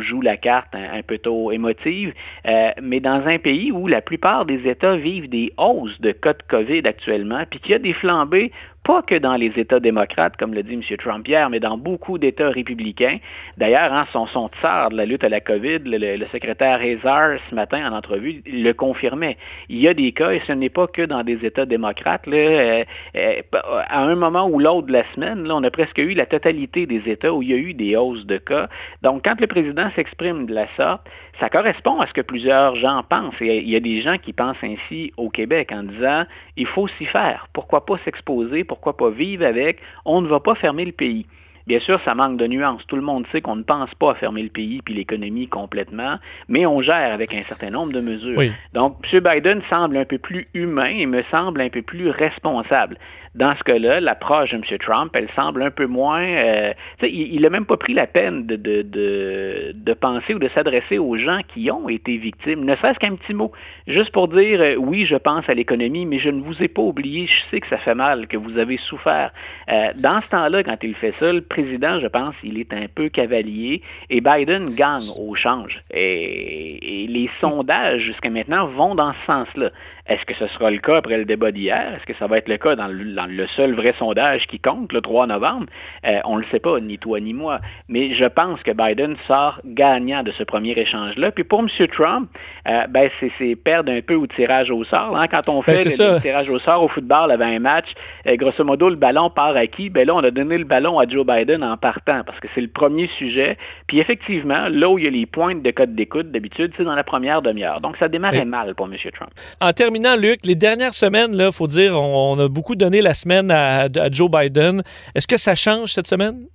joue 0.00 0.20
la 0.20 0.36
carte 0.36 0.74
un, 0.74 1.02
peu 1.02 1.18
trop 1.18 1.50
émotive, 1.52 2.12
euh, 2.46 2.70
mais 2.82 3.00
dans 3.00 3.26
un 3.26 3.38
pays 3.38 3.72
où 3.72 3.86
la 3.86 4.02
plupart 4.02 4.44
des 4.44 4.68
États 4.68 4.96
vivent 4.96 5.28
des 5.28 5.52
hausses 5.56 6.00
de 6.00 6.12
cas 6.12 6.34
de 6.34 6.42
COVID 6.48 6.82
actuellement, 6.84 7.44
puis 7.48 7.60
qu'il 7.60 7.72
y 7.72 7.74
a 7.74 7.78
des 7.78 7.92
flambées 7.92 8.52
pas 8.86 9.02
que 9.02 9.16
dans 9.16 9.34
les 9.34 9.52
États 9.56 9.80
démocrates, 9.80 10.36
comme 10.36 10.54
le 10.54 10.62
dit 10.62 10.74
M. 10.74 10.96
Trump 10.98 11.26
hier, 11.26 11.50
mais 11.50 11.58
dans 11.58 11.76
beaucoup 11.76 12.18
d'États 12.18 12.50
républicains. 12.50 13.18
D'ailleurs, 13.56 13.92
hein, 13.92 14.06
son, 14.12 14.28
son 14.28 14.48
tsar 14.60 14.90
de 14.90 14.96
la 14.96 15.06
lutte 15.06 15.24
à 15.24 15.28
la 15.28 15.40
COVID, 15.40 15.80
le, 15.80 16.16
le 16.16 16.26
secrétaire 16.26 16.80
Hazar, 16.80 17.38
ce 17.50 17.54
matin 17.54 17.90
en 17.90 17.96
entrevue, 17.96 18.42
le 18.46 18.72
confirmait. 18.72 19.38
Il 19.68 19.78
y 19.78 19.88
a 19.88 19.94
des 19.94 20.12
cas, 20.12 20.30
et 20.30 20.40
ce 20.46 20.52
n'est 20.52 20.68
pas 20.68 20.86
que 20.86 21.02
dans 21.02 21.24
des 21.24 21.44
États 21.44 21.66
démocrates. 21.66 22.28
Là, 22.28 22.36
euh, 22.36 22.84
euh, 23.16 23.40
à 23.88 24.04
un 24.04 24.14
moment 24.14 24.46
ou 24.46 24.60
l'autre 24.60 24.86
de 24.86 24.92
la 24.92 25.02
semaine, 25.14 25.48
là, 25.48 25.56
on 25.56 25.64
a 25.64 25.70
presque 25.72 25.98
eu 25.98 26.14
la 26.14 26.26
totalité 26.26 26.86
des 26.86 27.02
États 27.10 27.34
où 27.34 27.42
il 27.42 27.50
y 27.50 27.54
a 27.54 27.56
eu 27.56 27.74
des 27.74 27.96
hausses 27.96 28.24
de 28.24 28.36
cas. 28.36 28.68
Donc, 29.02 29.24
quand 29.24 29.40
le 29.40 29.48
président 29.48 29.90
s'exprime 29.96 30.46
de 30.46 30.54
la 30.54 30.68
sorte, 30.76 31.02
ça 31.40 31.48
correspond 31.48 32.00
à 32.00 32.06
ce 32.06 32.12
que 32.12 32.20
plusieurs 32.22 32.76
gens 32.76 33.02
pensent. 33.08 33.34
Il 33.40 33.68
y 33.68 33.76
a 33.76 33.80
des 33.80 34.00
gens 34.00 34.16
qui 34.16 34.32
pensent 34.32 34.62
ainsi 34.62 35.12
au 35.16 35.28
Québec 35.28 35.70
en 35.72 35.82
disant 35.82 36.24
il 36.56 36.66
faut 36.66 36.88
s'y 36.88 37.04
faire. 37.04 37.48
Pourquoi 37.52 37.84
pas 37.84 37.98
s'exposer? 38.04 38.64
Pourquoi 38.76 38.96
pas 38.96 39.10
vivre 39.10 39.46
avec? 39.46 39.78
On 40.04 40.20
ne 40.20 40.28
va 40.28 40.38
pas 40.38 40.54
fermer 40.54 40.84
le 40.84 40.92
pays. 40.92 41.26
Bien 41.66 41.80
sûr, 41.80 42.00
ça 42.04 42.14
manque 42.14 42.36
de 42.36 42.46
nuances. 42.46 42.86
Tout 42.86 42.94
le 42.94 43.02
monde 43.02 43.26
sait 43.32 43.40
qu'on 43.40 43.56
ne 43.56 43.62
pense 43.62 43.92
pas 43.96 44.12
à 44.12 44.14
fermer 44.14 44.42
le 44.42 44.50
pays 44.50 44.82
puis 44.84 44.94
l'économie 44.94 45.48
complètement, 45.48 46.16
mais 46.48 46.64
on 46.64 46.80
gère 46.80 47.12
avec 47.12 47.34
un 47.34 47.42
certain 47.42 47.70
nombre 47.70 47.92
de 47.92 48.00
mesures. 48.00 48.38
Oui. 48.38 48.52
Donc, 48.72 48.98
M. 49.12 49.20
Biden 49.20 49.62
semble 49.68 49.96
un 49.96 50.04
peu 50.04 50.18
plus 50.18 50.46
humain 50.54 50.94
et 50.96 51.06
me 51.06 51.22
semble 51.24 51.60
un 51.60 51.68
peu 51.68 51.82
plus 51.82 52.10
responsable. 52.10 52.98
Dans 53.36 53.54
ce 53.56 53.62
cas-là, 53.64 54.00
l'approche 54.00 54.50
de 54.52 54.56
M. 54.56 54.78
Trump, 54.78 55.12
elle 55.14 55.28
semble 55.36 55.62
un 55.62 55.70
peu 55.70 55.86
moins... 55.86 56.22
Euh, 56.22 56.72
il 57.02 57.40
n'a 57.42 57.50
même 57.50 57.66
pas 57.66 57.76
pris 57.76 57.92
la 57.92 58.06
peine 58.06 58.46
de, 58.46 58.56
de, 58.56 58.82
de, 58.82 59.72
de 59.74 59.92
penser 59.92 60.34
ou 60.34 60.38
de 60.38 60.48
s'adresser 60.48 60.98
aux 60.98 61.16
gens 61.16 61.40
qui 61.46 61.70
ont 61.70 61.88
été 61.88 62.16
victimes, 62.16 62.64
ne 62.64 62.74
serait-ce 62.76 62.98
qu'un 62.98 63.14
petit 63.14 63.34
mot, 63.34 63.52
juste 63.86 64.10
pour 64.10 64.28
dire, 64.28 64.60
euh, 64.60 64.74
oui, 64.76 65.04
je 65.04 65.16
pense 65.16 65.48
à 65.48 65.54
l'économie, 65.54 66.06
mais 66.06 66.18
je 66.18 66.30
ne 66.30 66.42
vous 66.42 66.62
ai 66.62 66.68
pas 66.68 66.82
oublié, 66.82 67.26
je 67.26 67.50
sais 67.50 67.60
que 67.60 67.68
ça 67.68 67.76
fait 67.78 67.94
mal, 67.94 68.26
que 68.26 68.36
vous 68.38 68.56
avez 68.58 68.78
souffert. 68.78 69.32
Euh, 69.70 69.88
dans 69.96 70.20
ce 70.22 70.30
temps-là, 70.30 70.62
quand 70.62 70.78
il 70.82 70.94
fait 70.94 71.14
ça, 71.20 71.32
le 71.32 71.42
président, 71.42 72.00
je 72.00 72.06
pense, 72.06 72.34
il 72.42 72.58
est 72.58 72.72
un 72.72 72.86
peu 72.94 73.08
cavalier 73.10 73.82
et 74.08 74.20
Biden 74.20 74.74
gagne 74.74 75.10
au 75.18 75.34
change. 75.34 75.82
Et, 75.92 77.04
et 77.04 77.06
les 77.06 77.30
sondages, 77.40 78.00
jusqu'à 78.00 78.30
maintenant, 78.30 78.66
vont 78.66 78.94
dans 78.94 79.12
ce 79.12 79.26
sens-là. 79.26 79.70
Est-ce 80.08 80.24
que 80.24 80.34
ce 80.34 80.46
sera 80.48 80.70
le 80.70 80.78
cas 80.78 80.96
après 80.96 81.18
le 81.18 81.24
débat 81.24 81.50
d'hier? 81.50 81.94
Est-ce 81.96 82.06
que 82.06 82.16
ça 82.18 82.26
va 82.26 82.38
être 82.38 82.48
le 82.48 82.58
cas 82.58 82.76
dans 82.76 82.86
le, 82.86 83.04
dans 83.12 83.26
le 83.26 83.46
seul 83.48 83.74
vrai 83.74 83.94
sondage 83.98 84.46
qui 84.46 84.60
compte, 84.60 84.92
le 84.92 85.00
3 85.00 85.26
novembre? 85.26 85.66
Euh, 86.06 86.20
on 86.24 86.36
ne 86.36 86.42
le 86.42 86.46
sait 86.50 86.60
pas, 86.60 86.78
ni 86.80 86.98
toi 86.98 87.18
ni 87.20 87.34
moi. 87.34 87.60
Mais 87.88 88.14
je 88.14 88.24
pense 88.24 88.62
que 88.62 88.70
Biden 88.70 89.16
sort 89.26 89.60
gagnant 89.64 90.22
de 90.22 90.30
ce 90.32 90.44
premier 90.44 90.72
échange-là. 90.72 91.32
Puis 91.32 91.44
pour 91.44 91.60
M. 91.60 91.68
Trump, 91.88 92.28
euh, 92.68 92.86
ben 92.88 93.10
c'est 93.38 93.56
perdre 93.56 93.92
un 93.92 94.00
peu 94.00 94.14
au 94.14 94.26
tirage 94.26 94.70
au 94.70 94.84
sort. 94.84 95.16
Hein? 95.16 95.26
Quand 95.28 95.48
on 95.48 95.62
fait 95.62 95.74
ben, 95.74 95.84
le, 95.84 96.14
le, 96.14 96.20
tirage 96.20 96.50
au 96.50 96.58
sort 96.58 96.82
au 96.82 96.88
football 96.88 97.32
avant 97.32 97.46
un 97.46 97.58
match, 97.58 97.88
euh, 98.26 98.36
grosso 98.36 98.62
modo, 98.64 98.88
le 98.88 98.96
ballon 98.96 99.30
part 99.30 99.56
à 99.56 99.66
qui? 99.66 99.90
Ben 99.90 100.06
là, 100.06 100.14
on 100.14 100.22
a 100.22 100.30
donné 100.30 100.58
le 100.58 100.64
ballon 100.64 100.98
à 100.98 101.08
Joe 101.08 101.26
Biden 101.26 101.64
en 101.64 101.76
partant 101.76 102.22
parce 102.24 102.38
que 102.38 102.48
c'est 102.54 102.60
le 102.60 102.68
premier 102.68 103.08
sujet. 103.18 103.56
Puis 103.88 103.98
effectivement, 103.98 104.68
là 104.70 104.88
où 104.88 104.98
il 104.98 105.04
y 105.04 105.08
a 105.08 105.10
les 105.10 105.26
pointes 105.26 105.62
de 105.62 105.70
code 105.72 105.94
d'écoute, 105.94 106.30
d'habitude, 106.30 106.72
c'est 106.76 106.84
dans 106.84 106.94
la 106.94 107.04
première 107.04 107.42
demi-heure. 107.42 107.80
Donc 107.80 107.96
ça 107.96 108.08
démarrait 108.08 108.40
oui. 108.40 108.44
mal 108.44 108.74
pour 108.74 108.86
M. 108.86 108.94
Trump. 109.12 109.30
En 109.60 109.72
Luc, 110.16 110.46
les 110.46 110.54
dernières 110.54 110.94
semaines, 110.94 111.34
il 111.38 111.52
faut 111.52 111.68
dire, 111.68 112.00
on, 112.00 112.38
a 112.38 112.48
beaucoup 112.48 112.76
donné 112.76 113.00
la 113.00 113.14
semaine 113.14 113.50
à 113.50 113.88
Joe 114.10 114.30
Biden. 114.30 114.82
Est-ce 115.14 115.26
que 115.26 115.36
ça 115.36 115.54
change 115.54 115.92
cette 115.92 116.06
semaine? 116.06 116.46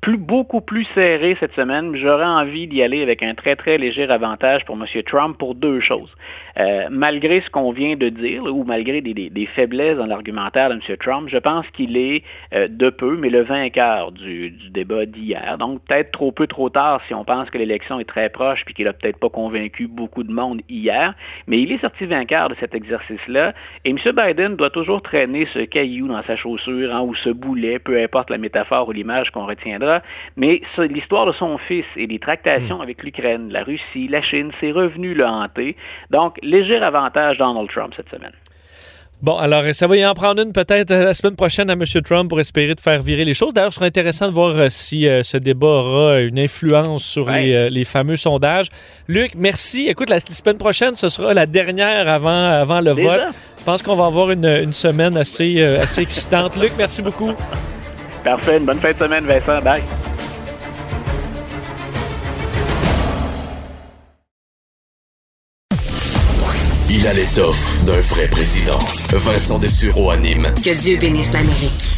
Plus, 0.00 0.18
beaucoup 0.18 0.60
plus 0.60 0.84
serré 0.94 1.36
cette 1.40 1.54
semaine. 1.54 1.94
J'aurais 1.96 2.26
envie 2.26 2.66
d'y 2.66 2.82
aller 2.82 3.02
avec 3.02 3.22
un 3.22 3.34
très, 3.34 3.56
très 3.56 3.78
léger 3.78 4.04
avantage 4.10 4.64
pour 4.64 4.76
M. 4.76 5.02
Trump 5.04 5.38
pour 5.38 5.54
deux 5.54 5.80
choses. 5.80 6.14
Euh, 6.58 6.88
malgré 6.90 7.40
ce 7.40 7.50
qu'on 7.50 7.72
vient 7.72 7.96
de 7.96 8.08
dire, 8.08 8.44
ou 8.44 8.64
malgré 8.64 9.00
des, 9.00 9.46
faiblesses 9.54 9.96
dans 9.96 10.06
l'argumentaire 10.06 10.68
de 10.70 10.74
M. 10.74 10.96
Trump, 10.98 11.28
je 11.28 11.38
pense 11.38 11.66
qu'il 11.70 11.96
est 11.96 12.22
euh, 12.54 12.68
de 12.68 12.90
peu, 12.90 13.16
mais 13.16 13.30
le 13.30 13.42
vainqueur 13.42 14.12
du, 14.12 14.50
débat 14.70 15.06
d'hier. 15.06 15.56
Donc, 15.58 15.82
peut-être 15.84 16.12
trop 16.12 16.32
peu, 16.32 16.46
trop 16.46 16.68
tard 16.68 17.00
si 17.06 17.14
on 17.14 17.24
pense 17.24 17.50
que 17.50 17.58
l'élection 17.58 17.98
est 17.98 18.04
très 18.04 18.28
proche 18.28 18.64
puis 18.64 18.74
qu'il 18.74 18.88
a 18.88 18.92
peut-être 18.92 19.18
pas 19.18 19.30
convaincu 19.30 19.86
beaucoup 19.86 20.22
de 20.22 20.32
monde 20.32 20.60
hier. 20.68 21.14
Mais 21.46 21.60
il 21.60 21.72
est 21.72 21.80
sorti 21.80 22.06
vainqueur 22.06 22.48
de 22.48 22.54
cet 22.60 22.74
exercice-là. 22.74 23.54
Et 23.84 23.90
M. 23.90 23.98
Biden 24.14 24.56
doit 24.56 24.70
toujours 24.70 25.02
traîner 25.02 25.46
ce 25.52 25.60
caillou 25.60 26.08
dans 26.08 26.22
sa 26.24 26.36
chaussure 26.36 26.94
hein, 26.94 27.00
ou 27.02 27.14
ce 27.14 27.30
boulet, 27.30 27.78
peu 27.78 28.00
importe 28.00 28.30
la 28.30 28.38
métaphore 28.38 28.88
ou 28.88 28.92
l'image 28.92 29.30
qu'on 29.30 29.46
retiendra 29.46 29.93
ça. 29.94 30.02
Mais 30.36 30.60
l'histoire 30.78 31.26
de 31.26 31.32
son 31.32 31.58
fils 31.58 31.86
et 31.96 32.06
les 32.06 32.18
tractations 32.18 32.80
avec 32.80 33.02
l'Ukraine, 33.02 33.50
la 33.50 33.62
Russie, 33.62 34.08
la 34.08 34.22
Chine, 34.22 34.50
c'est 34.60 34.72
revenu 34.72 35.14
le 35.14 35.26
hanter. 35.26 35.76
Donc, 36.10 36.38
léger 36.42 36.76
avantage 36.76 37.38
Donald 37.38 37.68
Trump 37.70 37.94
cette 37.96 38.08
semaine. 38.08 38.32
Bon, 39.22 39.38
alors 39.38 39.62
ça 39.72 39.86
va 39.86 39.96
y 39.96 40.04
en 40.04 40.12
prendre 40.12 40.42
une 40.42 40.52
peut-être 40.52 40.90
euh, 40.90 41.04
la 41.04 41.14
semaine 41.14 41.34
prochaine 41.34 41.70
à 41.70 41.72
M. 41.72 41.82
Trump 42.04 42.28
pour 42.28 42.40
espérer 42.40 42.74
de 42.74 42.80
faire 42.80 43.00
virer 43.00 43.24
les 43.24 43.32
choses. 43.32 43.54
D'ailleurs, 43.54 43.72
ce 43.72 43.76
sera 43.76 43.86
intéressant 43.86 44.28
de 44.28 44.34
voir 44.34 44.54
euh, 44.54 44.66
si 44.68 45.08
euh, 45.08 45.22
ce 45.22 45.38
débat 45.38 45.66
aura 45.66 46.20
une 46.20 46.38
influence 46.38 47.04
sur 47.04 47.30
les, 47.30 47.70
les, 47.70 47.84
fameux 47.84 48.16
sondages. 48.16 48.68
Luc, 49.08 49.32
merci. 49.34 49.88
Écoute, 49.88 50.10
la, 50.10 50.20
semaine 50.20 50.58
prochaine, 50.58 50.94
ce 50.94 51.08
sera 51.08 51.32
la 51.32 51.46
dernière 51.46 52.06
avant, 52.06 52.50
avant 52.50 52.82
le 52.82 52.90
vote. 52.90 53.22
Je 53.58 53.64
pense 53.64 53.82
qu'on 53.82 53.96
va 53.96 54.04
avoir 54.04 54.30
une, 54.30 54.44
une 54.44 54.74
semaine 54.74 55.16
assez, 55.16 55.62
assez 55.62 56.02
excitante. 56.02 56.58
Luc, 56.58 56.72
merci 56.76 57.00
beaucoup. 57.00 57.32
Parfait. 58.24 58.56
Une 58.58 58.64
bonne 58.64 58.80
fin 58.80 58.92
de 58.92 58.98
semaine, 58.98 59.26
Vincent. 59.26 59.60
Bye. 59.60 59.82
Il 66.90 67.06
a 67.06 67.12
l'étoffe 67.12 67.84
d'un 67.84 68.00
vrai 68.00 68.28
président. 68.28 68.78
Vincent 69.12 69.58
Dessureau 69.58 70.10
anime. 70.10 70.54
Que 70.64 70.74
Dieu 70.74 70.96
bénisse 70.96 71.32
l'Amérique. 71.32 71.96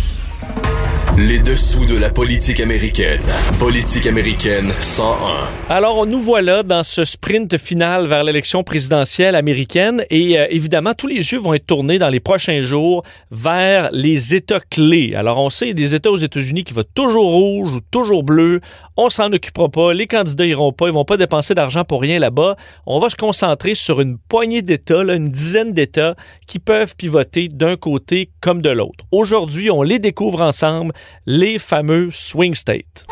Les 1.19 1.39
dessous 1.39 1.87
de 1.87 1.97
la 1.97 2.11
politique 2.11 2.61
américaine. 2.61 3.23
Politique 3.59 4.07
américaine 4.07 4.71
101. 4.83 5.75
Alors, 5.75 6.07
nous 6.07 6.21
voilà 6.21 6.63
dans 6.63 6.83
ce 6.83 7.05
sprint 7.05 7.57
final 7.57 8.07
vers 8.07 8.23
l'élection 8.23 8.63
présidentielle 8.63 9.35
américaine 9.35 10.05
et 10.11 10.39
euh, 10.39 10.47
évidemment, 10.51 10.93
tous 10.93 11.07
les 11.07 11.33
yeux 11.33 11.39
vont 11.39 11.55
être 11.55 11.65
tournés 11.65 11.99
dans 11.99 12.11
les 12.11 12.21
prochains 12.21 12.61
jours 12.61 13.03
vers 13.31 13.89
les 13.93 14.35
États 14.35 14.61
clés. 14.61 15.15
Alors, 15.15 15.41
on 15.41 15.49
sait, 15.49 15.73
des 15.73 15.95
États 15.95 16.11
aux 16.11 16.19
États-Unis 16.19 16.65
qui 16.65 16.75
vont 16.75 16.85
toujours 16.95 17.33
rouge 17.33 17.73
ou 17.73 17.81
toujours 17.81 18.23
bleu. 18.23 18.61
On 18.99 19.09
s'en 19.09 19.33
occupera 19.33 19.71
pas. 19.71 19.95
Les 19.95 20.07
candidats 20.07 20.45
iront 20.45 20.73
pas. 20.73 20.89
Ils 20.89 20.93
vont 20.93 21.07
pas 21.07 21.17
dépenser 21.17 21.55
d'argent 21.55 21.85
pour 21.85 22.03
rien 22.03 22.19
là-bas. 22.19 22.57
On 22.85 22.99
va 22.99 23.09
se 23.09 23.17
concentrer 23.17 23.75
sur 23.75 24.03
une 24.03 24.19
poignée 24.19 24.61
d'États, 24.61 25.01
une 25.01 25.31
dizaine 25.31 25.73
d'États 25.73 26.15
qui 26.47 26.59
peuvent 26.59 26.95
pivoter 26.95 27.49
d'un 27.49 27.77
côté 27.77 28.29
comme 28.43 28.61
de 28.61 28.71
l'autre. 28.71 29.07
Aujourd'hui, 29.13 29.71
on 29.71 29.83
les 29.83 29.99
découvre 29.99 30.43
ensemble 30.43 30.93
les 31.27 31.59
fameux 31.59 32.09
swing 32.11 32.55
states. 32.55 33.07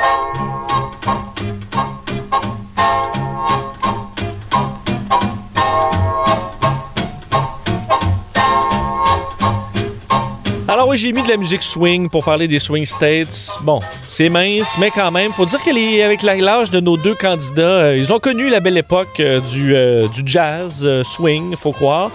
Alors 10.75 10.89
oui, 10.89 10.97
j'ai 10.97 11.13
mis 11.13 11.23
de 11.23 11.29
la 11.29 11.37
musique 11.37 11.63
swing 11.63 12.09
pour 12.09 12.25
parler 12.25 12.49
des 12.49 12.59
swing 12.59 12.85
states. 12.85 13.59
Bon, 13.61 13.79
c'est 14.09 14.29
mince, 14.29 14.77
mais 14.77 14.91
quand 14.91 15.11
même, 15.13 15.33
faut 15.33 15.47
dire 15.47 15.63
qu'avec 15.63 16.23
l'âge 16.23 16.71
de 16.73 16.81
nos 16.81 16.97
deux 16.97 17.15
candidats, 17.15 17.63
euh, 17.63 17.97
ils 17.97 18.13
ont 18.13 18.19
connu 18.19 18.51
la 18.51 18.59
belle 18.59 18.77
époque 18.77 19.21
euh, 19.21 19.41
du, 19.41 19.73
euh, 19.75 20.09
du, 20.09 20.23
jazz 20.25 20.85
swing, 21.03 21.55
faut 21.55 21.71
croire. 21.71 22.11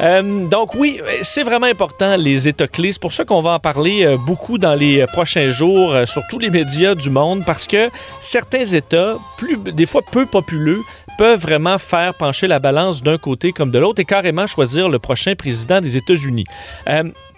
Euh, 0.00 0.46
donc 0.46 0.74
oui, 0.74 1.00
c'est 1.22 1.42
vraiment 1.42 1.66
important 1.66 2.16
les 2.16 2.48
États 2.48 2.68
clés. 2.68 2.92
C'est 2.92 3.02
pour 3.02 3.12
ça 3.12 3.24
qu'on 3.24 3.40
va 3.40 3.52
en 3.52 3.58
parler 3.58 4.04
euh, 4.04 4.16
beaucoup 4.16 4.58
dans 4.58 4.74
les 4.74 5.06
prochains 5.06 5.50
jours 5.50 5.92
euh, 5.92 6.06
sur 6.06 6.22
tous 6.30 6.38
les 6.38 6.50
médias 6.50 6.94
du 6.94 7.10
monde 7.10 7.44
parce 7.44 7.66
que 7.66 7.90
certains 8.20 8.64
États, 8.64 9.16
plus, 9.36 9.56
des 9.58 9.86
fois 9.86 10.02
peu 10.02 10.26
populeux, 10.26 10.82
peuvent 11.16 11.40
vraiment 11.40 11.78
faire 11.78 12.14
pencher 12.14 12.46
la 12.46 12.60
balance 12.60 13.02
d'un 13.02 13.18
côté 13.18 13.52
comme 13.52 13.72
de 13.72 13.78
l'autre 13.78 14.00
et 14.00 14.04
carrément 14.04 14.46
choisir 14.46 14.88
le 14.88 15.00
prochain 15.00 15.34
président 15.34 15.80
des 15.80 15.96
États-Unis. 15.96 16.44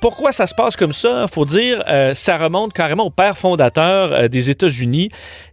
pourquoi 0.02 0.32
ça 0.32 0.46
se 0.46 0.54
passe 0.54 0.76
comme 0.76 0.92
ça? 0.92 1.24
Faut 1.32 1.46
dire, 1.46 1.82
ça 2.12 2.36
remonte 2.36 2.74
carrément 2.74 3.04
au 3.04 3.10
père 3.10 3.38
fondateur 3.38 4.28
des 4.28 4.50
États-Unis 4.50 5.08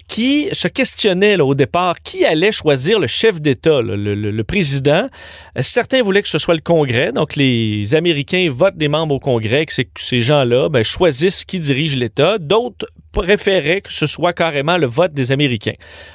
qui 0.08 0.48
se 0.54 0.67
questionnait 0.67 1.39
au 1.39 1.56
départ 1.56 2.02
qui 2.02 2.26
allait 2.26 2.52
choisir 2.52 3.00
le 3.00 3.08
chef 3.08 3.41
d'État, 3.41 3.82
le, 3.82 4.43
président. 4.43 5.10
Euh, 5.58 5.62
certains 5.62 6.02
voulaient 6.02 6.22
que 6.22 6.30
ce 6.30 6.38
soit 6.38 6.56
le 6.56 6.62
Congrès, 6.62 7.12
donc 7.12 7.36
les 7.36 7.93
Américains 7.93 8.48
votent 8.50 8.78
des 8.78 8.88
membres 8.88 9.15
au 9.15 9.20
Congrès, 9.20 9.65
que, 9.65 9.82
que 9.82 10.02
ces 10.02 10.22
gens-là 10.22 10.70
ben, 10.70 10.84
choisissent 10.84 11.46
qui 11.46 11.60
dirige 11.60 11.96
l'État. 11.96 12.38
D'autres 12.38 12.88
préférait 13.18 13.82
que 13.82 13.92
ce 13.92 14.06
soit 14.06 14.34
carrément 14.34 14.78
le 14.78 14.86
vote 14.86 15.12
des 15.12 15.32
Américains. 15.32 15.74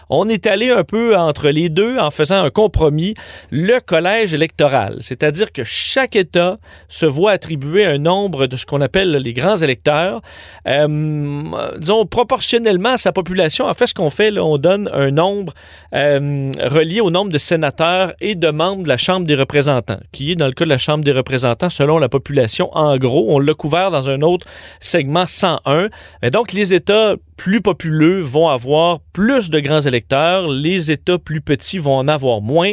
On 0.09 0.29
est 0.29 0.47
allé 0.47 0.71
un 0.71 0.85
peu 0.85 1.17
entre 1.17 1.49
les 1.49 1.69
deux 1.69 1.99
en 1.99 2.13
faisant 2.13 2.45
un 2.45 2.51
compromis, 2.51 3.15
le 3.51 3.81
collège 3.81 4.35
électoral, 4.35 4.99
c'est-à-dire 5.01 5.51
que 5.51 5.65
chaque 5.65 6.15
État 6.15 6.59
se 6.89 7.05
voit 7.05 7.33
attribuer 7.33 7.85
un 7.85 7.99
nombre 7.99 8.47
de 8.47 8.55
ce 8.55 8.67
qu'on 8.67 8.81
appelle 8.81 9.11
les 9.11 9.33
grands 9.33 9.57
électeurs, 9.57 10.23
euh, 10.69 11.43
disons 11.77 12.07
proportionnellement 12.07 12.91
à 12.91 12.99
sa 12.99 13.11
population. 13.11 13.67
En 13.67 13.75
fait, 13.75 13.89
ce 13.89 13.95
qu'on 13.95 14.11
fait, 14.11 14.39
on 14.39 14.57
donne 14.57 14.89
un 14.93 15.11
nombre 15.11 15.55
euh, 15.97 16.53
relié 16.61 17.01
au 17.01 17.11
nombre 17.11 17.33
de 17.33 17.39
sénateurs 17.39 18.13
et 18.21 18.37
de 18.37 18.51
membres 18.51 18.85
de 18.85 18.89
la 18.89 18.97
Chambre 18.97 19.27
des 19.27 19.35
représentants, 19.35 19.99
qui 20.13 20.31
est 20.31 20.37
dans 20.37 20.47
le 20.47 20.53
cas 20.53 20.65
de 20.65 20.71
la 20.71 20.79
Chambre 20.79 21.03
des 21.03 21.13
représentants 21.13 21.69
selon 21.69 21.99
la 21.99 22.09
population. 22.09 22.71
En 22.77 22.97
gros, 22.97 23.27
on 23.29 23.41
l'a 23.41 23.55
couvert 23.55 23.91
dans 23.91 24.09
un 24.09 24.21
autre 24.21 24.47
segment 24.79 25.27
101. 25.27 25.89
Mais 26.23 26.31
donc, 26.31 26.53
les 26.53 26.73
États 26.75 26.92
plus 27.37 27.61
populeux 27.61 28.21
vont 28.21 28.49
avoir 28.49 29.01
plus 29.13 29.51
de 29.51 29.59
grands 29.61 29.81
électeurs, 29.81 30.49
les 30.49 30.91
États 30.91 31.19
plus 31.19 31.41
petits 31.41 31.79
vont 31.79 31.97
en 31.97 32.09
avoir 32.09 32.41
moins. 32.41 32.73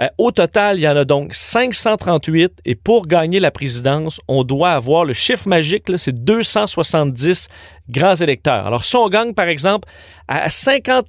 Euh, 0.00 0.08
au 0.18 0.32
total, 0.32 0.78
il 0.78 0.82
y 0.82 0.88
en 0.88 0.96
a 0.96 1.04
donc 1.04 1.34
538 1.34 2.52
et 2.64 2.74
pour 2.74 3.06
gagner 3.06 3.40
la 3.40 3.50
présidence, 3.50 4.20
on 4.26 4.44
doit 4.44 4.72
avoir 4.72 5.04
le 5.04 5.12
chiffre 5.12 5.48
magique, 5.48 5.84
c'est 5.96 6.24
270 6.24 7.48
grands 7.88 8.16
électeurs. 8.16 8.66
Alors 8.66 8.84
si 8.84 8.96
on 8.96 9.08
gagne 9.08 9.34
par 9.34 9.46
exemple 9.46 9.88
à 10.26 10.50
51 10.50 11.02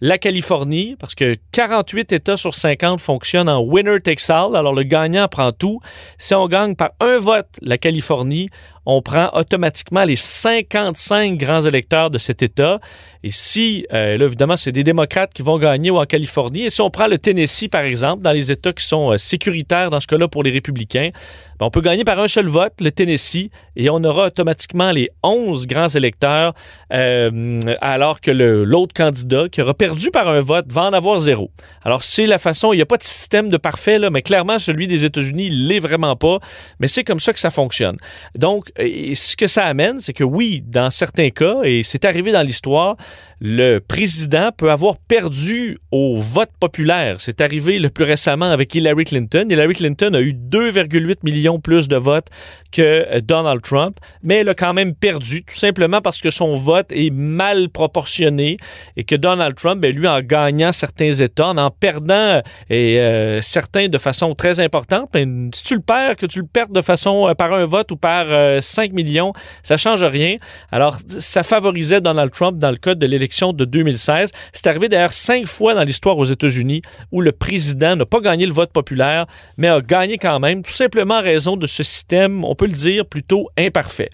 la 0.00 0.18
Californie, 0.18 0.96
parce 0.98 1.14
que 1.14 1.36
48 1.52 2.12
États 2.12 2.36
sur 2.36 2.54
50 2.54 3.00
fonctionnent 3.00 3.48
en 3.48 3.60
winner 3.60 4.00
takes 4.00 4.28
all, 4.28 4.54
alors 4.54 4.74
le 4.74 4.82
gagnant 4.82 5.26
prend 5.28 5.52
tout. 5.52 5.80
Si 6.18 6.34
on 6.34 6.46
gagne 6.48 6.74
par 6.74 6.90
un 7.00 7.18
vote 7.18 7.48
la 7.62 7.78
Californie, 7.78 8.50
on 8.86 9.02
prend 9.02 9.30
automatiquement 9.32 10.04
les 10.04 10.16
55 10.16 11.36
grands 11.36 11.62
électeurs 11.62 12.10
de 12.10 12.18
cet 12.18 12.42
État. 12.42 12.78
Et 13.24 13.30
si, 13.30 13.84
euh, 13.92 14.16
là, 14.16 14.24
évidemment, 14.24 14.56
c'est 14.56 14.70
des 14.70 14.84
démocrates 14.84 15.34
qui 15.34 15.42
vont 15.42 15.58
gagner 15.58 15.90
en 15.90 16.04
Californie, 16.04 16.62
et 16.62 16.70
si 16.70 16.80
on 16.80 16.90
prend 16.90 17.08
le 17.08 17.18
Tennessee, 17.18 17.68
par 17.68 17.82
exemple, 17.82 18.22
dans 18.22 18.30
les 18.30 18.52
États 18.52 18.72
qui 18.72 18.86
sont 18.86 19.12
euh, 19.12 19.18
sécuritaires 19.18 19.90
dans 19.90 19.98
ce 19.98 20.06
cas-là 20.06 20.28
pour 20.28 20.44
les 20.44 20.52
républicains, 20.52 21.10
ben, 21.58 21.66
on 21.66 21.70
peut 21.70 21.80
gagner 21.80 22.04
par 22.04 22.20
un 22.20 22.28
seul 22.28 22.46
vote, 22.46 22.74
le 22.80 22.92
Tennessee, 22.92 23.50
et 23.74 23.90
on 23.90 24.04
aura 24.04 24.26
automatiquement 24.26 24.92
les 24.92 25.10
11 25.24 25.66
grands 25.66 25.88
électeurs, 25.88 26.54
euh, 26.92 27.58
alors 27.80 28.20
que 28.20 28.30
l'autre 28.30 28.94
candidat 28.94 29.48
qui 29.48 29.62
aura 29.62 29.74
perdu 29.74 29.85
par 30.12 30.28
un 30.28 30.40
vote 30.40 30.66
va 30.68 30.82
en 30.82 30.92
avoir 30.92 31.20
zéro. 31.20 31.50
Alors, 31.82 32.04
c'est 32.04 32.26
la 32.26 32.38
façon, 32.38 32.72
il 32.72 32.76
n'y 32.76 32.82
a 32.82 32.86
pas 32.86 32.96
de 32.96 33.02
système 33.02 33.48
de 33.48 33.56
parfait, 33.56 33.98
mais 34.10 34.22
clairement, 34.22 34.58
celui 34.58 34.86
des 34.86 35.04
États-Unis, 35.04 35.46
il 35.46 35.68
l'est 35.68 35.78
vraiment 35.78 36.16
pas, 36.16 36.38
mais 36.80 36.88
c'est 36.88 37.04
comme 37.04 37.20
ça 37.20 37.32
que 37.32 37.40
ça 37.40 37.50
fonctionne. 37.50 37.96
Donc, 38.34 38.70
ce 38.78 39.36
que 39.36 39.46
ça 39.46 39.64
amène, 39.64 39.98
c'est 39.98 40.12
que 40.12 40.24
oui, 40.24 40.62
dans 40.66 40.90
certains 40.90 41.30
cas, 41.30 41.62
et 41.64 41.82
c'est 41.82 42.04
arrivé 42.04 42.32
dans 42.32 42.42
l'histoire, 42.42 42.96
le 43.40 43.80
président 43.80 44.50
peut 44.56 44.70
avoir 44.70 44.96
perdu 44.96 45.78
au 45.90 46.18
vote 46.18 46.50
populaire. 46.58 47.16
C'est 47.20 47.40
arrivé 47.40 47.78
le 47.78 47.90
plus 47.90 48.04
récemment 48.04 48.50
avec 48.50 48.74
Hillary 48.74 49.04
Clinton. 49.04 49.46
Hillary 49.50 49.74
Clinton 49.74 50.14
a 50.14 50.20
eu 50.20 50.32
2,8 50.32 51.16
millions 51.22 51.60
plus 51.60 51.88
de 51.88 51.96
votes 51.96 52.28
que 52.76 53.20
Donald 53.20 53.62
Trump, 53.62 53.96
mais 54.22 54.36
elle 54.36 54.50
a 54.50 54.54
quand 54.54 54.74
même 54.74 54.94
perdu, 54.94 55.42
tout 55.44 55.54
simplement 55.54 56.02
parce 56.02 56.20
que 56.20 56.28
son 56.28 56.56
vote 56.56 56.88
est 56.90 57.10
mal 57.10 57.70
proportionné 57.70 58.58
et 58.98 59.04
que 59.04 59.14
Donald 59.14 59.54
Trump, 59.54 59.80
ben, 59.80 59.94
lui, 59.94 60.06
en 60.06 60.20
gagnant 60.20 60.72
certains 60.72 61.10
États, 61.10 61.48
en 61.48 61.56
en 61.56 61.70
perdant 61.70 62.42
euh, 62.70 63.40
certains 63.40 63.88
de 63.88 63.96
façon 63.96 64.34
très 64.34 64.60
importante, 64.60 65.08
ben, 65.14 65.48
si 65.54 65.64
tu 65.64 65.74
le 65.74 65.80
perds, 65.80 66.16
que 66.16 66.26
tu 66.26 66.40
le 66.40 66.46
perds 66.46 66.68
de 66.68 66.82
façon 66.82 67.28
euh, 67.28 67.34
par 67.34 67.54
un 67.54 67.64
vote 67.64 67.90
ou 67.92 67.96
par 67.96 68.26
5 68.60 68.90
euh, 68.90 68.94
millions, 68.94 69.32
ça 69.62 69.78
change 69.78 70.04
rien. 70.04 70.36
Alors, 70.70 70.98
ça 71.08 71.42
favorisait 71.42 72.02
Donald 72.02 72.30
Trump 72.30 72.58
dans 72.58 72.70
le 72.70 72.76
cas 72.76 72.94
de 72.94 73.06
l'élection 73.06 73.54
de 73.54 73.64
2016. 73.64 74.32
C'est 74.52 74.66
arrivé 74.66 74.90
d'ailleurs 74.90 75.14
cinq 75.14 75.46
fois 75.46 75.74
dans 75.74 75.84
l'histoire 75.84 76.18
aux 76.18 76.26
États-Unis 76.26 76.82
où 77.10 77.22
le 77.22 77.32
président 77.32 77.96
n'a 77.96 78.04
pas 78.04 78.20
gagné 78.20 78.44
le 78.44 78.52
vote 78.52 78.72
populaire, 78.72 79.24
mais 79.56 79.68
a 79.68 79.80
gagné 79.80 80.18
quand 80.18 80.40
même, 80.40 80.62
tout 80.62 80.72
simplement 80.72 81.14
en 81.14 81.22
raison 81.22 81.56
de 81.56 81.66
ce 81.66 81.82
système, 81.82 82.44
on 82.44 82.54
peut 82.54 82.65
le 82.66 82.74
dire, 82.74 83.06
plutôt 83.06 83.48
imparfait. 83.56 84.10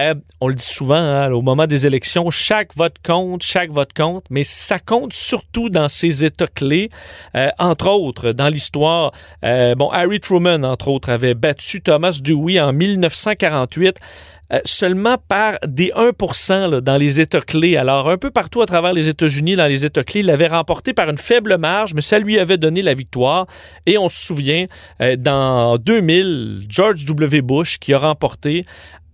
Euh, 0.00 0.14
on 0.40 0.48
le 0.48 0.54
dit 0.54 0.64
souvent, 0.64 0.94
hein, 0.94 1.30
au 1.32 1.42
moment 1.42 1.66
des 1.66 1.86
élections, 1.86 2.30
chaque 2.30 2.74
vote 2.76 2.96
compte, 3.04 3.42
chaque 3.42 3.70
vote 3.70 3.92
compte, 3.92 4.24
mais 4.30 4.42
ça 4.42 4.78
compte 4.78 5.12
surtout 5.12 5.68
dans 5.68 5.88
ces 5.88 6.24
États 6.24 6.46
clés. 6.46 6.88
Euh, 7.36 7.50
entre 7.58 7.90
autres, 7.90 8.32
dans 8.32 8.48
l'histoire, 8.48 9.12
euh, 9.44 9.74
bon, 9.74 9.90
Harry 9.90 10.20
Truman, 10.20 10.64
entre 10.64 10.88
autres, 10.88 11.10
avait 11.10 11.34
battu 11.34 11.82
Thomas 11.82 12.18
Dewey 12.22 12.58
en 12.58 12.72
1948. 12.72 13.98
Seulement 14.64 15.16
par 15.28 15.58
des 15.66 15.92
1% 15.96 16.80
dans 16.80 16.96
les 16.96 17.20
États 17.20 17.40
clés. 17.40 17.76
Alors, 17.76 18.10
un 18.10 18.18
peu 18.18 18.30
partout 18.30 18.60
à 18.62 18.66
travers 18.66 18.92
les 18.92 19.08
États-Unis, 19.08 19.56
dans 19.56 19.66
les 19.66 19.84
États 19.84 20.04
clés, 20.04 20.20
il 20.20 20.26
l'avait 20.26 20.48
remporté 20.48 20.92
par 20.92 21.08
une 21.08 21.18
faible 21.18 21.56
marge, 21.56 21.94
mais 21.94 22.00
ça 22.00 22.18
lui 22.18 22.38
avait 22.38 22.58
donné 22.58 22.82
la 22.82 22.94
victoire. 22.94 23.46
Et 23.86 23.96
on 23.96 24.08
se 24.08 24.26
souvient, 24.26 24.66
dans 25.18 25.78
2000, 25.78 26.66
George 26.68 27.04
W. 27.04 27.40
Bush 27.40 27.78
qui 27.78 27.94
a 27.94 27.98
remporté 27.98 28.64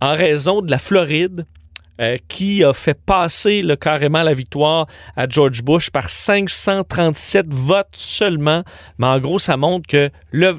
en 0.01 0.13
raison 0.13 0.61
de 0.61 0.71
la 0.71 0.77
Floride, 0.77 1.45
euh, 1.99 2.17
qui 2.29 2.63
a 2.63 2.71
fait 2.71 2.93
passer 2.93 3.61
le, 3.61 3.75
carrément 3.75 4.23
la 4.23 4.33
victoire 4.33 4.87
à 5.17 5.27
George 5.27 5.61
Bush 5.63 5.89
par 5.89 6.09
537 6.09 7.47
votes 7.49 7.87
seulement. 7.91 8.63
Mais 8.97 9.07
en 9.07 9.19
gros, 9.19 9.37
ça 9.37 9.57
montre 9.57 9.85
que 9.87 10.09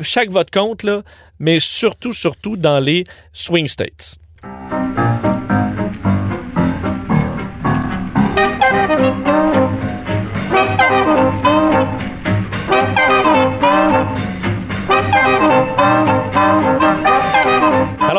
chaque 0.02 0.30
vote 0.30 0.50
compte, 0.50 0.82
là, 0.82 1.02
mais 1.38 1.58
surtout, 1.58 2.12
surtout 2.12 2.58
dans 2.58 2.78
les 2.78 3.04
swing 3.32 3.68
states. 3.68 4.16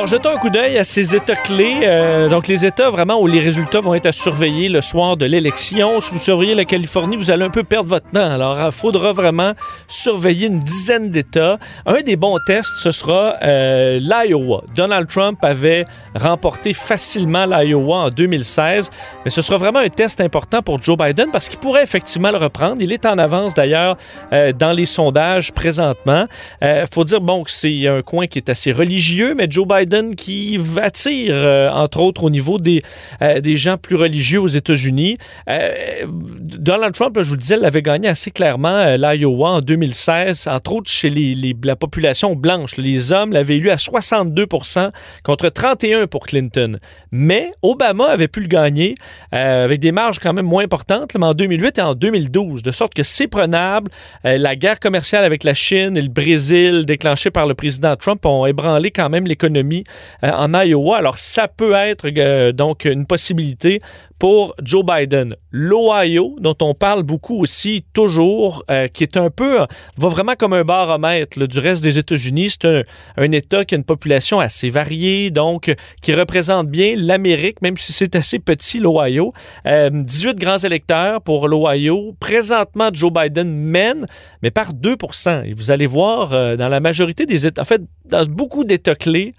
Alors, 0.01 0.09
jetons 0.09 0.31
un 0.31 0.37
coup 0.37 0.49
d'œil 0.49 0.79
à 0.79 0.83
ces 0.83 1.15
États 1.15 1.35
clés. 1.35 1.81
Euh, 1.83 2.27
donc, 2.27 2.47
les 2.47 2.65
États 2.65 2.89
vraiment 2.89 3.21
où 3.21 3.27
les 3.27 3.39
résultats 3.39 3.81
vont 3.81 3.93
être 3.93 4.07
à 4.07 4.11
surveiller 4.11 4.67
le 4.67 4.81
soir 4.81 5.15
de 5.15 5.27
l'élection. 5.27 5.99
Si 5.99 6.11
vous 6.11 6.17
surveillez 6.17 6.55
la 6.55 6.65
Californie, 6.65 7.17
vous 7.17 7.29
allez 7.29 7.43
un 7.43 7.51
peu 7.51 7.63
perdre 7.63 7.87
votre 7.87 8.09
temps. 8.09 8.31
Alors, 8.31 8.57
il 8.65 8.71
faudra 8.71 9.11
vraiment 9.11 9.51
surveiller 9.87 10.47
une 10.47 10.57
dizaine 10.57 11.11
d'États. 11.11 11.59
Un 11.85 11.99
des 11.99 12.15
bons 12.15 12.39
tests, 12.47 12.77
ce 12.77 12.89
sera 12.89 13.35
euh, 13.43 13.99
l'Iowa. 13.99 14.63
Donald 14.75 15.07
Trump 15.07 15.37
avait 15.43 15.85
remporté 16.15 16.73
facilement 16.73 17.45
l'Iowa 17.45 17.97
en 17.97 18.09
2016, 18.09 18.89
mais 19.23 19.29
ce 19.29 19.43
sera 19.43 19.59
vraiment 19.59 19.79
un 19.79 19.89
test 19.89 20.19
important 20.19 20.63
pour 20.63 20.81
Joe 20.81 20.97
Biden 20.97 21.27
parce 21.31 21.47
qu'il 21.47 21.59
pourrait 21.59 21.83
effectivement 21.83 22.31
le 22.31 22.39
reprendre. 22.39 22.77
Il 22.79 22.91
est 22.91 23.05
en 23.05 23.19
avance 23.19 23.53
d'ailleurs 23.53 23.97
euh, 24.33 24.51
dans 24.51 24.71
les 24.71 24.87
sondages 24.87 25.51
présentement. 25.51 26.25
Il 26.63 26.87
faut 26.91 27.03
dire, 27.03 27.21
bon, 27.21 27.43
que 27.43 27.51
c'est 27.51 27.87
un 27.87 28.01
coin 28.01 28.25
qui 28.25 28.39
est 28.39 28.49
assez 28.49 28.71
religieux, 28.71 29.35
mais 29.37 29.45
Joe 29.47 29.67
Biden 29.67 29.90
qui 30.15 30.57
attire, 30.81 31.35
euh, 31.35 31.69
entre 31.69 31.99
autres, 31.99 32.23
au 32.23 32.29
niveau 32.29 32.57
des, 32.57 32.81
euh, 33.21 33.41
des 33.41 33.57
gens 33.57 33.77
plus 33.77 33.95
religieux 33.95 34.39
aux 34.39 34.47
États-Unis. 34.47 35.17
Euh, 35.49 36.05
Donald 36.07 36.93
Trump, 36.93 37.17
je 37.21 37.27
vous 37.27 37.35
le 37.35 37.39
disais, 37.39 37.57
l'avait 37.57 37.81
gagné 37.81 38.07
assez 38.07 38.31
clairement 38.31 38.95
l'Iowa 38.95 39.51
en 39.51 39.61
2016, 39.61 40.47
entre 40.47 40.73
autres 40.73 40.89
chez 40.89 41.09
les, 41.09 41.55
la 41.63 41.75
population 41.75 42.35
blanche. 42.35 42.77
Les 42.77 43.11
hommes 43.11 43.33
l'avaient 43.33 43.57
élu 43.57 43.69
à 43.69 43.75
62% 43.75 44.91
contre 45.23 45.49
31 45.49 46.07
pour 46.07 46.25
Clinton. 46.25 46.79
Mais 47.11 47.51
Obama 47.61 48.05
avait 48.05 48.27
pu 48.27 48.41
le 48.41 48.47
gagner 48.47 48.95
avec 49.31 49.79
des 49.79 49.91
marges 49.91 50.19
quand 50.19 50.33
même 50.33 50.45
moins 50.45 50.63
importantes, 50.63 51.11
mais 51.17 51.25
en 51.25 51.33
2008 51.33 51.77
et 51.77 51.81
en 51.81 51.95
2012, 51.95 52.63
de 52.63 52.71
sorte 52.71 52.93
que 52.93 53.03
c'est 53.03 53.27
prenable. 53.27 53.91
la 54.23 54.55
guerre 54.55 54.79
commerciale 54.79 55.23
avec 55.25 55.43
la 55.43 55.53
Chine 55.53 55.97
et 55.97 56.01
le 56.01 56.09
Brésil 56.09 56.85
déclenchée 56.85 57.31
par 57.31 57.47
le 57.47 57.53
président 57.53 57.95
Trump 57.95 58.25
ont 58.25 58.45
ébranlé 58.45 58.91
quand 58.91 59.09
même 59.09 59.25
l'économie 59.25 59.80
euh, 60.23 60.31
en 60.31 60.53
Iowa. 60.53 60.97
Alors, 60.97 61.17
ça 61.17 61.47
peut 61.47 61.73
être 61.73 62.07
euh, 62.17 62.51
donc 62.51 62.85
une 62.85 63.05
possibilité 63.05 63.81
pour 64.19 64.53
Joe 64.61 64.85
Biden. 64.85 65.35
L'Ohio, 65.51 66.35
dont 66.39 66.55
on 66.61 66.75
parle 66.75 67.01
beaucoup 67.01 67.41
aussi 67.41 67.83
toujours, 67.91 68.63
euh, 68.69 68.87
qui 68.87 69.03
est 69.03 69.17
un 69.17 69.31
peu, 69.31 69.65
va 69.97 70.07
vraiment 70.09 70.35
comme 70.37 70.53
un 70.53 70.63
baromètre 70.63 71.47
du 71.47 71.59
reste 71.59 71.83
des 71.83 71.97
États-Unis. 71.97 72.51
C'est 72.51 72.85
un, 73.17 73.31
État 73.31 73.65
qui 73.65 73.73
a 73.73 73.77
une 73.77 73.83
population 73.83 74.39
assez 74.39 74.69
variée, 74.69 75.31
donc 75.31 75.73
qui 76.01 76.13
représente 76.13 76.67
bien 76.67 76.93
l'Amérique, 76.95 77.61
même 77.61 77.77
si 77.77 77.93
c'est 77.93 78.15
assez 78.15 78.37
petit, 78.37 78.79
l'Ohio. 78.79 79.33
18 79.65 80.37
grands 80.37 80.57
électeurs 80.57 81.21
pour 81.21 81.47
l'Ohio. 81.47 82.13
Présentement, 82.19 82.89
Joe 82.93 83.11
Biden 83.11 83.51
mène, 83.51 84.05
mais 84.43 84.51
par 84.51 84.73
2% 84.73 85.45
Et 85.45 85.53
vous 85.53 85.71
allez 85.71 85.87
voir, 85.87 86.29
dans 86.57 86.67
la 86.67 86.79
majorité 86.79 87.25
des 87.25 87.47
États, 87.47 87.61
en 87.61 87.65
fait, 87.65 87.81
dans 88.05 88.25
beaucoup 88.25 88.65
d'États 88.65 88.95
clés, 88.95 89.33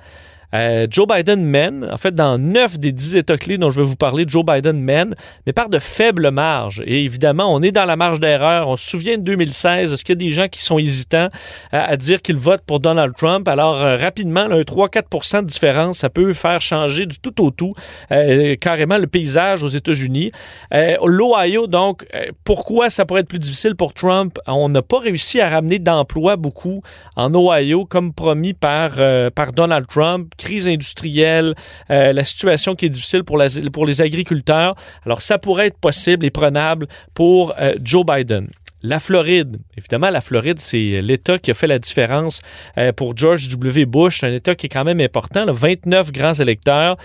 euh, 0.55 0.87
Joe 0.91 1.07
Biden 1.07 1.45
mène. 1.45 1.89
En 1.91 1.97
fait, 1.97 2.15
dans 2.15 2.39
9 2.39 2.79
des 2.79 2.93
10 2.93 3.17
États 3.17 3.39
clés 3.39 3.59
dont 3.59 3.71
je 3.71 3.81
vais 3.81 3.87
vous 3.87 3.97
parler, 3.97 4.25
Joe 4.27 4.45
Biden 4.45 4.81
mène, 4.81 5.15
mais 5.47 5.53
par 5.53 5.69
de 5.69 5.79
faibles 5.79 6.31
marges. 6.31 6.83
Et 6.87 7.05
évidemment, 7.05 7.53
on 7.53 7.63
est 7.63 7.73
dans 7.73 7.85
la 7.85 7.97
marge 7.97 8.21
d'erreur. 8.21 8.69
On 8.69 8.77
se 8.77 8.89
souvient 8.89 9.17
de 9.17 9.23
2016. 9.23 9.93
Est-ce 9.93 10.05
qu'il 10.05 10.15
y 10.15 10.19
a 10.19 10.27
des 10.27 10.31
gens 10.33 10.49
qui 10.49 10.63
sont 10.63 10.79
hésitants 10.79 11.29
à, 11.73 11.97
dire 11.97 12.21
qu'ils 12.23 12.37
votent 12.37 12.65
pour 12.67 12.81
Donald 12.81 13.15
Trump? 13.17 13.49
Alors, 13.49 13.83
euh, 13.83 13.97
rapidement, 13.97 14.41
un 14.41 14.63
3-4% 14.63 15.43
de 15.43 15.47
différence, 15.47 15.99
ça 15.99 16.11
peut 16.11 16.33
faire 16.33 16.61
changer 16.61 17.07
du 17.07 17.19
tout 17.19 17.43
au 17.43 17.51
tout 17.51 17.75
euh, 18.11 18.57
carrément 18.57 18.99
le 18.99 19.07
paysage 19.07 19.63
aux 19.63 19.69
États-Unis. 19.69 20.33
L'Ohio, 20.73 21.67
donc, 21.67 22.05
pourquoi 22.45 22.91
ça 22.91 23.05
pourrait 23.05 23.21
être 23.21 23.29
plus 23.29 23.39
difficile 23.39 23.75
pour 23.75 23.95
Trump? 23.95 24.39
On 24.47 24.69
n'a 24.69 24.83
pas 24.83 24.99
réussi 24.99 25.41
à 25.41 25.49
ramener 25.49 25.79
d'emplois 25.79 26.37
beaucoup 26.37 26.83
en 27.17 27.35
Ohio, 27.35 27.85
comme 27.85 28.13
promis 28.13 28.53
par, 28.53 28.93
par 29.35 29.53
Donald 29.53 29.87
Trump 29.87 30.33
crise 30.43 30.67
industrielle, 30.67 31.55
euh, 31.91 32.13
la 32.13 32.25
situation 32.25 32.75
qui 32.75 32.87
est 32.87 32.89
difficile 32.91 33.23
pour, 33.23 33.39
les 33.39 34.03
agriculteurs. 34.03 34.75
Alors, 35.07 35.23
ça 35.23 35.39
pourrait 35.39 35.69
être 35.69 35.79
possible 35.79 36.27
et 36.27 36.31
prenable 36.31 36.87
pour 37.15 37.55
euh, 37.59 37.75
Joe 37.83 38.05
Biden. 38.05 38.49
La 38.85 38.99
Floride, 38.99 39.59
évidemment, 39.79 40.11
la 40.11 40.21
Floride, 40.21 40.59
c'est 40.59 41.01
l'État 41.03 41.39
qui 41.39 41.53
a 41.53 41.55
fait 41.55 41.69
la 41.69 41.79
différence 41.79 42.41
euh, 42.79 42.93
pour 42.93 43.17
George 43.17 43.49
W. 43.49 43.87
Bush, 43.87 44.25
un 44.25 44.33
État 44.33 44.57
qui 44.57 44.67
est 44.67 44.69
quand 44.69 44.85
même 44.85 45.01
important, 45.01 45.47
29 45.47 46.11
grands 46.11 46.35
électeurs 46.35 46.97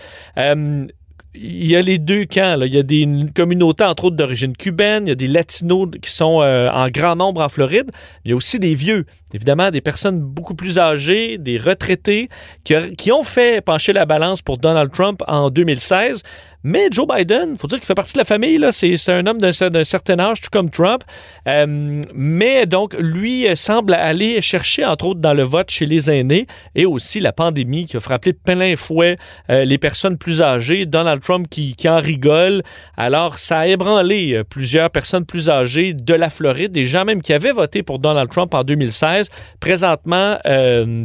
il 1.42 1.68
y 1.68 1.76
a 1.76 1.82
les 1.82 1.98
deux 1.98 2.26
camps. 2.26 2.60
Il 2.62 2.74
y 2.74 2.78
a 2.78 2.84
des 2.84 3.08
communautés, 3.36 3.84
entre 3.84 4.06
autres, 4.06 4.16
d'origine 4.16 4.56
cubaine. 4.56 5.06
Il 5.06 5.10
y 5.10 5.12
a 5.12 5.16
des 5.16 5.28
latinos 5.28 5.90
qui 6.02 6.12
sont 6.12 6.42
euh, 6.42 6.70
en 6.70 6.90
grand 6.90 7.16
nombre 7.16 7.42
en 7.42 7.50
Floride. 7.50 7.92
Il 8.26 8.32
y 8.32 8.34
a 8.34 8.36
aussi 8.36 8.60
des 8.60 8.76
vieux. 8.76 9.06
Évidemment, 9.34 9.72
des 9.72 9.82
personnes 9.82 10.20
beaucoup 10.20 10.56
plus 10.56 10.80
âgées, 10.80 11.38
des 11.38 11.58
retraités 11.58 12.30
qui, 12.64 12.74
qui 12.98 13.12
ont 13.12 13.24
fait 13.24 13.64
pencher 13.64 13.94
la 13.94 14.06
balance 14.06 14.42
pour 14.42 14.58
Donald 14.58 14.92
Trump 14.92 15.22
en 15.28 15.50
2016. 15.50 16.24
Mais 16.70 16.90
Joe 16.92 17.08
Biden, 17.08 17.56
faut 17.56 17.68
dire 17.68 17.78
qu'il 17.78 17.86
fait 17.86 17.96
partie 17.96 18.12
de 18.12 18.18
la 18.18 18.26
famille. 18.26 18.60
C'est 18.72 19.10
un 19.10 19.26
homme 19.26 19.38
d'un 19.38 19.54
certain 19.54 20.20
âge, 20.20 20.42
tout 20.42 20.50
comme 20.52 20.70
Trump. 20.70 21.02
Euh, 21.48 22.02
mais 22.14 22.66
donc, 22.66 22.94
lui 23.00 23.48
euh, 23.48 23.56
semble 23.56 23.94
aller 23.94 24.42
chercher, 24.42 24.84
entre 24.84 25.06
autres, 25.06 25.22
dans 25.22 25.34
le 25.34 25.44
vote 25.44 25.72
chez 25.72 25.86
les 25.86 26.12
aînés 26.12 26.46
et 26.76 26.86
aussi 26.86 27.22
la 27.22 27.32
pandémie 27.32 27.86
qui 27.86 27.96
a 27.96 28.02
frappé 28.02 28.34
plein 28.34 28.76
fouet 28.76 29.16
euh, 29.50 29.64
les 29.64 29.78
personnes 29.78 30.18
plus 30.18 30.42
âgées. 30.42 30.86
Donald 30.86 31.22
Trump 31.22 31.48
qui, 31.50 31.74
en 31.86 32.02
rigole. 32.02 32.64
Alors, 32.98 33.40
ça 33.40 33.60
a 33.60 33.68
ébranlé 33.68 34.42
plusieurs 34.50 34.90
personnes 34.90 35.26
plus 35.26 35.50
âgées 35.50 35.94
de 35.94 36.14
la 36.14 36.30
Floride, 36.30 36.74
des 36.74 36.86
gens 36.86 37.06
même 37.06 37.22
qui 37.22 37.32
avaient 37.32 37.54
voté 37.54 37.82
pour 37.82 37.98
Donald 37.98 38.30
Trump 38.30 38.54
en 38.54 38.66
2016. 38.66 39.30
Présentement, 39.62 40.38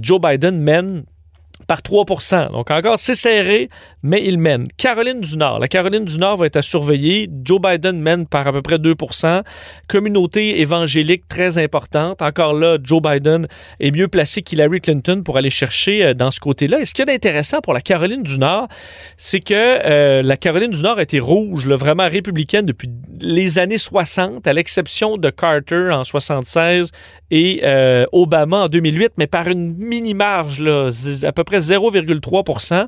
Joe 0.01 0.21
Biden 0.21 0.59
mène 0.59 1.05
par 1.67 1.81
3% 1.81 2.53
Donc 2.53 2.71
encore, 2.71 2.99
c'est 2.99 3.15
serré, 3.15 3.69
mais 4.03 4.23
il 4.25 4.39
mène. 4.39 4.67
Caroline 4.77 5.21
du 5.21 5.37
Nord. 5.37 5.59
La 5.59 5.69
Caroline 5.69 6.05
du 6.05 6.19
Nord 6.19 6.37
va 6.37 6.47
être 6.47 6.57
à 6.57 6.63
surveiller. 6.63 7.29
Joe 7.45 7.61
Biden 7.61 8.01
mène 8.01 8.27
par 8.27 8.47
à 8.47 8.53
peu 8.53 8.63
près 8.63 8.79
2% 8.79 9.43
Communauté 9.89 10.61
évangélique 10.61 11.29
très 11.29 11.59
importante. 11.59 12.23
Encore 12.23 12.55
là, 12.55 12.79
Joe 12.83 13.01
Biden 13.01 13.47
est 13.81 13.91
mieux 13.91 14.09
placé 14.09 14.43
qu'Hillary 14.43 14.81
Clinton 14.81 15.23
pour 15.25 15.37
aller 15.37 15.51
chercher 15.51 16.05
euh, 16.05 16.15
dans 16.15 16.31
ce 16.31 16.41
côté-là. 16.41 16.81
Et 16.81 16.85
ce 16.85 16.95
qui 16.95 17.03
est 17.03 17.11
intéressant 17.11 17.61
pour 17.61 17.73
la 17.73 17.81
Caroline 17.81 18.23
du 18.23 18.39
Nord, 18.39 18.69
c'est 19.17 19.41
que 19.41 19.55
euh, 19.55 20.23
la 20.23 20.37
Caroline 20.37 20.71
du 20.71 20.83
Nord 20.83 20.99
a 20.99 21.03
été 21.03 21.21
rouge, 21.21 21.67
vraiment 21.67 22.09
républicaine 22.09 22.67
depuis 22.67 22.91
les 23.21 23.59
années 23.59 23.79
60, 23.79 24.47
à 24.47 24.53
l'exception 24.53 25.17
de 25.17 25.31
Carter 25.31 25.91
en 25.93 26.05
76 26.05 26.91
et 27.33 27.63
euh, 27.65 28.05
Obama 28.13 28.65
en 28.65 28.69
2008, 28.69 29.15
mais 29.17 29.27
par 29.27 29.49
une 29.49 29.75
mini-marge, 29.75 30.63
à 31.25 31.33
peu 31.33 31.45
près 31.45 31.59
0,3% 31.59 32.87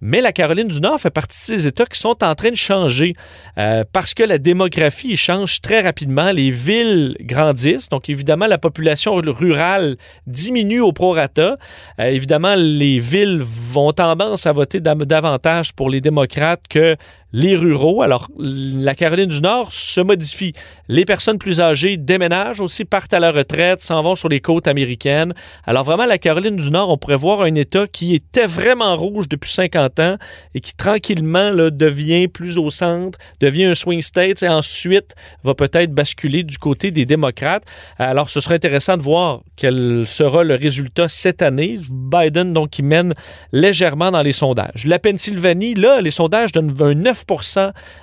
mais 0.00 0.20
la 0.20 0.32
Caroline 0.32 0.68
du 0.68 0.80
Nord 0.80 1.00
fait 1.00 1.10
partie 1.10 1.36
de 1.36 1.58
ces 1.58 1.66
États 1.66 1.86
qui 1.86 1.98
sont 1.98 2.22
en 2.22 2.34
train 2.34 2.50
de 2.50 2.56
changer 2.56 3.14
euh, 3.58 3.84
parce 3.92 4.14
que 4.14 4.22
la 4.22 4.38
démographie 4.38 5.16
change 5.16 5.60
très 5.60 5.80
rapidement. 5.80 6.30
Les 6.30 6.50
villes 6.50 7.16
grandissent, 7.20 7.88
donc 7.88 8.08
évidemment 8.08 8.46
la 8.46 8.58
population 8.58 9.14
rurale 9.14 9.96
diminue 10.26 10.80
au 10.80 10.92
prorata. 10.92 11.56
Euh, 12.00 12.04
évidemment, 12.04 12.54
les 12.56 12.98
villes 12.98 13.40
vont 13.42 13.92
tendance 13.92 14.46
à 14.46 14.52
voter 14.52 14.80
davantage 14.80 15.72
pour 15.72 15.90
les 15.90 16.00
démocrates 16.00 16.62
que 16.68 16.96
les 17.32 17.56
ruraux. 17.56 18.02
Alors, 18.02 18.28
la 18.38 18.94
Caroline 18.94 19.26
du 19.26 19.40
Nord 19.40 19.72
se 19.72 20.00
modifie. 20.00 20.52
Les 20.88 21.04
personnes 21.04 21.38
plus 21.38 21.60
âgées 21.60 21.96
déménagent 21.96 22.60
aussi, 22.60 22.84
partent 22.84 23.12
à 23.12 23.18
la 23.18 23.32
retraite, 23.32 23.80
s'en 23.80 24.02
vont 24.02 24.14
sur 24.14 24.28
les 24.28 24.40
côtes 24.40 24.66
américaines. 24.66 25.34
Alors, 25.66 25.84
vraiment, 25.84 26.06
la 26.06 26.18
Caroline 26.18 26.56
du 26.56 26.70
Nord, 26.70 26.90
on 26.90 26.96
pourrait 26.96 27.16
voir 27.16 27.42
un 27.42 27.54
État 27.54 27.86
qui 27.86 28.14
était 28.14 28.46
vraiment 28.46 28.96
rouge 28.96 29.28
depuis 29.28 29.50
50 29.50 30.00
ans 30.00 30.16
et 30.54 30.60
qui 30.60 30.74
tranquillement 30.74 31.50
devient 31.70 32.28
plus 32.28 32.58
au 32.58 32.70
centre, 32.70 33.18
devient 33.40 33.66
un 33.66 33.74
swing 33.74 34.00
state 34.00 34.42
et 34.42 34.48
ensuite 34.48 35.14
va 35.44 35.54
peut-être 35.54 35.92
basculer 35.92 36.42
du 36.42 36.58
côté 36.58 36.90
des 36.90 37.04
démocrates. 37.04 37.64
Alors, 37.98 38.30
ce 38.30 38.40
serait 38.40 38.54
intéressant 38.54 38.96
de 38.96 39.02
voir 39.02 39.40
quel 39.56 40.04
sera 40.06 40.44
le 40.44 40.54
résultat 40.54 41.08
cette 41.08 41.42
année. 41.42 41.78
Biden, 41.90 42.52
donc, 42.52 42.70
qui 42.70 42.82
mène 42.82 43.14
légèrement 43.52 44.10
dans 44.10 44.22
les 44.22 44.32
sondages. 44.32 44.84
La 44.86 44.98
Pennsylvanie, 44.98 45.74
là, 45.74 46.00
les 46.00 46.10
sondages 46.10 46.52
donnent 46.52 46.74
un 46.80 46.94
9 46.94 47.17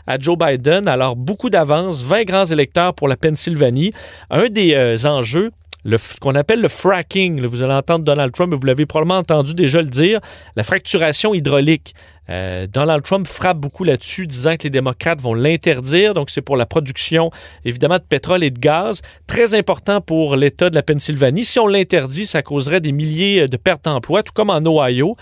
à 0.07 0.19
Joe 0.19 0.37
Biden. 0.37 0.87
Alors, 0.87 1.15
beaucoup 1.15 1.49
d'avance, 1.49 2.03
20 2.03 2.23
grands 2.23 2.45
électeurs 2.45 2.93
pour 2.93 3.07
la 3.07 3.15
Pennsylvanie. 3.15 3.91
Un 4.29 4.47
des 4.47 4.73
euh, 4.75 4.95
enjeux, 5.05 5.51
ce 5.85 6.19
qu'on 6.19 6.35
appelle 6.35 6.61
le 6.61 6.67
fracking. 6.67 7.45
Vous 7.45 7.61
allez 7.61 7.73
entendre 7.73 8.03
Donald 8.03 8.31
Trump, 8.31 8.53
vous 8.53 8.65
l'avez 8.65 8.85
probablement 8.85 9.19
entendu 9.19 9.53
déjà 9.53 9.81
le 9.81 9.87
dire, 9.87 10.19
la 10.55 10.63
fracturation 10.63 11.33
hydraulique. 11.33 11.93
Euh, 12.29 12.67
Donald 12.67 13.03
Trump 13.03 13.27
frappe 13.27 13.57
beaucoup 13.57 13.83
là-dessus, 13.83 14.27
disant 14.27 14.55
que 14.57 14.63
les 14.63 14.69
démocrates 14.69 15.21
vont 15.21 15.33
l'interdire. 15.33 16.13
Donc, 16.13 16.29
c'est 16.29 16.41
pour 16.41 16.57
la 16.57 16.65
production, 16.65 17.31
évidemment, 17.63 17.97
de 17.97 18.03
pétrole 18.03 18.43
et 18.43 18.51
de 18.51 18.59
gaz. 18.59 19.01
Très 19.27 19.53
important 19.53 20.01
pour 20.01 20.35
l'État 20.35 20.69
de 20.69 20.75
la 20.75 20.83
Pennsylvanie. 20.83 21.45
Si 21.45 21.59
on 21.59 21.67
l'interdit, 21.67 22.25
ça 22.25 22.41
causerait 22.41 22.81
des 22.81 22.91
milliers 22.91 23.47
de 23.47 23.57
pertes 23.57 23.85
d'emplois, 23.85 24.23
tout 24.23 24.33
comme 24.33 24.49
en 24.49 24.61
Ohio. 24.65 25.15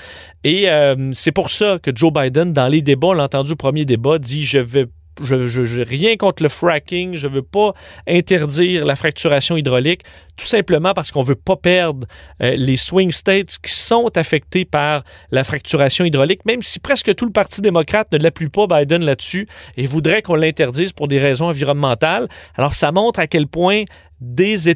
Et 0.43 0.69
euh, 0.69 1.11
c'est 1.13 1.31
pour 1.31 1.49
ça 1.49 1.77
que 1.81 1.91
Joe 1.93 2.11
Biden, 2.11 2.53
dans 2.53 2.67
les 2.67 2.81
débats, 2.81 3.07
on 3.07 3.13
l'a 3.13 3.23
entendu 3.23 3.53
au 3.53 3.55
premier 3.55 3.85
débat, 3.85 4.17
dit 4.19 4.43
Je 4.43 4.59
vais 4.59 4.87
je, 5.21 5.81
rien 5.81 6.17
contre 6.17 6.43
le 6.43 6.49
fracking, 6.49 7.15
je 7.15 7.27
veux 7.27 7.41
pas 7.41 7.73
interdire 8.07 8.85
la 8.85 8.95
fracturation 8.95 9.57
hydraulique, 9.57 10.01
tout 10.37 10.45
simplement 10.45 10.93
parce 10.93 11.11
qu'on 11.11 11.21
veut 11.21 11.35
pas 11.35 11.55
perdre 11.55 12.07
euh, 12.41 12.55
les 12.55 12.77
swing 12.77 13.11
states 13.11 13.57
qui 13.61 13.71
sont 13.71 14.09
affectés 14.17 14.65
par 14.65 15.03
la 15.31 15.43
fracturation 15.43 16.05
hydraulique, 16.05 16.45
même 16.45 16.61
si 16.61 16.79
presque 16.79 17.13
tout 17.15 17.25
le 17.25 17.31
Parti 17.31 17.61
démocrate 17.61 18.11
ne 18.11 18.17
l'appuie 18.17 18.49
pas 18.49 18.67
Biden 18.67 19.03
là-dessus 19.03 19.47
et 19.77 19.85
voudrait 19.85 20.21
qu'on 20.21 20.35
l'interdise 20.35 20.93
pour 20.93 21.07
des 21.07 21.19
raisons 21.19 21.47
environnementales. 21.47 22.27
Alors 22.55 22.73
ça 22.75 22.91
montre 22.91 23.19
à 23.19 23.27
quel 23.27 23.47
point 23.47 23.83
des 24.23 24.73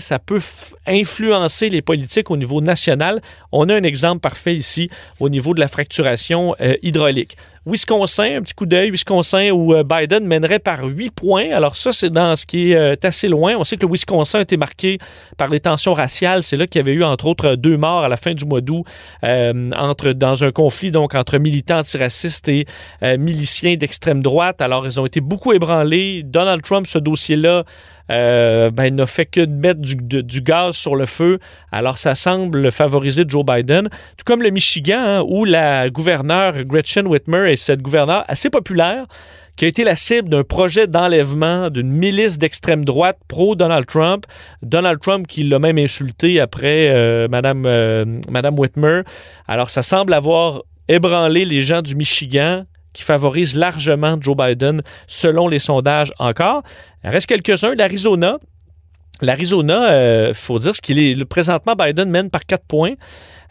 ça 0.00 0.18
peut 0.18 0.40
influencer 0.86 1.68
les 1.68 1.82
politiques 1.82 2.30
au 2.30 2.36
niveau 2.36 2.60
national. 2.60 3.20
On 3.52 3.68
a 3.68 3.74
un 3.74 3.82
exemple 3.82 4.20
parfait 4.20 4.56
ici 4.56 4.90
au 5.20 5.28
niveau 5.28 5.52
de 5.52 5.60
la 5.60 5.68
fracturation 5.68 6.56
euh, 6.60 6.74
hydraulique. 6.82 7.36
Wisconsin, 7.66 8.36
un 8.36 8.42
petit 8.42 8.54
coup 8.54 8.64
d'œil, 8.64 8.90
Wisconsin 8.90 9.50
où 9.50 9.74
euh, 9.74 9.82
Biden 9.82 10.24
mènerait 10.24 10.60
par 10.60 10.84
huit 10.84 11.10
points. 11.10 11.50
Alors 11.50 11.76
ça, 11.76 11.92
c'est 11.92 12.10
dans 12.10 12.36
ce 12.36 12.46
qui 12.46 12.70
est 12.70 12.76
euh, 12.76 12.94
assez 13.02 13.26
loin. 13.28 13.56
On 13.58 13.64
sait 13.64 13.76
que 13.76 13.84
le 13.84 13.92
Wisconsin 13.92 14.38
a 14.38 14.42
été 14.42 14.56
marqué 14.56 14.98
par 15.36 15.48
les 15.48 15.60
tensions 15.60 15.92
raciales. 15.92 16.42
C'est 16.42 16.56
là 16.56 16.66
qu'il 16.66 16.78
y 16.78 16.82
avait 16.82 16.92
eu, 16.92 17.04
entre 17.04 17.26
autres, 17.26 17.56
deux 17.56 17.76
morts 17.76 18.04
à 18.04 18.08
la 18.08 18.16
fin 18.16 18.34
du 18.34 18.44
mois 18.44 18.60
d'août 18.60 18.84
dans 19.22 20.44
un 20.44 20.52
conflit 20.52 20.90
donc 20.90 21.14
entre 21.14 21.38
militants 21.38 21.78
antiracistes 21.78 22.48
et 22.48 22.66
miliciens 23.18 23.76
d'extrême 23.76 24.22
droite. 24.22 24.60
Alors, 24.60 24.86
ils 24.86 25.00
ont 25.00 25.06
été 25.06 25.20
beaucoup 25.20 25.52
ébranlés. 25.52 26.22
Donald 26.24 26.62
Trump, 26.62 26.86
ce 26.86 26.98
dossier-là, 26.98 27.64
euh, 28.10 28.70
ben, 28.70 28.94
n'a 28.94 29.06
fait 29.06 29.26
que 29.26 29.44
mettre 29.44 29.80
du, 29.80 30.40
gaz 30.40 30.76
sur 30.76 30.96
le 30.96 31.06
feu. 31.06 31.38
Alors, 31.72 31.98
ça 31.98 32.14
semble 32.14 32.70
favoriser 32.70 33.24
Joe 33.26 33.44
Biden. 33.44 33.88
Tout 33.88 34.24
comme 34.24 34.42
le 34.42 34.50
Michigan, 34.50 34.98
hein, 34.98 35.24
où 35.26 35.44
la 35.44 35.90
gouverneure 35.90 36.64
Gretchen 36.64 37.06
Whitmer 37.06 37.52
est 37.52 37.56
cette 37.56 37.82
gouverneure 37.82 38.24
assez 38.28 38.50
populaire 38.50 39.06
qui 39.56 39.64
a 39.64 39.68
été 39.68 39.84
la 39.84 39.96
cible 39.96 40.28
d'un 40.28 40.44
projet 40.44 40.86
d'enlèvement 40.86 41.70
d'une 41.70 41.90
milice 41.90 42.38
d'extrême 42.38 42.84
droite 42.84 43.18
pro-Donald 43.26 43.86
Trump. 43.86 44.26
Donald 44.62 45.00
Trump 45.00 45.26
qui 45.26 45.44
l'a 45.44 45.58
même 45.58 45.78
insulté 45.78 46.40
après 46.40 46.90
euh, 46.90 47.26
euh, 47.32 48.18
Madame 48.30 48.58
Whitmer. 48.58 49.00
Alors, 49.48 49.70
ça 49.70 49.82
semble 49.82 50.12
avoir 50.12 50.62
ébranlé 50.88 51.44
les 51.44 51.62
gens 51.62 51.82
du 51.82 51.96
Michigan 51.96 52.64
qui 52.96 53.02
favorise 53.02 53.54
largement 53.54 54.16
Joe 54.18 54.34
Biden 54.34 54.80
selon 55.06 55.48
les 55.48 55.58
sondages 55.58 56.14
encore. 56.18 56.62
Il 57.04 57.10
reste 57.10 57.26
quelques-uns. 57.26 57.74
L'Arizona, 57.74 58.38
L'Arizona, 59.20 59.88
il 59.88 59.92
euh, 59.92 60.34
faut 60.34 60.58
dire 60.58 60.74
ce 60.74 60.80
qu'il 60.80 60.98
est. 60.98 61.22
Présentement, 61.26 61.74
Biden 61.74 62.10
mène 62.10 62.30
par 62.30 62.46
quatre 62.46 62.64
points. 62.64 62.94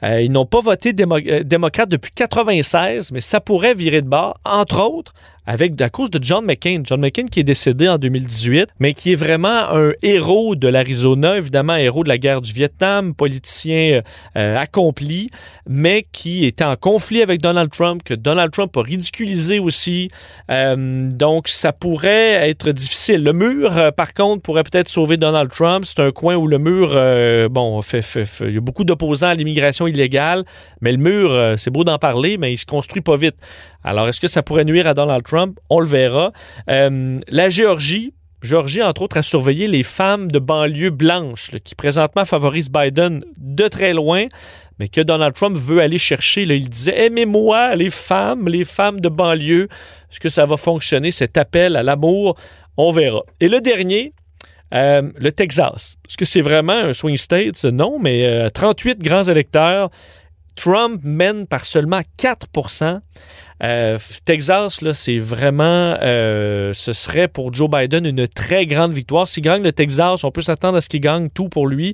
Euh, 0.03 0.21
ils 0.21 0.31
n'ont 0.31 0.47
pas 0.47 0.61
voté 0.61 0.93
euh, 0.99 1.43
démocrate 1.43 1.89
depuis 1.89 2.11
96, 2.11 3.11
mais 3.11 3.21
ça 3.21 3.39
pourrait 3.39 3.75
virer 3.75 4.01
de 4.01 4.07
bord, 4.07 4.39
entre 4.45 4.81
autres, 4.81 5.13
avec 5.45 5.79
à 5.81 5.89
cause 5.89 6.09
de 6.09 6.19
John 6.21 6.45
McCain. 6.45 6.81
John 6.83 7.01
McCain 7.01 7.25
qui 7.25 7.39
est 7.39 7.43
décédé 7.43 7.87
en 7.87 7.97
2018, 7.97 8.69
mais 8.79 8.93
qui 8.93 9.11
est 9.11 9.15
vraiment 9.15 9.69
un 9.71 9.91
héros 10.01 10.55
de 10.55 10.67
l'Arizona, 10.67 11.37
évidemment 11.37 11.75
héros 11.75 12.03
de 12.03 12.09
la 12.09 12.17
guerre 12.17 12.41
du 12.41 12.53
Vietnam, 12.53 13.13
politicien 13.13 14.01
euh, 14.37 14.57
accompli, 14.57 15.29
mais 15.67 16.07
qui 16.11 16.45
était 16.45 16.63
en 16.63 16.75
conflit 16.75 17.21
avec 17.21 17.41
Donald 17.41 17.71
Trump, 17.71 18.01
que 18.03 18.13
Donald 18.13 18.51
Trump 18.51 18.75
a 18.77 18.81
ridiculisé 18.81 19.59
aussi. 19.59 20.09
donc 20.49 21.47
ça 21.47 21.73
pourrait 21.73 22.49
être 22.49 22.71
difficile. 22.71 23.23
Le 23.23 23.33
mur, 23.33 23.91
par 23.95 24.13
contre, 24.13 24.41
pourrait 24.41 24.63
peut-être 24.63 24.89
sauver 24.89 25.17
Donald 25.17 25.51
Trump. 25.51 25.85
C'est 25.85 26.01
un 26.01 26.11
coin 26.11 26.35
où 26.35 26.47
le 26.47 26.57
mur, 26.57 26.89
bon, 27.49 27.81
fait, 27.81 28.01
fait, 28.01 28.25
il 28.41 28.53
y 28.53 28.57
a 28.57 28.61
beaucoup 28.61 28.83
d'opposants 28.83 29.27
à 29.27 29.35
l'immigration 29.35 29.87
illégal, 29.87 30.43
mais 30.81 30.91
le 30.91 30.97
mur, 30.97 31.31
euh, 31.31 31.55
c'est 31.57 31.71
beau 31.71 31.83
d'en 31.83 31.97
parler, 31.97 32.37
mais 32.37 32.53
il 32.53 32.57
se 32.57 32.65
construit 32.65 33.01
pas 33.01 33.15
vite. 33.15 33.35
Alors, 33.85 34.09
est-ce 34.09 34.19
que 34.19 34.27
ça 34.27 34.41
pourrait 34.41 34.65
nuire 34.65 34.87
à 34.87 34.95
Donald 34.95 35.23
Trump? 35.23 35.59
On 35.69 35.79
le 35.79 35.85
verra. 35.85 36.31
Euh, 36.71 37.19
la 37.27 37.49
Géorgie, 37.49 38.13
Géorgie, 38.41 38.81
entre 38.81 39.03
autres, 39.03 39.17
a 39.17 39.21
surveillé 39.21 39.67
les 39.67 39.83
femmes 39.83 40.31
de 40.31 40.39
banlieue 40.39 40.89
blanches, 40.89 41.51
qui 41.63 41.75
présentement 41.75 42.25
favorisent 42.25 42.71
Biden 42.71 43.23
de 43.37 43.67
très 43.67 43.93
loin, 43.93 44.25
mais 44.79 44.87
que 44.87 45.01
Donald 45.01 45.35
Trump 45.35 45.55
veut 45.55 45.81
aller 45.81 45.99
chercher. 45.99 46.43
il 46.43 46.67
disait 46.67 47.05
Aimez-moi, 47.05 47.75
les 47.75 47.91
femmes, 47.91 48.49
les 48.49 48.65
femmes 48.65 48.99
de 49.01 49.07
banlieue. 49.07 49.67
Est-ce 50.11 50.19
que 50.19 50.29
ça 50.29 50.47
va 50.47 50.57
fonctionner, 50.57 51.11
cet 51.11 51.37
appel 51.37 51.75
à 51.75 51.83
l'amour? 51.83 52.35
On 52.77 52.91
verra. 52.91 53.21
Et 53.39 53.47
le 53.47 53.61
dernier, 53.61 54.13
euh, 54.73 55.03
le 55.15 55.31
Texas. 55.31 55.97
Est-ce 56.09 56.17
que 56.17 56.25
c'est 56.25 56.41
vraiment 56.41 56.73
un 56.73 56.93
swing 56.93 57.17
state? 57.17 57.63
Non, 57.65 57.99
mais 57.99 58.49
38 58.51 58.89
euh, 58.89 58.95
grands 58.99 59.23
électeurs. 59.23 59.91
Trump 60.55 61.01
mène 61.03 61.47
par 61.47 61.65
seulement 61.65 62.01
4% 62.17 63.01
euh, 63.63 63.97
Texas, 64.25 64.81
là, 64.81 64.93
c'est 64.93 65.17
vraiment, 65.17 65.95
euh, 66.01 66.73
ce 66.73 66.91
serait 66.93 67.27
pour 67.27 67.53
Joe 67.53 67.69
Biden 67.69 68.05
une 68.05 68.27
très 68.27 68.65
grande 68.65 68.91
victoire. 68.91 69.27
S'il 69.27 69.43
gagne 69.43 69.63
le 69.63 69.71
Texas, 69.71 70.23
on 70.23 70.31
peut 70.31 70.41
s'attendre 70.41 70.77
à 70.77 70.81
ce 70.81 70.89
qu'il 70.89 70.99
gagne 70.99 71.29
tout 71.29 71.47
pour 71.47 71.67
lui. 71.67 71.93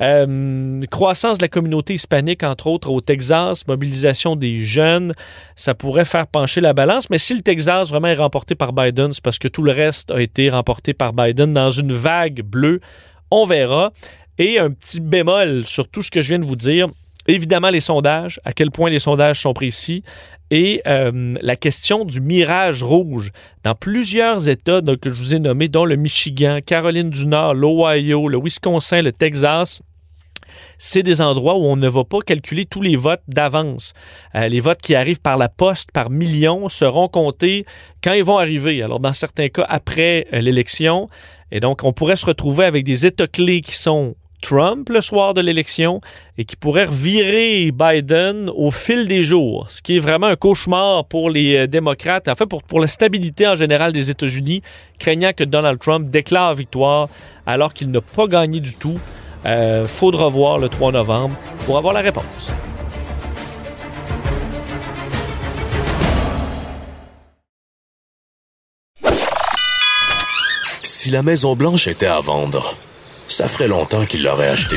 Euh, 0.00 0.80
croissance 0.90 1.38
de 1.38 1.44
la 1.44 1.48
communauté 1.48 1.94
hispanique, 1.94 2.42
entre 2.42 2.66
autres, 2.66 2.90
au 2.90 3.00
Texas, 3.00 3.66
mobilisation 3.66 4.36
des 4.36 4.64
jeunes, 4.64 5.14
ça 5.54 5.74
pourrait 5.74 6.06
faire 6.06 6.26
pencher 6.26 6.60
la 6.60 6.72
balance. 6.72 7.10
Mais 7.10 7.18
si 7.18 7.34
le 7.34 7.42
Texas 7.42 7.90
vraiment 7.90 8.08
est 8.08 8.14
remporté 8.14 8.54
par 8.54 8.72
Biden, 8.72 9.12
c'est 9.12 9.22
parce 9.22 9.38
que 9.38 9.48
tout 9.48 9.62
le 9.62 9.72
reste 9.72 10.10
a 10.10 10.22
été 10.22 10.48
remporté 10.48 10.94
par 10.94 11.12
Biden 11.12 11.52
dans 11.52 11.70
une 11.70 11.92
vague 11.92 12.42
bleue. 12.42 12.80
On 13.30 13.44
verra. 13.44 13.92
Et 14.38 14.58
un 14.58 14.70
petit 14.70 15.00
bémol 15.00 15.66
sur 15.66 15.88
tout 15.88 16.00
ce 16.00 16.10
que 16.10 16.22
je 16.22 16.28
viens 16.28 16.38
de 16.38 16.46
vous 16.46 16.56
dire. 16.56 16.88
Évidemment, 17.26 17.70
les 17.70 17.80
sondages, 17.80 18.40
à 18.44 18.52
quel 18.52 18.70
point 18.70 18.90
les 18.90 18.98
sondages 18.98 19.40
sont 19.42 19.52
précis, 19.52 20.02
et 20.50 20.82
euh, 20.86 21.34
la 21.40 21.56
question 21.56 22.04
du 22.04 22.20
mirage 22.20 22.82
rouge. 22.82 23.32
Dans 23.62 23.74
plusieurs 23.74 24.48
États 24.48 24.80
que 25.00 25.08
je 25.08 25.14
vous 25.14 25.34
ai 25.34 25.38
nommés, 25.38 25.68
dont 25.68 25.84
le 25.84 25.96
Michigan, 25.96 26.58
Caroline 26.64 27.10
du 27.10 27.26
Nord, 27.26 27.54
l'Ohio, 27.54 28.28
le 28.28 28.38
Wisconsin, 28.38 29.02
le 29.02 29.12
Texas, 29.12 29.82
c'est 30.78 31.02
des 31.02 31.20
endroits 31.20 31.56
où 31.56 31.64
on 31.64 31.76
ne 31.76 31.88
va 31.88 32.04
pas 32.04 32.20
calculer 32.20 32.66
tous 32.66 32.82
les 32.82 32.96
votes 32.96 33.22
d'avance. 33.28 33.94
Euh, 34.34 34.48
les 34.48 34.60
votes 34.60 34.82
qui 34.82 34.94
arrivent 34.94 35.20
par 35.20 35.36
la 35.36 35.48
poste, 35.48 35.90
par 35.92 36.10
millions, 36.10 36.68
seront 36.68 37.08
comptés 37.08 37.64
quand 38.02 38.12
ils 38.12 38.24
vont 38.24 38.38
arriver. 38.38 38.82
Alors, 38.82 39.00
dans 39.00 39.12
certains 39.12 39.48
cas, 39.48 39.64
après 39.68 40.26
euh, 40.32 40.40
l'élection. 40.40 41.08
Et 41.50 41.60
donc, 41.60 41.84
on 41.84 41.92
pourrait 41.92 42.16
se 42.16 42.26
retrouver 42.26 42.64
avec 42.64 42.84
des 42.84 43.06
États 43.06 43.26
clés 43.26 43.60
qui 43.60 43.76
sont 43.76 44.16
Trump 44.42 44.90
le 44.90 45.00
soir 45.00 45.32
de 45.32 45.40
l'élection 45.40 46.00
et 46.36 46.44
qui 46.44 46.56
pourrait 46.56 46.84
revirer 46.84 47.70
Biden 47.70 48.50
au 48.54 48.70
fil 48.70 49.08
des 49.08 49.24
jours, 49.24 49.66
ce 49.70 49.80
qui 49.80 49.96
est 49.96 50.00
vraiment 50.00 50.26
un 50.26 50.36
cauchemar 50.36 51.06
pour 51.06 51.30
les 51.30 51.56
euh, 51.56 51.66
démocrates, 51.66 52.28
en 52.28 52.34
pour 52.34 52.80
la 52.80 52.88
stabilité 52.88 53.46
en 53.46 53.54
général 53.54 53.92
des 53.92 54.10
États-Unis, 54.10 54.62
craignant 54.98 55.32
que 55.34 55.44
Donald 55.44 55.78
Trump 55.78 56.10
déclare 56.10 56.54
victoire 56.54 57.08
alors 57.46 57.72
qu'il 57.72 57.90
n'a 57.90 58.00
pas 58.00 58.26
gagné 58.26 58.60
du 58.60 58.74
tout. 58.74 58.98
Euh, 59.46 59.86
faudra 59.86 60.28
voir 60.28 60.58
le 60.58 60.68
3 60.68 60.92
novembre 60.92 61.34
pour 61.64 61.78
avoir 61.78 61.94
la 61.94 62.00
réponse. 62.00 62.52
Si 70.82 71.10
la 71.10 71.22
Maison 71.22 71.56
Blanche 71.56 71.88
était 71.88 72.06
à 72.06 72.20
vendre 72.20 72.74
ça 73.32 73.48
ferait 73.48 73.68
longtemps 73.68 74.04
qu'il 74.04 74.22
l'aurait 74.24 74.50
acheté. 74.50 74.76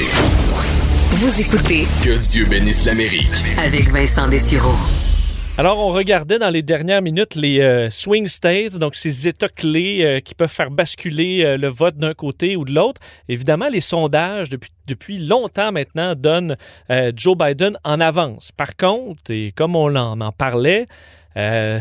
Vous 1.12 1.42
écoutez 1.42 1.86
Que 2.02 2.18
Dieu 2.18 2.46
bénisse 2.46 2.86
l'Amérique 2.86 3.30
avec 3.58 3.90
Vincent 3.90 4.30
Dessureau. 4.30 4.76
Alors, 5.58 5.80
on 5.80 5.90
regardait 5.90 6.40
dans 6.40 6.50
les 6.50 6.64
dernières 6.64 7.02
minutes 7.02 7.36
les 7.36 7.60
euh, 7.60 7.90
swing 7.90 8.28
states, 8.28 8.78
donc 8.78 8.96
ces 8.96 9.28
États 9.28 9.50
clés 9.50 10.04
euh, 10.04 10.20
qui 10.22 10.36
peuvent 10.36 10.52
faire 10.52 10.72
basculer 10.72 11.44
euh, 11.44 11.58
le 11.58 11.68
vote 11.68 11.98
d'un 11.98 12.14
côté 12.14 12.56
ou 12.56 12.64
de 12.64 12.74
l'autre. 12.74 13.02
Évidemment, 13.28 13.68
les 13.68 13.82
sondages, 13.82 14.50
depuis, 14.50 14.72
depuis 14.88 15.18
longtemps 15.18 15.74
maintenant, 15.74 16.16
donnent 16.16 16.56
Joe 17.16 17.38
Biden 17.38 17.78
en 17.84 18.00
avance. 18.00 18.52
Par 18.54 18.78
contre, 18.78 19.32
et 19.32 19.52
comme 19.54 19.76
on 19.76 19.96
en, 19.96 20.22
en 20.22 20.32
parlait, 20.32 20.88
euh, 21.38 21.80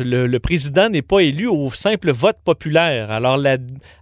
le, 0.00 0.38
président 0.38 0.88
n'est 0.88 1.02
pas 1.02 1.20
élu 1.20 1.46
au 1.46 1.70
simple 1.70 2.10
vote 2.10 2.38
populaire. 2.42 3.10
Alors, 3.10 3.38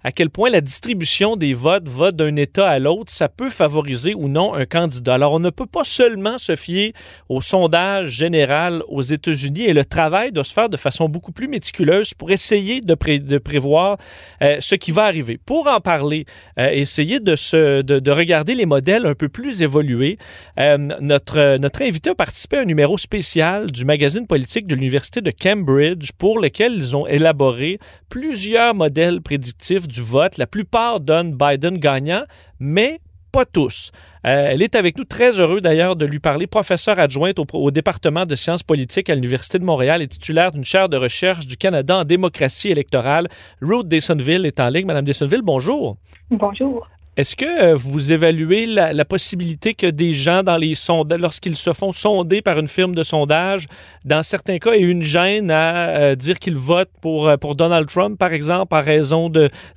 à 0.05 0.13
quel 0.13 0.31
point 0.31 0.49
la 0.49 0.61
distribution 0.61 1.37
des 1.37 1.55
votes 1.55 1.89
va 1.89 2.13
d'un 2.13 2.37
État 2.37 2.69
à 2.69 2.79
l'autre, 2.79 3.13
ça 3.13 3.29
peut 3.29 3.51
favoriser 3.51 4.15
ou 4.15 4.29
non 4.29 4.55
un 4.55 4.65
candidat. 4.65 5.15
Alors, 5.15 5.33
on 5.33 5.41
ne 5.41 5.51
peut 5.51 5.67
pas 5.67 5.83
seulement 5.83 6.39
se 6.39 6.55
fier 6.55 6.93
au 7.29 7.41
sondage 7.41 8.11
général 8.11 8.83
aux 8.89 9.03
États-Unis 9.03 9.63
et 9.63 9.73
le 9.73 9.85
travail 9.85 10.31
doit 10.31 10.45
se 10.45 10.53
faire 10.53 10.69
de 10.69 10.77
façon 10.77 11.09
beaucoup 11.09 11.33
plus 11.33 11.49
méticuleuse 11.49 12.15
pour 12.15 12.31
essayer 12.31 12.81
de, 12.81 12.95
prévoir 13.39 13.99
euh, 14.41 14.59
ce 14.61 14.77
qui 14.77 14.93
va 14.93 15.05
arriver. 15.05 15.39
Pour 15.45 15.67
en 15.67 15.81
parler, 15.81 16.27
euh, 16.59 16.71
essayer 16.71 17.19
de, 17.19 18.11
regarder 18.11 18.55
les 18.55 18.67
modèles 18.67 19.07
un 19.07 19.15
peu 19.15 19.29
plus 19.29 19.63
évolués, 19.63 20.19
euh, 20.61 20.77
notre, 21.01 21.57
notre 21.59 21.83
invité 21.83 22.11
a 22.11 22.15
participé 22.15 22.59
à 22.59 22.61
un 22.61 22.65
numéro 22.67 22.97
spécial 22.99 23.71
du 23.71 23.85
magazine 23.85 24.27
politique 24.27 24.67
de 24.67 24.75
l'Université 24.75 24.92
de 24.93 25.31
Cambridge 25.31 26.11
pour 26.19 26.39
lequel 26.39 26.75
ils 26.75 26.95
ont 26.95 27.07
élaboré 27.07 27.79
plusieurs 28.11 28.75
modèles 28.75 29.23
prédictifs 29.23 29.89
du 29.89 30.03
vote. 30.03 30.37
La 30.37 30.47
plupart 30.47 31.01
donnent 31.01 31.35
Biden 31.35 31.79
gagnant, 31.79 32.25
mais 32.61 33.01
pas 33.33 33.47
tous. 33.47 33.91
Euh, 34.27 34.49
elle 34.51 34.61
est 34.61 34.75
avec 34.75 34.99
nous, 34.99 35.05
très 35.05 35.41
heureux 35.41 35.63
d'ailleurs 35.63 35.97
de 35.97 36.05
lui 36.05 36.19
parler, 36.19 36.47
professeure 36.47 36.99
adjointe 36.99 37.39
au, 37.39 37.71
département 37.71 38.25
de 38.25 38.35
sciences 38.35 38.63
politiques 38.63 39.09
à 39.09 39.15
l'Université 39.15 39.59
de 39.59 39.65
Montréal 39.65 40.03
et 40.03 40.09
titulaire 40.09 40.53
d'une 40.53 40.65
chaire 40.65 40.91
de 40.91 40.99
recherche 40.99 41.47
du 41.47 41.57
Canada 41.57 41.97
en 41.97 42.05
démocratie 42.05 42.69
électorale. 42.69 43.29
Ruth 43.63 43.89
Desonville 43.89 44.45
est 44.45 44.61
en 44.61 44.69
ligne. 44.69 44.87
Madame 44.87 45.07
Desonville, 45.07 45.43
bonjour. 45.43 45.97
Bonjour. 46.31 46.87
Est-ce 47.15 47.37
que 47.37 47.45
euh, 47.45 47.75
vous 47.75 48.11
évaluez 48.11 48.65
la, 48.65 49.05
possibilité 49.05 49.75
que 49.75 49.87
des 49.87 50.15
gens, 50.15 50.43
dans 50.43 50.57
les 50.57 50.75
sondages, 50.75 51.21
lorsqu'ils 51.21 51.57
se 51.57 51.75
font 51.75 51.93
sonder 51.93 52.41
par 52.41 52.59
une 52.59 52.69
firme 52.69 52.95
de 52.95 53.03
sondage, 53.03 53.67
dans 54.07 54.23
certains 54.23 54.57
cas, 54.57 54.73
aient 54.73 54.81
une 54.81 55.03
gêne 55.03 55.51
à 55.51 55.89
euh, 55.89 56.15
dire 56.15 56.39
qu'ils 56.39 56.57
votent 56.57 56.91
pour, 57.03 57.29
euh, 57.29 57.37
pour 57.37 57.55
Donald 57.55 57.87
Trump, 57.87 58.19
par 58.19 58.33
exemple, 58.33 58.69
par 58.69 58.83
raison 58.83 59.29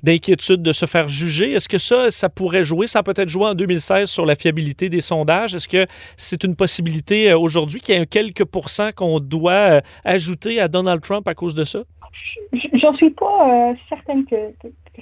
d'inquiétude 0.02 0.62
de, 0.62 0.72
se 0.72 0.86
faire 0.86 1.10
juger? 1.10 1.52
Est-ce 1.52 1.68
que 1.68 1.76
ça, 1.76 2.10
ça 2.10 2.30
pourrait 2.30 2.64
jouer? 2.64 2.86
Ça 2.86 3.00
a 3.00 3.02
peut-être 3.02 3.28
joué 3.28 3.44
en 3.44 3.54
2016 3.54 4.08
sur 4.08 4.24
la 4.24 4.34
fiabilité 4.34 4.88
des 4.88 5.02
sondages. 5.02 5.54
Est-ce 5.54 5.68
que 5.68 5.86
c'est 6.16 6.42
une 6.42 6.56
possibilité 6.56 7.34
aujourd'hui 7.34 7.80
qu'il 7.80 7.98
y 7.98 7.98
ait 7.98 8.06
quelques 8.06 8.46
pourcents 8.46 8.92
qu'on 8.96 9.20
doit 9.20 9.82
ajouter 10.04 10.58
à 10.58 10.68
Donald 10.68 11.02
Trump 11.02 11.28
à 11.28 11.34
cause 11.34 11.54
de 11.54 11.64
ça? 11.64 11.80
J'en 12.72 12.94
suis 12.94 13.10
pas 13.10 13.74
certaine 13.90 14.24
que, 14.24 14.36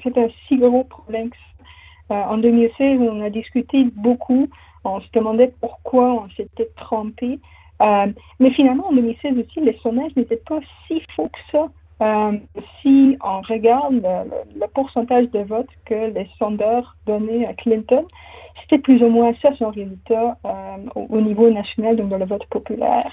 c'est 0.02 0.18
un 0.18 0.26
si 0.48 0.56
gros 0.56 0.82
problème 0.82 1.30
que 1.30 1.36
en 2.10 2.38
2016, 2.38 3.00
on 3.00 3.20
a 3.22 3.30
discuté 3.30 3.84
beaucoup. 3.96 4.48
On 4.84 5.00
se 5.00 5.08
demandait 5.12 5.52
pourquoi 5.60 6.12
on 6.12 6.28
s'était 6.36 6.68
trompé. 6.76 7.40
Euh, 7.82 8.06
mais 8.38 8.50
finalement, 8.50 8.88
en 8.88 8.92
2016 8.92 9.38
aussi, 9.38 9.60
les 9.60 9.76
sondages 9.78 10.14
n'étaient 10.16 10.42
pas 10.46 10.60
si 10.86 11.02
faux 11.14 11.28
que 11.28 11.38
ça. 11.50 11.68
Euh, 12.02 12.38
si 12.80 13.16
on 13.22 13.40
regarde 13.40 14.02
le, 14.56 14.66
pourcentage 14.74 15.30
de 15.30 15.40
votes 15.40 15.70
que 15.84 16.12
les 16.12 16.28
sondeurs 16.38 16.96
donnaient 17.06 17.46
à 17.46 17.54
Clinton, 17.54 18.04
c'était 18.60 18.78
plus 18.78 19.02
ou 19.02 19.08
moins 19.08 19.32
ça 19.40 19.54
son 19.54 19.70
résultat 19.70 20.36
au, 20.94 21.20
niveau 21.20 21.50
national, 21.50 21.96
donc 21.96 22.08
dans 22.08 22.18
le 22.18 22.26
vote 22.26 22.46
populaire. 22.46 23.10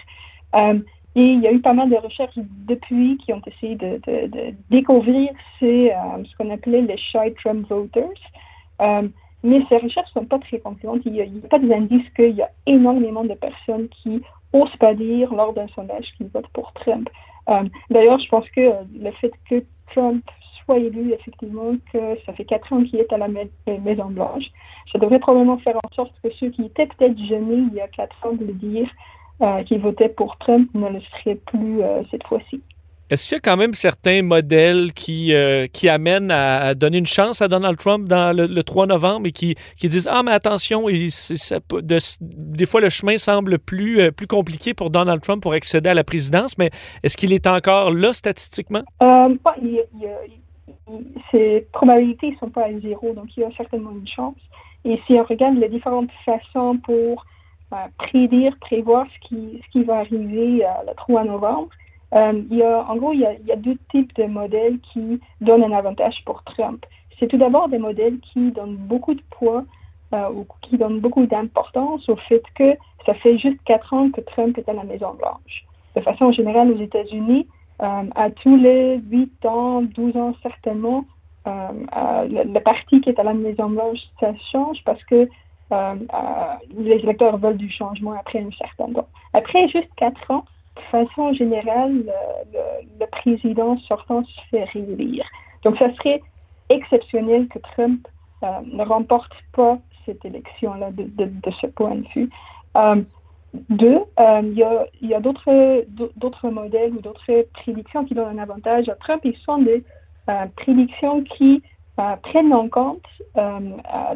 et 0.55 0.81
il 1.15 1.41
y 1.41 1.47
a 1.47 1.51
eu 1.51 1.61
pas 1.61 1.73
mal 1.73 1.89
de 1.89 1.95
recherches 1.95 2.37
depuis 2.67 3.17
qui 3.17 3.33
ont 3.33 3.41
essayé 3.45 3.75
de, 3.75 3.99
découvrir 4.69 5.29
ces, 5.59 5.93
ce 6.23 6.35
qu'on 6.35 6.49
appelait 6.49 6.81
les 6.81 6.97
shy 6.97 7.33
Trump 7.41 7.67
voters. 7.67 8.09
Euh, 8.81 9.07
mais 9.43 9.61
ces 9.69 9.77
recherches 9.77 10.13
ne 10.15 10.21
sont 10.21 10.27
pas 10.27 10.39
très 10.39 10.59
concluantes. 10.59 11.01
Il 11.05 11.13
n'y 11.13 11.21
a, 11.21 11.47
pas 11.49 11.59
d'indice 11.59 12.07
qu'il 12.15 12.35
y 12.35 12.41
a 12.41 12.49
énormément 12.65 13.23
de 13.23 13.33
personnes 13.33 13.89
qui 13.89 14.21
n'osent 14.53 14.75
pas 14.77 14.93
dire 14.93 15.33
lors 15.33 15.53
d'un 15.53 15.67
sondage 15.69 16.13
qu'ils 16.17 16.27
votent 16.27 16.49
pour 16.53 16.73
Trump. 16.73 17.09
Euh, 17.49 17.63
d'ailleurs, 17.89 18.19
je 18.19 18.29
pense 18.29 18.47
que 18.51 18.71
le 18.93 19.11
fait 19.13 19.33
que 19.49 19.63
Trump 19.91 20.23
soit 20.63 20.77
élu, 20.77 21.11
effectivement, 21.13 21.75
que 21.91 22.17
ça 22.25 22.33
fait 22.33 22.45
quatre 22.45 22.71
ans 22.71 22.83
qu'il 22.83 22.99
est 22.99 23.11
à 23.11 23.17
la 23.17 23.27
Maison 23.27 24.05
Blanche, 24.05 24.45
ça 24.91 24.99
devrait 24.99 25.19
probablement 25.19 25.57
faire 25.57 25.75
en 25.77 25.95
sorte 25.95 26.13
que 26.23 26.29
ceux 26.31 26.49
qui 26.49 26.65
étaient 26.65 26.85
peut-être 26.85 27.17
gênés 27.17 27.65
il 27.71 27.73
y 27.73 27.81
a 27.81 27.87
quatre 27.87 28.15
ans 28.25 28.33
de 28.33 28.45
le 28.45 28.53
dire, 28.53 28.89
euh, 29.41 29.63
qu'ils 29.63 29.81
votaient 29.81 30.09
pour 30.09 30.37
Trump, 30.37 30.69
ne 30.75 30.87
le 30.87 30.99
seraient 31.01 31.35
plus 31.35 31.81
cette 32.11 32.25
fois-ci. 32.27 32.61
Est-ce 33.11 33.27
qu'il 33.27 33.35
y 33.35 33.39
a 33.39 33.41
quand 33.41 33.57
même 33.57 33.73
certains 33.73 34.21
modèles 34.21 34.93
qui, 34.93 35.33
euh, 35.33 35.67
qui 35.67 35.89
amènent 35.89 36.31
à, 36.31 36.73
donner 36.75 36.97
une 36.97 37.05
chance 37.05 37.41
à 37.41 37.49
Donald 37.49 37.77
Trump 37.77 38.07
dans 38.07 38.33
le, 38.33 38.63
3 38.63 38.87
novembre 38.87 39.27
et 39.27 39.33
qui, 39.33 39.55
qui, 39.75 39.89
disent 39.89 40.07
Ah, 40.09 40.23
mais 40.23 40.31
attention, 40.31 40.85
des 40.87 42.65
fois 42.65 42.79
le 42.79 42.89
chemin 42.89 43.17
semble 43.17 43.59
plus, 43.59 43.99
euh, 43.99 44.11
plus 44.11 44.27
compliqué 44.27 44.73
pour 44.73 44.91
Donald 44.91 45.21
Trump 45.21 45.43
pour 45.43 45.51
accéder 45.51 45.89
à 45.89 45.93
la 45.93 46.05
présidence, 46.05 46.57
mais 46.57 46.69
est-ce 47.03 47.17
qu'il 47.17 47.33
est 47.33 47.47
encore 47.47 47.91
là 47.91 48.13
statistiquement? 48.13 48.83
Euh, 49.03 49.35
ces 51.31 51.67
probabilités 51.73 52.31
ne 52.31 52.35
sont 52.37 52.49
pas 52.49 52.67
à 52.67 52.79
zéro, 52.79 53.13
donc 53.13 53.35
il 53.35 53.41
y 53.41 53.43
a 53.43 53.51
certainement 53.57 53.91
une 53.91 54.07
chance. 54.07 54.37
Et 54.85 54.97
si 55.05 55.15
on 55.15 55.23
regarde 55.23 55.57
les 55.57 55.67
différentes 55.67 56.11
façons 56.23 56.77
pour 56.77 57.25
euh, 57.73 57.75
prédire, 57.97 58.55
prévoir 58.61 59.05
ce 59.13 59.27
qui, 59.27 59.61
ce 59.65 59.69
qui 59.71 59.83
va 59.83 59.97
arriver 59.97 60.63
le 60.87 60.95
3 60.95 61.25
novembre, 61.25 61.67
euh, 62.13 62.83
en 62.87 62.95
gros, 62.97 63.13
il 63.13 63.21
y, 63.21 63.51
a, 63.51 63.55
deux 63.55 63.77
types 63.89 64.13
de 64.15 64.25
modèles 64.25 64.79
qui 64.79 65.21
donnent 65.39 65.63
un 65.63 65.71
avantage 65.71 66.23
pour 66.25 66.43
Trump. 66.43 66.85
C'est 67.19 67.27
tout 67.27 67.37
d'abord 67.37 67.69
des 67.69 67.77
modèles 67.77 68.19
qui 68.19 68.51
donnent 68.51 68.75
beaucoup 68.75 69.13
de 69.13 69.21
poids 69.29 69.63
euh, 70.13 70.29
ou 70.29 70.45
qui 70.61 70.77
donnent 70.77 70.99
beaucoup 70.99 71.25
d'importance 71.25 72.09
au 72.09 72.15
fait 72.15 72.43
que 72.55 72.75
ça 73.05 73.13
fait 73.13 73.37
juste 73.37 73.59
quatre 73.63 73.93
ans 73.93 74.09
que 74.11 74.21
Trump 74.21 74.57
est 74.57 74.67
à 74.67 74.73
la 74.73 74.83
Maison-Blanche. 74.83 75.65
De 75.95 76.01
façon 76.01 76.31
générale, 76.31 76.71
aux 76.71 76.81
États-Unis, 76.81 77.47
euh, 77.81 78.03
à 78.15 78.29
tous 78.29 78.57
les 78.57 78.97
8 79.09 79.45
ans, 79.45 79.81
12 79.81 80.17
ans 80.17 80.35
certainement, 80.43 81.05
le, 81.45 82.53
le, 82.53 82.59
parti 82.59 83.01
qui 83.01 83.09
est 83.09 83.19
à 83.19 83.23
la 83.23 83.33
Maison-Blanche, 83.33 83.99
ça 84.19 84.31
change 84.51 84.83
parce 84.83 85.03
que 85.05 85.27
les 86.77 86.91
électeurs 86.91 87.37
veulent 87.37 87.57
du 87.57 87.69
changement 87.71 88.11
après 88.11 88.39
un 88.39 88.51
certain 88.51 88.91
temps. 88.93 89.07
Après 89.33 89.67
juste 89.69 89.89
quatre 89.95 90.29
ans, 90.29 90.43
de 90.75 90.81
façon 90.83 91.33
générale, 91.33 92.03
le, 92.53 93.05
président 93.07 93.77
sortant 93.79 94.23
se 94.23 94.41
fait 94.49 94.63
réélire. 94.65 95.25
Donc, 95.63 95.77
ça 95.77 95.93
serait 95.95 96.21
exceptionnel 96.69 97.47
que 97.47 97.59
Trump 97.59 98.07
euh, 98.43 98.47
ne 98.65 98.83
remporte 98.83 99.33
pas 99.53 99.77
cette 100.05 100.23
élection-là 100.25 100.91
de, 100.91 101.51
ce 101.61 101.67
point 101.67 101.95
de 101.95 102.07
vue. 102.15 102.29
Euh, 102.77 103.01
deux, 103.69 103.99
euh, 104.19 104.41
il 104.43 105.07
y 105.07 105.13
a, 105.13 105.19
d'autres 105.19 106.49
modèles 106.49 106.93
ou 106.93 107.01
d'autres 107.01 107.45
prédictions 107.53 108.05
qui 108.05 108.13
donnent 108.13 108.39
un 108.39 108.41
avantage 108.41 108.87
à 108.87 108.95
Trump. 108.95 109.21
Ils 109.25 109.37
sont 109.37 109.57
des 109.59 109.83
prédictions 110.55 111.23
qui 111.23 111.61
prennent 112.23 112.53
en 112.53 112.69
compte 112.69 113.05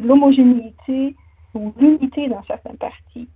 l'homogénéité 0.00 1.14
ou 1.56 1.72
l'unité 1.78 2.28
dans 2.28 2.42
certains 2.44 2.76
partis. 2.76 3.28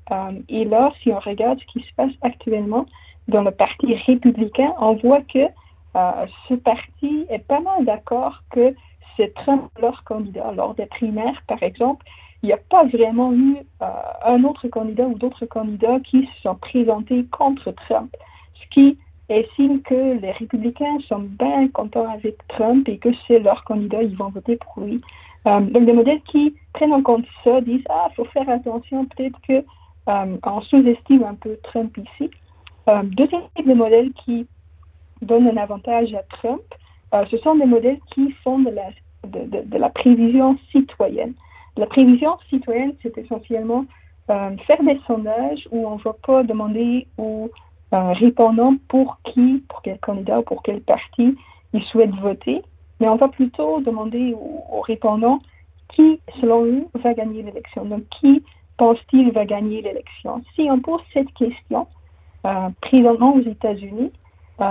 et 0.49 0.65
là, 0.65 0.93
si 1.03 1.11
on 1.11 1.19
regarde 1.19 1.59
ce 1.61 1.67
qui 1.67 1.81
se 1.81 1.93
passe 1.95 2.13
actuellement, 2.23 2.87
dans 3.29 3.43
le 3.43 3.51
Parti 3.51 3.95
républicain, 3.95 4.73
on 4.79 4.95
voit 4.95 5.23
que 5.23 5.49
euh, 5.97 6.27
ce 6.49 6.55
parti 6.55 7.27
est 7.29 7.47
pas 7.47 7.61
mal 7.61 7.85
d'accord 7.85 8.43
que 8.51 8.75
c'est 9.17 9.35
Trump 9.35 9.71
leur 9.81 10.05
candidat. 10.05 10.53
Lors 10.53 10.75
des 10.75 10.87
primaires, 10.87 11.43
par 11.47 11.63
exemple, 11.63 12.05
il 12.43 12.47
n'y 12.47 12.53
a 12.53 12.59
pas 12.59 12.85
vraiment 12.85 13.33
eu 13.33 13.57
euh, 13.83 13.87
un 14.25 14.45
autre 14.45 14.69
candidat 14.69 15.07
ou 15.07 15.15
d'autres 15.15 15.47
candidats 15.47 16.01
qui 16.01 16.27
se 16.27 16.43
sont 16.43 16.55
présentés 16.55 17.25
contre 17.31 17.73
Trump. 17.73 18.15
Ce 18.55 18.67
qui 18.71 18.99
est 19.29 19.49
signe 19.55 19.81
que 19.81 20.19
les 20.21 20.31
républicains 20.33 20.99
sont 21.09 21.21
bien 21.21 21.69
contents 21.69 22.09
avec 22.09 22.37
Trump 22.49 22.89
et 22.89 22.99
que 22.99 23.11
c'est 23.27 23.39
leur 23.39 23.65
candidat, 23.65 24.03
ils 24.03 24.17
vont 24.17 24.31
voter 24.31 24.57
pour 24.57 24.85
lui. 24.85 25.01
Euh, 25.47 25.61
donc 25.61 25.87
des 25.87 25.93
modèles 25.93 26.21
qui 26.23 26.55
prennent 26.75 26.93
en 26.93 27.03
compte 27.03 27.25
ça 27.45 27.63
disent 27.63 27.85
ah 27.89 28.09
il 28.11 28.15
faut 28.15 28.27
faire 28.27 28.49
attention 28.49 29.07
peut-être 29.07 29.41
que 29.49 29.65
on 30.07 30.61
sous-estime 30.63 31.23
un 31.25 31.35
peu 31.35 31.57
Trump 31.63 31.97
ici. 31.97 32.31
Euh, 32.89 33.03
deuxième 33.05 33.43
type 33.55 33.69
de 33.69 33.75
modèles 33.75 34.13
qui 34.25 34.47
donnent 35.23 35.49
un 35.49 35.57
avantage 35.57 36.15
à 36.15 36.23
Trump, 36.25 36.63
euh, 37.15 37.25
ce 37.31 37.37
sont 37.39 37.55
des 37.55 37.67
modèles 37.67 38.01
qui 38.13 38.33
font 38.43 38.59
de 38.59 38.71
la, 38.71 38.91
de, 39.27 39.79
la 39.79 39.91
prévision 39.91 40.59
citoyenne. 40.73 41.35
La 41.77 41.87
prévision 41.87 42.39
citoyenne, 42.49 42.95
c'est 43.03 43.17
essentiellement 43.19 43.85
euh, 44.31 44.57
faire 44.67 44.83
des 44.83 44.99
sondages 45.07 45.69
où 45.71 45.87
on 45.87 45.97
ne 45.97 46.03
va 46.03 46.15
pas 46.15 46.43
demander 46.43 47.07
aux 47.19 47.51
répondants 47.93 48.77
pour 48.87 49.19
qui, 49.25 49.65
pour 49.69 49.83
quel 49.83 49.99
candidat 49.99 50.39
ou 50.39 50.43
pour 50.43 50.63
quel 50.63 50.81
parti 50.81 51.37
ils 51.73 51.83
souhaitent 51.83 52.15
voter, 52.15 52.63
mais 53.01 53.09
on 53.09 53.17
va 53.17 53.29
plutôt 53.29 53.81
demander 53.81 54.35
aux, 54.35 54.81
répondants 54.83 55.41
qui, 55.89 56.21
selon 56.41 56.65
eux, 56.65 56.87
va 57.03 57.15
gagner 57.15 57.43
l'élection. 57.43 57.85
Donc, 57.85 58.03
qui 58.11 58.45
pense-t-il 58.77 59.33
va 59.33 59.45
gagner 59.45 59.83
l'élection? 59.83 60.43
Si 60.55 60.69
on 60.71 60.81
pose 60.81 61.01
cette 61.13 61.33
question, 61.35 61.87
euh, 62.47 62.69
présentement 62.81 63.35
aux 63.35 63.43
États-Unis, 63.43 64.13
euh, 64.61 64.65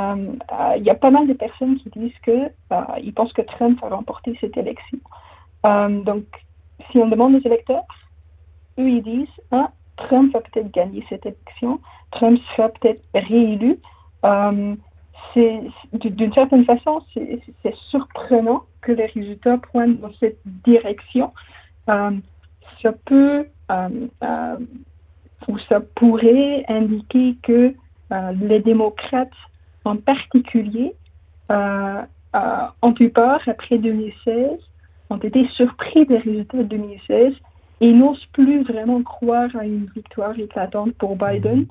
euh, 0.51 0.73
il 0.77 0.83
y 0.83 0.89
a 0.89 0.95
pas 0.95 1.11
mal 1.11 1.27
de 1.27 1.33
personnes 1.33 1.77
qui 1.77 1.89
disent 1.89 2.17
que 2.23 2.51
ils 3.01 3.13
pensent 3.13 3.33
que 3.33 3.41
Trump 3.41 3.81
va 3.81 3.89
remporter 3.89 4.37
cette 4.39 4.55
élection. 4.55 4.99
donc, 5.63 6.23
si 6.91 6.99
on 6.99 7.07
demande 7.07 7.35
aux 7.35 7.41
électeurs, 7.41 7.83
eux 8.77 8.89
ils 8.89 9.03
disent 9.03 9.27
ah, 9.51 9.71
Trump 9.97 10.31
va 10.33 10.41
peut-être 10.41 10.71
gagner 10.71 11.03
cette 11.09 11.25
élection, 11.25 11.79
Trump 12.11 12.39
sera 12.55 12.69
peut-être 12.69 13.03
réélu. 13.13 13.79
Euh, 15.37 15.59
c'est 16.01 16.15
d'une 16.15 16.33
certaine 16.33 16.65
façon, 16.65 17.01
c'est 17.13 17.75
surprenant 17.89 18.63
que 18.81 18.91
les 18.91 19.05
résultats 19.07 19.57
pointent 19.57 19.99
dans 19.99 20.13
cette 20.19 20.39
direction. 20.45 21.33
Euh, 21.89 22.11
ça 22.81 22.91
peut 22.91 23.47
ou 25.47 25.57
ça 25.69 25.79
pourrait 25.79 26.65
indiquer 26.67 27.37
que 27.43 27.73
les 28.41 28.59
démocrates 28.59 29.29
en 29.85 29.95
particulier 29.95 30.95
ont 31.49 32.95
eu 32.99 33.09
peur 33.09 33.41
après 33.47 33.77
2016, 33.77 34.59
ont 35.09 35.17
été 35.17 35.47
surpris 35.49 36.05
des 36.05 36.17
résultats 36.17 36.57
de 36.57 36.63
2016 36.63 37.33
et 37.81 37.93
n'osent 37.93 38.25
plus 38.33 38.63
vraiment 38.63 39.01
croire 39.03 39.55
à 39.55 39.65
une 39.65 39.87
victoire 39.95 40.37
éclatante 40.37 40.93
pour 40.95 41.15
Biden. 41.15 41.65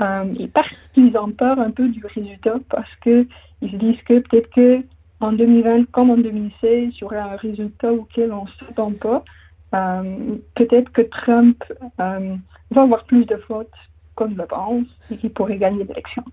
Euh, 0.00 0.34
et 0.38 0.48
parce 0.48 0.70
qu'ils 0.94 1.16
ont 1.16 1.30
peur 1.32 1.58
un 1.58 1.70
peu 1.70 1.88
du 1.88 2.04
résultat, 2.06 2.56
parce 2.68 2.94
qu'ils 2.96 3.26
se 3.60 3.76
disent 3.76 4.02
que 4.02 4.18
peut-être 4.20 4.50
que 4.50 4.80
en 5.20 5.32
2020, 5.32 5.90
comme 5.92 6.10
en 6.10 6.16
2016, 6.16 6.60
il 6.62 6.98
y 6.98 7.04
aura 7.04 7.32
un 7.32 7.36
résultat 7.36 7.92
auquel 7.92 8.32
on 8.32 8.44
ne 8.44 8.50
s'attend 8.58 8.92
pas. 8.92 9.24
Euh, 9.74 10.36
peut-être 10.54 10.90
que 10.92 11.02
Trump 11.02 11.62
euh, 12.00 12.36
va 12.70 12.82
avoir 12.82 13.04
plus 13.04 13.24
de 13.24 13.36
votes 13.48 13.70
qu'on 14.16 14.34
le 14.34 14.46
pense 14.46 14.86
et 15.10 15.16
qu'il 15.16 15.30
pourrait 15.30 15.58
gagner 15.58 15.84
l'élection. 15.84 16.24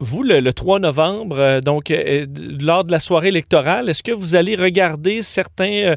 Vous, 0.00 0.22
le, 0.22 0.52
3 0.52 0.78
novembre, 0.78 1.38
euh, 1.40 1.60
donc 1.60 1.90
euh, 1.90 2.24
lors 2.60 2.84
de 2.84 2.92
la 2.92 3.00
soirée 3.00 3.28
électorale, 3.28 3.88
est-ce 3.88 4.04
que 4.04 4.12
vous 4.12 4.36
allez 4.36 4.54
regarder 4.54 5.22
certains 5.22 5.72
euh, 5.72 5.96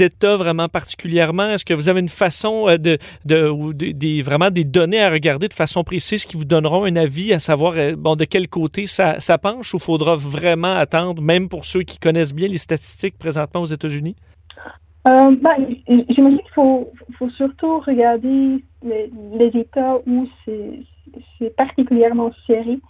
États 0.00 0.36
vraiment 0.36 0.68
particulièrement? 0.68 1.50
Est-ce 1.50 1.64
que 1.64 1.72
vous 1.72 1.88
avez 1.88 2.00
une 2.00 2.08
façon 2.08 2.66
de, 2.76 2.98
de, 3.24 3.48
ou 3.48 3.72
vraiment 4.24 4.50
des 4.50 4.64
données 4.64 5.00
à 5.00 5.10
regarder 5.10 5.46
de 5.46 5.54
façon 5.54 5.84
précise 5.84 6.24
qui 6.24 6.36
vous 6.36 6.44
donneront 6.44 6.84
un 6.86 6.96
avis 6.96 7.32
à 7.32 7.38
savoir 7.38 7.74
bon, 7.96 8.16
de 8.16 8.24
quel 8.24 8.48
côté 8.48 8.86
ça, 8.86 9.20
ça 9.20 9.38
penche 9.38 9.74
ou 9.74 9.78
faudra 9.78 10.16
vraiment 10.16 10.74
attendre, 10.74 11.22
même 11.22 11.48
pour 11.48 11.66
ceux 11.66 11.82
qui 11.82 11.98
connaissent 11.98 12.34
bien 12.34 12.48
les 12.48 12.58
statistiques 12.58 13.16
présentement 13.16 13.60
aux 13.60 13.66
États-Unis? 13.66 14.16
Ben, 15.04 15.36
J'imagine 15.86 16.38
qu'il 16.38 16.52
faut, 16.52 16.92
faut, 17.16 17.30
surtout 17.30 17.78
regarder 17.78 18.64
les, 18.82 19.12
les 19.38 19.60
États 19.60 19.98
où 20.04 20.26
c'est 21.38 21.56
particulièrement 21.56 22.32
serré. 22.48 22.80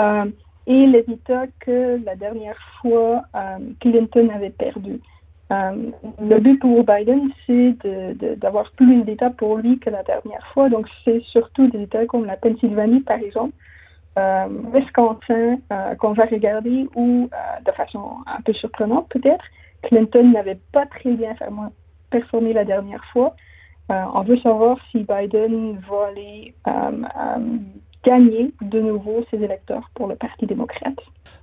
Euh, 0.00 0.24
et 0.66 0.86
les 0.86 1.04
États 1.08 1.46
que 1.58 2.00
la 2.04 2.16
dernière 2.16 2.58
fois 2.80 3.24
euh, 3.34 3.58
Clinton 3.80 4.28
avait 4.32 4.50
perdu. 4.50 5.00
Euh, 5.50 5.90
le 6.20 6.38
but 6.38 6.60
pour 6.60 6.84
Biden, 6.84 7.30
c'est 7.44 7.74
d'avoir 8.36 8.70
plus 8.72 9.02
d'États 9.02 9.30
pour 9.30 9.56
lui 9.56 9.80
que 9.80 9.90
la 9.90 10.04
dernière 10.04 10.46
fois. 10.54 10.68
Donc, 10.68 10.86
c'est 11.04 11.20
surtout 11.22 11.66
des 11.68 11.82
États 11.82 12.06
comme 12.06 12.24
la 12.24 12.36
Pennsylvanie, 12.36 13.00
par 13.00 13.18
exemple, 13.18 13.52
euh, 14.16 14.46
Wisconsin, 14.72 15.58
qu'on 15.98 16.12
va 16.12 16.26
regarder, 16.26 16.86
où, 16.94 17.28
de 17.66 17.72
façon 17.72 18.18
un 18.26 18.40
peu 18.42 18.52
surprenante 18.52 19.08
peut-être, 19.08 19.44
Clinton 19.82 20.30
n'avait 20.30 20.60
pas 20.72 20.86
très 20.86 21.10
bien 21.10 21.34
performé 22.10 22.52
la 22.52 22.64
dernière 22.64 23.04
fois. 23.06 23.34
on 23.88 24.22
veut 24.22 24.36
savoir 24.36 24.78
si 24.92 24.98
Biden 24.98 25.80
va 25.88 26.06
aller 26.10 26.54
gagner 28.04 28.52
de 28.60 28.80
nouveau 28.80 29.24
ses 29.30 29.38
électeurs 29.38 29.90
pour 29.94 30.06
le 30.06 30.16
Parti 30.16 30.46
démocrate. 30.46 30.96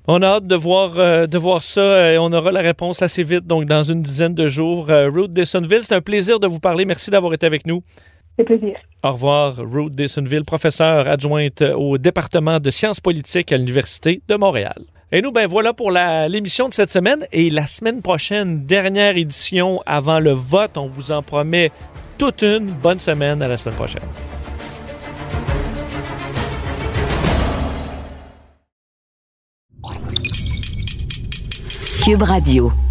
On 0.08 0.22
a 0.22 0.28
hâte 0.28 0.48
de 0.48 0.56
voir, 0.56 0.98
euh, 0.98 1.28
de 1.28 1.38
voir 1.38 1.64
ça 1.64 2.14
et 2.14 2.18
on 2.18 2.32
aura 2.32 2.52
la 2.52 2.62
réponse 2.62 3.02
assez 3.02 3.24
vite, 3.24 3.46
donc 3.46 3.66
dans 3.66 3.84
une 3.84 4.02
dizaine 4.02 4.34
de 4.34 4.48
jours. 4.48 4.90
Euh, 4.90 5.10
Ruth 5.10 5.32
Dessonville, 5.32 5.84
c'est 5.84 5.96
un 5.96 6.02
plaisir 6.02 6.40
de 6.40 6.48
vous 6.48 6.60
parler. 6.60 6.86
Merci 6.86 7.12
d'avoir 7.12 7.34
été 7.34 7.46
avec 7.46 7.68
nous. 7.68 7.84
C'est 8.38 8.46
plaisir. 8.46 8.78
Au 9.04 9.12
revoir, 9.12 9.58
Ruth 9.58 9.96
Dessonville, 9.96 10.46
professeure 10.46 11.08
adjointe 11.08 11.62
au 11.76 11.98
département 11.98 12.60
de 12.60 12.70
sciences 12.70 13.00
politiques 13.00 13.52
à 13.52 13.58
l'Université 13.58 14.22
de 14.28 14.36
Montréal. 14.36 14.84
Et 15.12 15.22
nous, 15.22 15.32
ben 15.32 15.48
voilà 15.48 15.74
pour 15.74 15.90
l'émission 15.92 16.68
de 16.68 16.74
cette 16.74 16.90
semaine. 16.90 17.26
Et 17.32 17.50
la 17.50 17.66
semaine 17.66 18.02
prochaine, 18.02 18.66
dernière 18.66 19.16
édition 19.16 19.82
avant 19.86 20.20
le 20.20 20.32
vote. 20.32 20.78
On 20.78 20.88
vous 20.88 21.12
en 21.12 21.22
promet 21.24 21.72
toute 22.18 22.42
une 22.42 22.72
bonne 22.72 23.00
semaine 23.00 23.42
à 23.42 23.48
la 23.48 23.56
semaine 23.56 23.76
prochaine. 23.76 24.04
Cube 32.08 32.24
Radio. 32.24 32.87